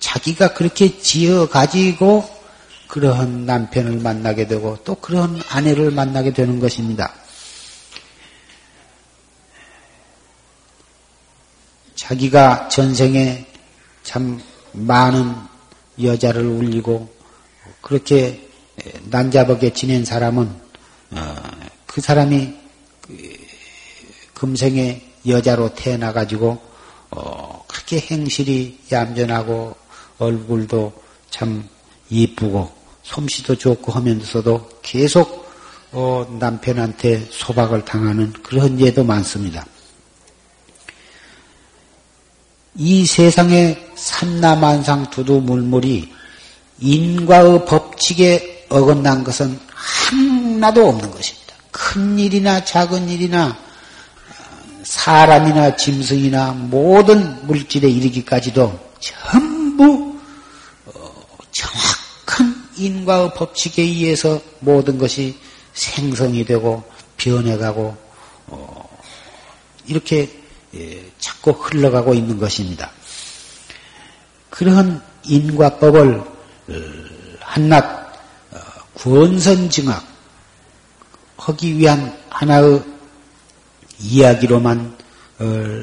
자기가 0.00 0.54
그렇게 0.54 0.98
지어 0.98 1.48
가지고 1.48 2.35
그러한 2.88 3.46
남편을 3.46 3.98
만나게 3.98 4.46
되고 4.46 4.76
또 4.84 4.94
그런 4.96 5.40
아내를 5.48 5.90
만나게 5.90 6.32
되는 6.32 6.60
것입니다. 6.60 7.12
자기가 11.94 12.68
전생에 12.68 13.46
참 14.02 14.40
많은 14.72 15.34
여자를 16.02 16.44
울리고 16.46 17.12
그렇게 17.80 18.48
난잡하게 19.04 19.72
지낸 19.72 20.04
사람은 20.04 20.48
어, 21.12 21.36
그 21.86 22.00
사람이 22.00 22.54
그 23.00 23.36
금생에 24.34 25.02
여자로 25.26 25.74
태어나 25.74 26.12
가지고 26.12 26.60
어, 27.10 27.64
그렇게 27.66 27.98
행실이 27.98 28.80
얌전하고 28.92 29.74
얼굴도 30.18 30.92
참 31.30 31.68
이쁘고 32.10 32.70
솜씨도 33.02 33.56
좋고 33.56 33.92
하면서도 33.92 34.68
계속 34.82 35.46
어, 35.92 36.26
남편한테 36.38 37.26
소박을 37.30 37.84
당하는 37.84 38.32
그런 38.42 38.78
예도 38.80 39.04
많습니다. 39.04 39.64
이 42.74 43.06
세상에 43.06 43.78
산나만상 43.94 45.10
두두물물이 45.10 46.12
인과의 46.80 47.64
법칙에 47.64 48.66
어긋난 48.68 49.24
것은 49.24 49.58
하나도 49.68 50.88
없는 50.88 51.10
것입니다. 51.10 51.54
큰 51.70 52.18
일이나 52.18 52.62
작은 52.64 53.08
일이나 53.08 53.56
사람이나 54.82 55.76
짐승이나 55.76 56.52
모든 56.52 57.46
물질에 57.46 57.88
이르기까지도 57.88 58.78
전부 59.00 60.05
인과의 62.76 63.32
법칙에 63.34 63.82
의해서 63.82 64.40
모든 64.60 64.98
것이 64.98 65.38
생성이 65.72 66.44
되고 66.44 66.82
변해가고 67.16 67.96
어, 68.46 68.98
이렇게 69.86 70.30
예, 70.74 71.10
자꾸 71.18 71.50
흘러가고 71.52 72.14
있는 72.14 72.38
것입니다. 72.38 72.90
그러한 74.50 75.02
인과법을 75.24 76.14
어, 76.18 76.74
한낱 77.40 78.06
구원선증학 78.96 80.04
하기 81.36 81.78
위한 81.78 82.18
하나의 82.30 82.82
이야기로만 84.00 84.96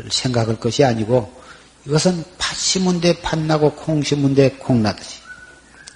생각할 0.09 0.59
것이 0.59 0.83
아니고 0.83 1.31
이것은 1.85 2.23
팥 2.37 2.55
심은 2.57 3.01
데 3.01 3.21
팥나고 3.21 3.73
콩 3.73 4.01
심은 4.01 4.33
데 4.33 4.49
콩나듯이 4.51 5.22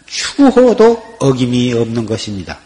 추호도 0.07 1.17
어김이 1.19 1.73
없는 1.73 2.05
것입니다. 2.05 2.57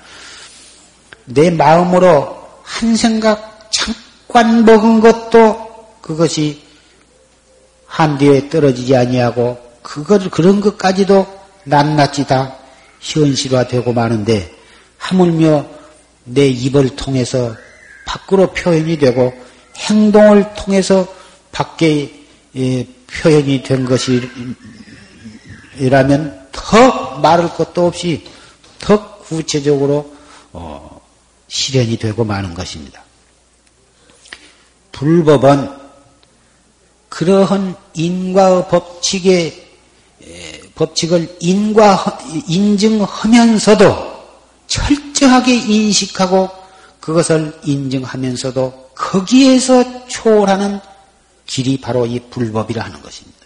내 1.26 1.50
마음으로 1.50 2.38
한 2.64 2.96
생각 2.96 3.70
잠깐 3.72 4.64
먹은 4.66 5.02
것도 5.02 5.70
그것이 6.02 6.62
한 7.86 8.18
뒤에 8.18 8.50
떨어지지 8.50 8.96
아니하고 8.96 9.60
그것 9.82 10.30
그런 10.32 10.62
것까지도 10.62 11.28
낱낱이 11.66 12.28
다 12.28 12.56
현실화되고 13.00 13.94
마는데 13.94 14.56
하물며 14.98 15.66
내 16.24 16.48
입을 16.48 16.96
통해서 16.96 17.56
밖으로 18.06 18.52
표현이 18.54 18.98
되고 18.98 19.34
행동을 19.76 20.54
통해서 20.56 21.08
밖에 21.52 22.22
예, 22.56 22.86
표현이 23.08 23.64
된 23.64 23.86
것이라면 25.76 26.41
더 26.62 27.18
말할 27.20 27.54
것도 27.56 27.88
없이 27.88 28.26
더 28.80 29.18
구체적으로 29.18 30.14
어, 30.54 31.02
실현이 31.48 31.98
되고 31.98 32.24
마는 32.24 32.54
것입니다. 32.54 33.04
불법은 34.92 35.70
그러한 37.10 37.76
인과의 37.94 38.68
법칙에 38.70 39.70
법칙을 40.76 41.38
인과 41.40 42.20
인증하면서도 42.48 44.12
철저하게 44.68 45.56
인식하고 45.56 46.50
그것을 47.00 47.60
인증하면서도 47.66 48.92
거기에서 48.96 50.08
초월하는 50.08 50.80
길이 51.46 51.80
바로 51.82 52.06
이 52.06 52.20
불법이라 52.30 52.84
하는 52.84 53.02
것입니다. 53.02 53.40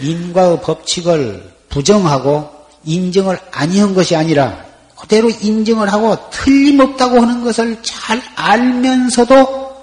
인과의 0.00 0.60
법칙을 0.62 1.54
부정하고 1.74 2.54
인정을 2.84 3.36
아니한 3.50 3.94
것이 3.94 4.14
아니라 4.14 4.64
그대로 4.96 5.28
인정을 5.28 5.92
하고 5.92 6.30
틀림없다고 6.30 7.20
하는 7.20 7.42
것을 7.42 7.82
잘 7.82 8.22
알면서도 8.36 9.74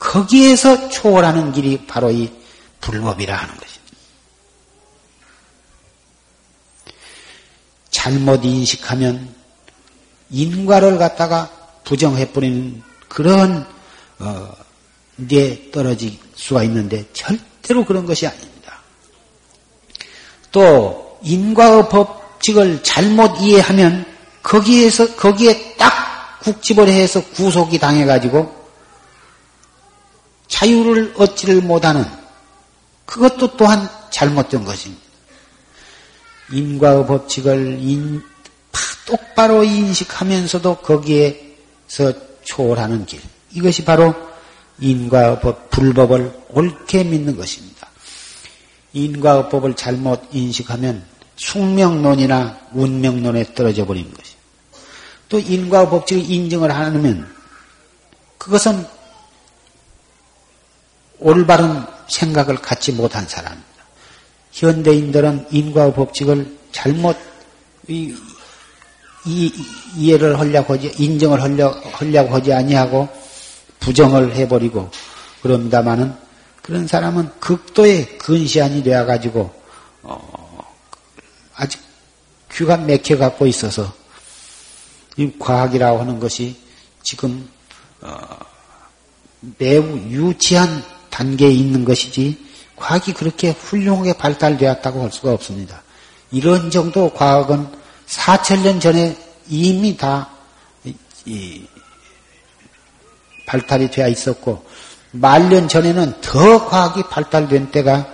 거기에서 0.00 0.88
초월하는 0.88 1.52
길이 1.52 1.86
바로 1.86 2.10
이 2.10 2.32
불법이라 2.80 3.36
하는 3.36 3.54
것입니다. 3.54 3.80
잘못 7.90 8.44
인식하면 8.44 9.32
인과를 10.30 10.98
갖다가 10.98 11.48
부정해 11.84 12.32
버리는 12.32 12.82
그런 13.08 13.66
어, 14.18 14.52
데 15.28 15.70
떨어질 15.70 16.18
수가 16.34 16.64
있는데 16.64 17.06
절대로 17.12 17.84
그런 17.84 18.04
것이 18.04 18.26
아닙니다. 18.26 18.80
또 20.50 20.99
인과의 21.22 21.88
법칙을 21.88 22.82
잘못 22.82 23.40
이해하면 23.40 24.06
거기에서 24.42 25.14
거기에 25.16 25.76
딱 25.76 26.40
국집을 26.40 26.88
해서 26.88 27.22
구속이 27.34 27.78
당해 27.78 28.06
가지고 28.06 28.54
자유를 30.48 31.14
얻지를 31.16 31.60
못하는 31.62 32.04
그것도 33.06 33.56
또한 33.56 33.88
잘못된 34.10 34.64
것입니다. 34.64 35.02
인과의 36.52 37.06
법칙을 37.06 37.78
인, 37.80 38.22
똑바로 39.06 39.62
인식하면서도 39.64 40.76
거기에서 40.76 42.12
초월하는 42.44 43.06
길. 43.06 43.20
이것이 43.52 43.84
바로 43.84 44.14
인과 44.80 45.40
법, 45.40 45.70
불법을 45.70 46.32
옳게 46.50 47.04
믿는 47.04 47.36
것입니다. 47.36 47.69
인과 48.92 49.48
법을 49.48 49.74
잘못 49.74 50.22
인식하면 50.32 51.04
숙명론이나 51.36 52.58
운명론에 52.72 53.54
떨어져 53.54 53.86
버리는 53.86 54.12
것이. 54.12 54.34
또 55.28 55.38
인과 55.38 55.88
법칙을 55.88 56.28
인정을 56.28 56.74
하면 56.74 57.32
그것은 58.36 58.84
올바른 61.20 61.84
생각을 62.08 62.56
갖지 62.56 62.92
못한 62.92 63.26
사람입니다. 63.26 63.70
현대인들은 64.52 65.46
인과 65.50 65.92
법칙을 65.92 66.58
잘못 66.72 67.16
이, 67.86 68.14
이해를 69.96 70.38
하려고 70.38 70.74
하지, 70.74 70.92
인정을 70.98 71.42
하려, 71.42 71.68
하려고 71.92 72.34
하지 72.34 72.52
아니하고 72.52 73.08
부정을 73.80 74.34
해버리고 74.34 74.90
그럽니다마는 75.42 76.14
그런 76.70 76.86
사람은 76.86 77.40
극도의 77.40 78.18
근시안이 78.18 78.84
되어가지고, 78.84 79.52
어, 80.04 80.64
아직 81.56 81.80
귀가 82.52 82.76
맥혀 82.76 83.18
갖고 83.18 83.44
있어서 83.48 83.92
이 85.16 85.32
과학이라고 85.36 85.98
하는 85.98 86.20
것이 86.20 86.56
지금, 87.02 87.50
어, 88.00 88.20
매우 89.58 89.82
유치한 90.10 90.84
단계에 91.10 91.50
있는 91.50 91.84
것이지 91.84 92.38
과학이 92.76 93.14
그렇게 93.14 93.50
훌륭하게 93.50 94.12
발달되었다고 94.12 95.02
할 95.02 95.10
수가 95.10 95.32
없습니다. 95.32 95.82
이런 96.30 96.70
정도 96.70 97.12
과학은 97.12 97.66
4천년 98.06 98.80
전에 98.80 99.18
이미 99.48 99.96
다 99.96 100.30
발달이 103.46 103.90
되어 103.90 104.06
있었고 104.06 104.64
말년 105.12 105.68
전에는 105.68 106.20
더 106.20 106.66
과학이 106.66 107.04
발달된 107.10 107.70
때가 107.70 108.06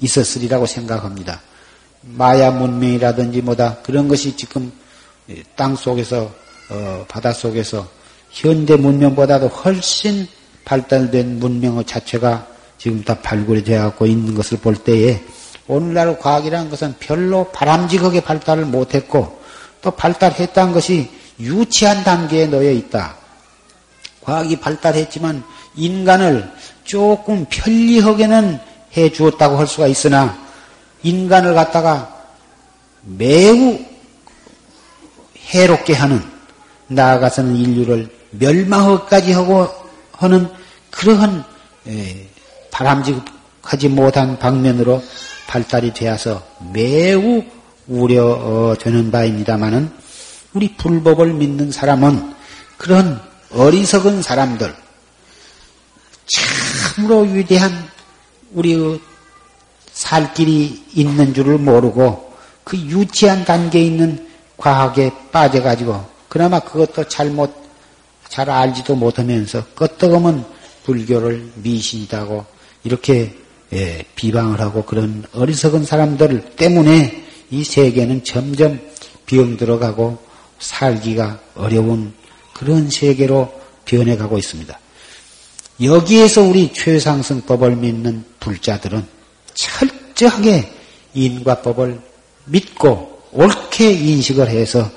있었으리라고 0.00 0.66
생각합니다. 0.66 1.40
마야 2.00 2.50
문명이라든지 2.50 3.42
뭐다 3.42 3.78
그런 3.82 4.08
것이 4.08 4.36
지금 4.36 4.72
땅 5.54 5.76
속에서 5.76 6.30
어, 6.70 7.04
바다 7.08 7.32
속에서 7.32 7.88
현대 8.30 8.76
문명보다도 8.76 9.48
훨씬 9.48 10.26
발달된 10.64 11.38
문명의 11.38 11.84
자체가 11.84 12.46
지금 12.78 13.04
다 13.04 13.20
발굴이 13.20 13.62
되어갖고 13.62 14.06
있는 14.06 14.34
것을 14.34 14.58
볼 14.58 14.74
때에 14.74 15.22
오늘날 15.68 16.18
과학이라는 16.18 16.70
것은 16.70 16.96
별로 16.98 17.50
바람직하게 17.52 18.22
발달을 18.22 18.64
못했고 18.64 19.40
또 19.80 19.90
발달했다는 19.92 20.72
것이 20.72 21.10
유치한 21.38 22.02
단계에 22.04 22.46
놓여 22.46 22.70
있다. 22.70 23.16
과학이 24.22 24.56
발달했지만 24.56 25.44
인간을 25.74 26.50
조금 26.84 27.46
편리하게는 27.48 28.60
해 28.96 29.10
주었다고 29.10 29.56
할 29.56 29.66
수가 29.66 29.86
있으나 29.86 30.36
인간을 31.02 31.54
갖다가 31.54 32.14
매우 33.02 33.78
해롭게 35.52 35.94
하는 35.94 36.22
나아가서는 36.88 37.56
인류를 37.56 38.08
멸망까지 38.30 39.32
하고 39.32 39.68
하는 40.12 40.48
그러한 40.90 41.44
바람직하지 42.70 43.88
못한 43.88 44.38
방면으로 44.38 45.02
발달이 45.46 45.92
되어서 45.94 46.42
매우 46.72 47.42
우려되는 47.88 49.10
바입니다마는 49.10 49.90
우리 50.54 50.74
불법을 50.76 51.32
믿는 51.34 51.70
사람은 51.72 52.34
그런 52.76 53.20
어리석은 53.52 54.22
사람들, 54.22 54.74
참으로 56.26 57.20
위대한 57.20 57.72
우리의 58.52 59.00
살 59.92 60.32
길이 60.34 60.84
있는 60.94 61.34
줄을 61.34 61.58
모르고 61.58 62.32
그 62.64 62.76
유치한 62.76 63.44
단계에 63.44 63.82
있는 63.82 64.28
과학에 64.56 65.10
빠져가지고 65.30 66.04
그나마 66.28 66.60
그것도 66.60 67.08
잘못 67.08 67.52
잘 68.28 68.48
알지도 68.48 68.94
못하면서 68.94 69.66
끄떡하면 69.74 70.46
불교를 70.84 71.52
미신이다고 71.56 72.46
이렇게 72.84 73.36
예, 73.72 74.04
비방을 74.16 74.60
하고 74.60 74.84
그런 74.84 75.24
어리석은 75.32 75.84
사람들 75.84 76.56
때문에 76.56 77.24
이 77.50 77.64
세계는 77.64 78.24
점점 78.24 78.80
병들어가고 79.26 80.18
살기가 80.58 81.40
어려운 81.54 82.12
그런 82.54 82.90
세계로 82.90 83.52
변해가고 83.84 84.38
있습니다. 84.38 84.78
여기에서 85.82 86.42
우리 86.42 86.72
최상승법을 86.72 87.76
믿는 87.76 88.24
불자들은 88.40 89.06
철저하게 89.54 90.72
인과법을 91.14 92.00
믿고 92.46 93.22
옳게 93.32 93.90
인식을 93.92 94.48
해서 94.48 94.90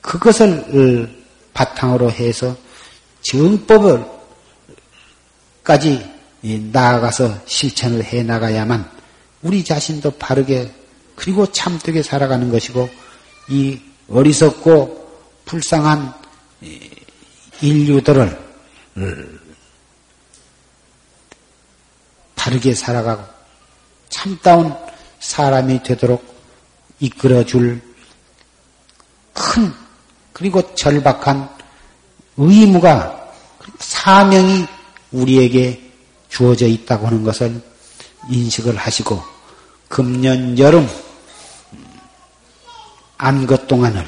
그것을 0.00 1.24
바탕으로 1.52 2.10
해서 2.10 2.56
정법을 3.22 4.04
까지 5.64 6.04
나아가서 6.42 7.40
실천을 7.46 8.04
해 8.04 8.22
나가야만 8.22 8.88
우리 9.42 9.64
자신도 9.64 10.12
바르게 10.12 10.72
그리고 11.16 11.50
참되게 11.50 12.02
살아가는 12.02 12.50
것이고 12.50 12.88
이 13.48 13.78
어리석고 14.08 15.08
불쌍한 15.44 16.14
인류들을 17.60 18.38
바르게 22.38 22.74
살아가고 22.74 23.24
참다운 24.08 24.72
사람이 25.18 25.82
되도록 25.82 26.24
이끌어줄 27.00 27.82
큰 29.34 29.74
그리고 30.32 30.74
절박한 30.74 31.48
의무가 32.36 33.32
사명이 33.80 34.66
우리에게 35.10 35.90
주어져 36.28 36.66
있다고 36.66 37.08
하는 37.08 37.24
것을 37.24 37.60
인식을 38.30 38.76
하시고 38.76 39.20
금년 39.88 40.56
여름 40.58 40.88
안것 43.16 43.66
동안을 43.66 44.06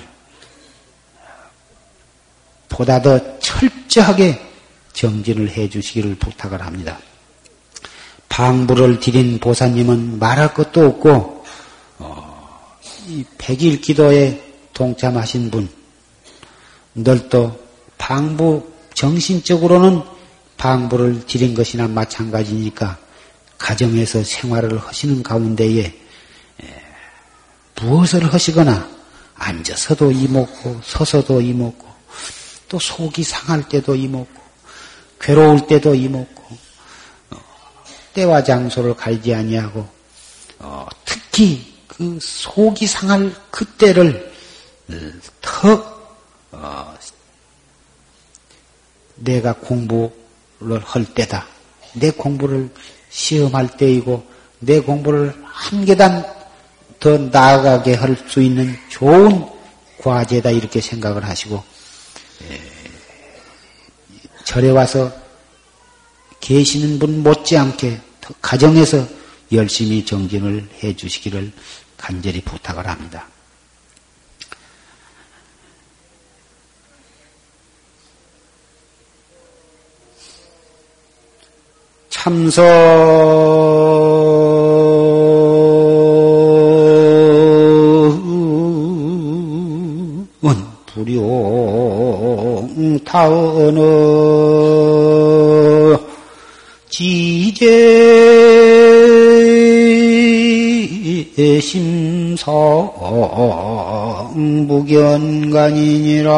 보다 2.68 3.02
더 3.02 3.38
철저하게 3.40 4.40
정진을 4.92 5.50
해 5.50 5.68
주시기를 5.68 6.14
부탁을 6.14 6.64
합니다. 6.64 6.98
방부를 8.30 9.00
드린 9.00 9.38
보사님은 9.38 10.18
말할 10.18 10.54
것도 10.54 10.86
없고 10.86 11.44
어, 11.98 12.78
이 13.06 13.22
백일 13.36 13.82
기도에 13.82 14.42
동참하신 14.72 15.50
분, 15.50 15.68
늘도 16.94 17.60
방부 17.98 18.66
정신적으로는 18.94 20.00
방부를 20.56 21.26
드린 21.26 21.52
것이나 21.54 21.86
마찬가지니까 21.86 22.96
가정에서 23.58 24.24
생활을 24.24 24.78
하시는 24.78 25.22
가운데에 25.22 26.00
무엇을 27.80 28.32
하시거나 28.32 28.88
앉아서도 29.34 30.12
이먹고 30.12 30.80
서서도 30.84 31.40
이먹고 31.40 31.88
또 32.68 32.78
속이 32.78 33.22
상할 33.22 33.68
때도 33.68 33.94
이먹고 33.94 34.40
괴로울 35.18 35.66
때도 35.66 35.94
이먹고 35.94 36.42
어, 36.42 36.58
때와 38.14 38.42
장소를 38.44 38.94
갈지 38.94 39.34
아니하고 39.34 39.86
어, 40.58 40.86
특히 41.04 41.74
그 41.86 42.18
속이 42.20 42.86
상할 42.86 43.34
그때를 43.50 44.32
더 45.40 46.00
어, 46.52 46.94
내가 49.16 49.52
공부 49.54 50.10
할 50.82 51.04
때다. 51.14 51.46
내 51.94 52.10
공부를 52.10 52.70
시험할 53.10 53.76
때이고 53.76 54.24
내 54.60 54.80
공부를 54.80 55.34
한 55.44 55.84
계단 55.84 56.24
더 56.98 57.16
나아가게 57.16 57.94
할 57.94 58.16
수 58.28 58.42
있는 58.42 58.76
좋은 58.90 59.46
과제다 59.98 60.50
이렇게 60.50 60.80
생각을 60.80 61.24
하시고 61.24 61.62
예, 62.50 62.60
절에 64.44 64.70
와서 64.70 65.10
계시는 66.40 66.98
분 66.98 67.22
못지않게 67.22 68.00
가정에서 68.40 69.06
열심히 69.52 70.04
정진을 70.04 70.68
해 70.82 70.94
주시기를 70.94 71.52
간절히 71.96 72.40
부탁을 72.40 72.86
합니다. 72.86 73.26
참선은 82.08 82.64
불용타언어 90.86 91.70
지제 97.60 97.68
심성 101.60 102.90
무견간이니라. 104.66 106.30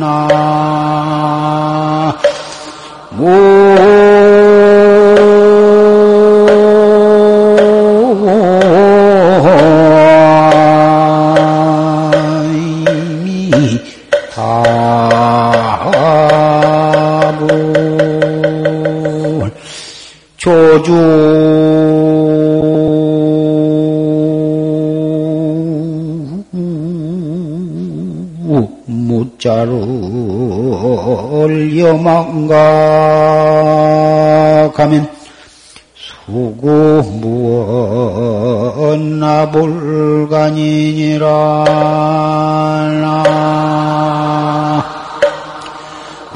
나 0.00 0.28
나불간이니라 40.48 41.28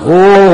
오 0.05 0.53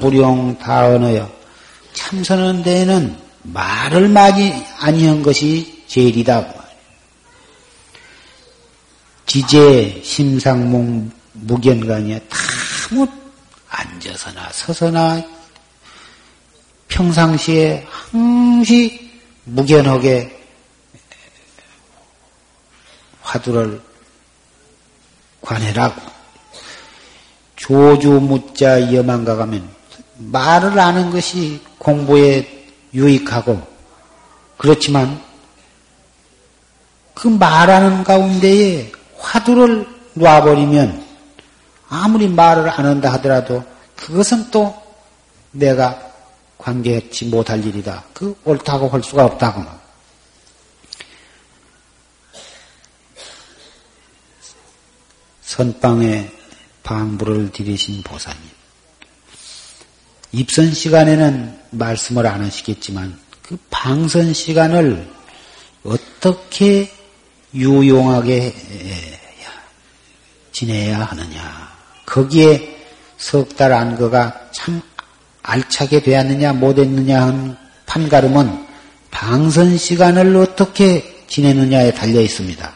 불용 0.00 0.58
다언어여 0.58 1.30
참선은 1.92 2.64
데에는 2.64 3.16
말을 3.42 4.08
많이 4.08 4.52
아니한 4.80 5.22
것이 5.22 5.84
제일이다. 5.86 6.61
지제, 9.32 9.98
심상몽, 10.04 11.10
무견간이야. 11.32 12.18
다뭐 12.28 13.08
앉아서나 13.66 14.50
서서나 14.52 15.22
평상시에 16.88 17.82
항시 17.88 19.10
무견하게 19.44 20.38
화두를 23.22 23.80
관해라고. 25.40 26.02
조주 27.56 28.10
묻자 28.10 28.92
염한가 28.92 29.36
가면 29.36 29.66
말을 30.18 30.78
아는 30.78 31.10
것이 31.10 31.58
공부에 31.78 32.66
유익하고 32.92 33.66
그렇지만 34.58 35.22
그 37.14 37.28
말하는 37.28 38.04
가운데에 38.04 38.92
화두를 39.22 39.86
놔버리면 40.14 41.06
아무리 41.88 42.28
말을 42.28 42.68
안 42.68 42.86
한다 42.86 43.12
하더라도 43.14 43.64
그것은 43.96 44.50
또 44.50 44.74
내가 45.52 46.12
관계했지 46.58 47.26
못할 47.26 47.64
일이다. 47.64 48.04
그 48.12 48.36
옳다고 48.44 48.88
할 48.88 49.02
수가 49.02 49.24
없다고. 49.24 49.64
선방에 55.42 56.30
방부를 56.82 57.52
들이신 57.52 58.02
보사님. 58.02 58.40
입선 60.32 60.72
시간에는 60.72 61.60
말씀을 61.70 62.26
안 62.26 62.42
하시겠지만 62.42 63.20
그 63.42 63.58
방선 63.70 64.32
시간을 64.32 65.10
어떻게 65.84 66.90
유용하게 67.54 68.54
지내야 70.52 71.04
하느냐. 71.04 71.72
거기에 72.06 72.76
석 73.16 73.56
달 73.56 73.72
안거가 73.72 74.50
참 74.52 74.82
알차게 75.42 76.02
되었느냐 76.02 76.52
못했느냐 76.52 77.22
한 77.22 77.56
판가름은 77.86 78.66
방선 79.10 79.78
시간을 79.78 80.36
어떻게 80.36 81.24
지내느냐에 81.28 81.92
달려 81.94 82.20
있습니다. 82.20 82.72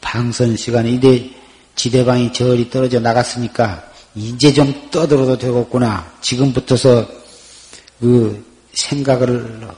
방선 0.00 0.56
시간에 0.56 0.90
이제 0.90 1.30
지대방이 1.76 2.32
저리 2.32 2.70
떨어져 2.70 3.00
나갔으니까 3.00 3.84
이제 4.14 4.52
좀 4.52 4.90
떠들어도 4.90 5.38
되겠구나. 5.38 6.12
지금부터서 6.20 7.06
그 8.00 8.44
생각을 8.72 9.68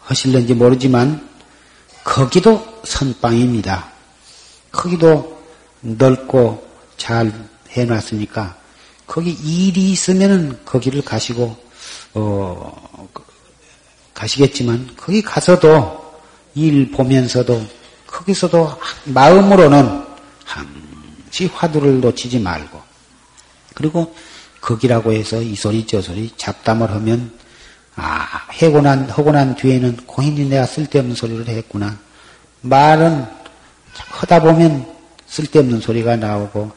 하실는지 0.00 0.54
모르지만 0.54 1.26
거기도 2.06 2.64
선방입니다. 2.84 3.90
거기도 4.70 5.42
넓고 5.80 6.64
잘 6.96 7.32
해놨으니까 7.70 8.56
거기 9.08 9.32
일이 9.32 9.90
있으면은 9.90 10.56
거기를 10.64 11.02
가시고 11.02 11.56
어 12.14 13.08
가시겠지만 14.14 14.94
거기 14.96 15.20
가서도 15.20 16.20
일 16.54 16.92
보면서도 16.92 17.66
거기서도 18.06 18.70
마음으로는 19.06 20.04
한지 20.44 21.46
화두를 21.52 22.00
놓치지 22.00 22.38
말고 22.38 22.80
그리고 23.74 24.14
거기라고 24.60 25.12
해서 25.12 25.42
이 25.42 25.56
소리 25.56 25.84
저 25.86 26.00
소리 26.00 26.32
잡담을 26.36 26.88
하면 26.92 27.36
아 27.96 28.46
해고 28.52 28.80
난 28.82 29.08
하고 29.08 29.32
난 29.32 29.54
뒤에는 29.54 29.96
고인이 30.06 30.48
내가 30.48 30.66
쓸데없는 30.66 31.14
소리를 31.14 31.46
했구나 31.48 31.98
말은 32.60 33.26
하다 33.94 34.40
보면 34.42 34.86
쓸데없는 35.26 35.80
소리가 35.80 36.16
나오고 36.16 36.70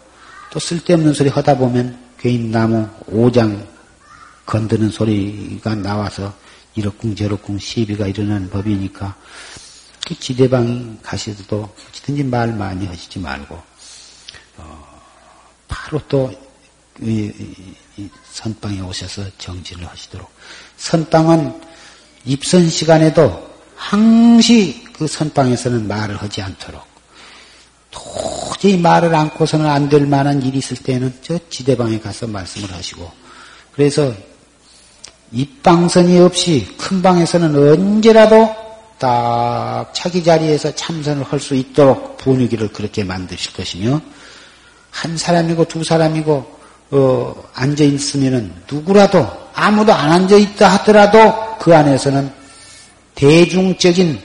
또 0.52 0.60
쓸데없는 0.60 1.14
소리 1.14 1.30
하다 1.30 1.58
보면 1.58 2.00
괜히 2.18 2.40
나무 2.50 2.88
오장 3.08 3.68
건드는 4.46 4.90
소리가 4.90 5.76
나와서 5.76 6.34
이렇쿵 6.76 7.16
저렇쿵 7.16 7.60
시비가 7.60 8.08
일어나는 8.08 8.50
법이니까 8.50 9.16
그 10.08 10.16
지대방 10.18 10.98
가시도 11.04 11.70
어찌든지 11.90 12.24
말 12.24 12.54
많이 12.54 12.88
하시지 12.88 13.20
말고 13.20 13.62
바로 15.68 16.02
또 16.08 16.32
이, 17.02 17.32
이, 17.96 18.10
선방에 18.32 18.82
오셔서 18.82 19.24
정진을 19.38 19.88
하시도록. 19.88 20.30
선방은 20.80 21.54
입선 22.26 22.70
시간에도 22.70 23.48
항시 23.76 24.86
그 24.94 25.08
선방에서는 25.08 25.88
말을 25.88 26.18
하지 26.18 26.42
않도록. 26.42 26.82
도저히 27.92 28.78
말을 28.78 29.14
않고서는 29.16 29.66
안 29.66 29.90
될 29.90 30.06
만한 30.06 30.42
일이 30.42 30.58
있을 30.60 30.78
때는 30.78 31.14
저 31.22 31.40
지대방에 31.50 32.00
가서 32.00 32.28
말씀을 32.28 32.72
하시고 32.72 33.10
그래서 33.74 34.14
입방선이 35.32 36.20
없이 36.20 36.76
큰 36.78 37.02
방에서는 37.02 37.56
언제라도 37.56 38.54
딱 39.00 39.92
자기 39.94 40.24
자리에서 40.24 40.76
참선을 40.76 41.24
할 41.24 41.40
수 41.40 41.56
있도록 41.56 42.18
분위기를 42.18 42.68
그렇게 42.68 43.04
만드실 43.04 43.54
것이며 43.54 44.02
한 44.92 45.18
사람이고 45.18 45.66
두 45.66 45.84
사람이고 45.84 46.59
어, 46.92 47.50
앉아 47.54 47.84
있으면은 47.84 48.54
누구라도 48.70 49.28
아무도 49.54 49.94
안 49.94 50.12
앉아 50.12 50.36
있다 50.36 50.70
하더라도 50.76 51.58
그 51.60 51.76
안에서는 51.76 52.32
대중적인 53.16 54.22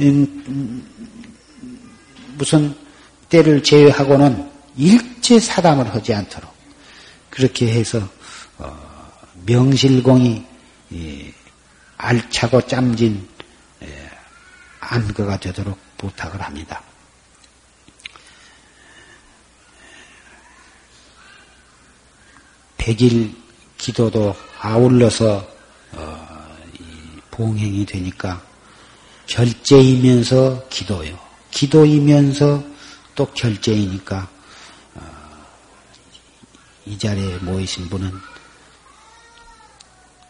음, 0.00 0.44
음, 0.48 0.88
무슨 2.36 2.74
때를 3.28 3.62
제외하고는 3.62 4.50
일체 4.76 5.38
사담을 5.38 5.94
하지 5.94 6.14
않도록 6.14 6.52
그렇게 7.30 7.72
해서 7.72 8.00
어, 8.58 8.76
명실공히 9.46 10.44
예, 10.92 11.32
알차고 11.96 12.62
짬진 12.62 13.26
예, 13.82 14.10
안거가 14.80 15.38
되도록 15.38 15.78
부탁을 15.96 16.42
합니다. 16.42 16.82
백일 22.84 23.34
기도도 23.78 24.36
아울러서 24.60 25.48
어, 25.92 26.48
봉행이 27.30 27.86
되니까 27.86 28.42
결제이면서 29.26 30.68
기도요. 30.68 31.18
기도이면서 31.50 32.62
또 33.14 33.24
결제이니까 33.32 34.28
어, 34.96 35.00
이 36.84 36.98
자리에 36.98 37.38
모이신 37.38 37.88
분은 37.88 38.12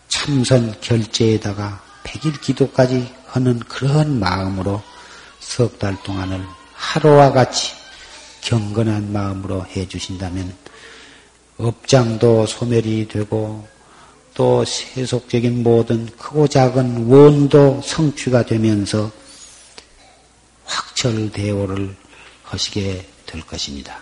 참선 0.07 0.81
결제에다가 0.81 1.83
백일 2.05 2.41
기도까지 2.41 3.13
하는 3.27 3.59
그런 3.59 4.21
마음으로 4.21 4.81
석 5.41 5.77
달 5.81 6.01
동안을 6.05 6.47
하루와 6.73 7.33
같이 7.33 7.73
경건한 8.43 9.13
마음으로 9.13 9.67
해 9.67 9.89
주신다면 9.89 10.57
업장도 11.59 12.47
소멸이 12.47 13.09
되고 13.09 13.67
또 14.35 14.65
세속적인 14.65 15.63
모든 15.63 16.07
크고 16.07 16.49
작은 16.49 17.07
원도 17.07 17.81
성취가 17.83 18.47
되면서 18.47 19.11
확철대오를 20.65 21.95
하시게 22.43 23.07
될 23.27 23.41
것입니다. 23.43 24.01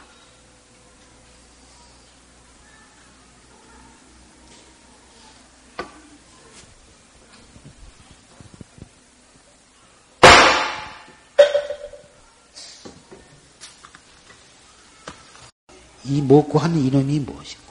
이 16.05 16.20
먹고 16.23 16.59
하는 16.59 16.79
이놈이 16.79 17.20
무엇이고 17.20 17.62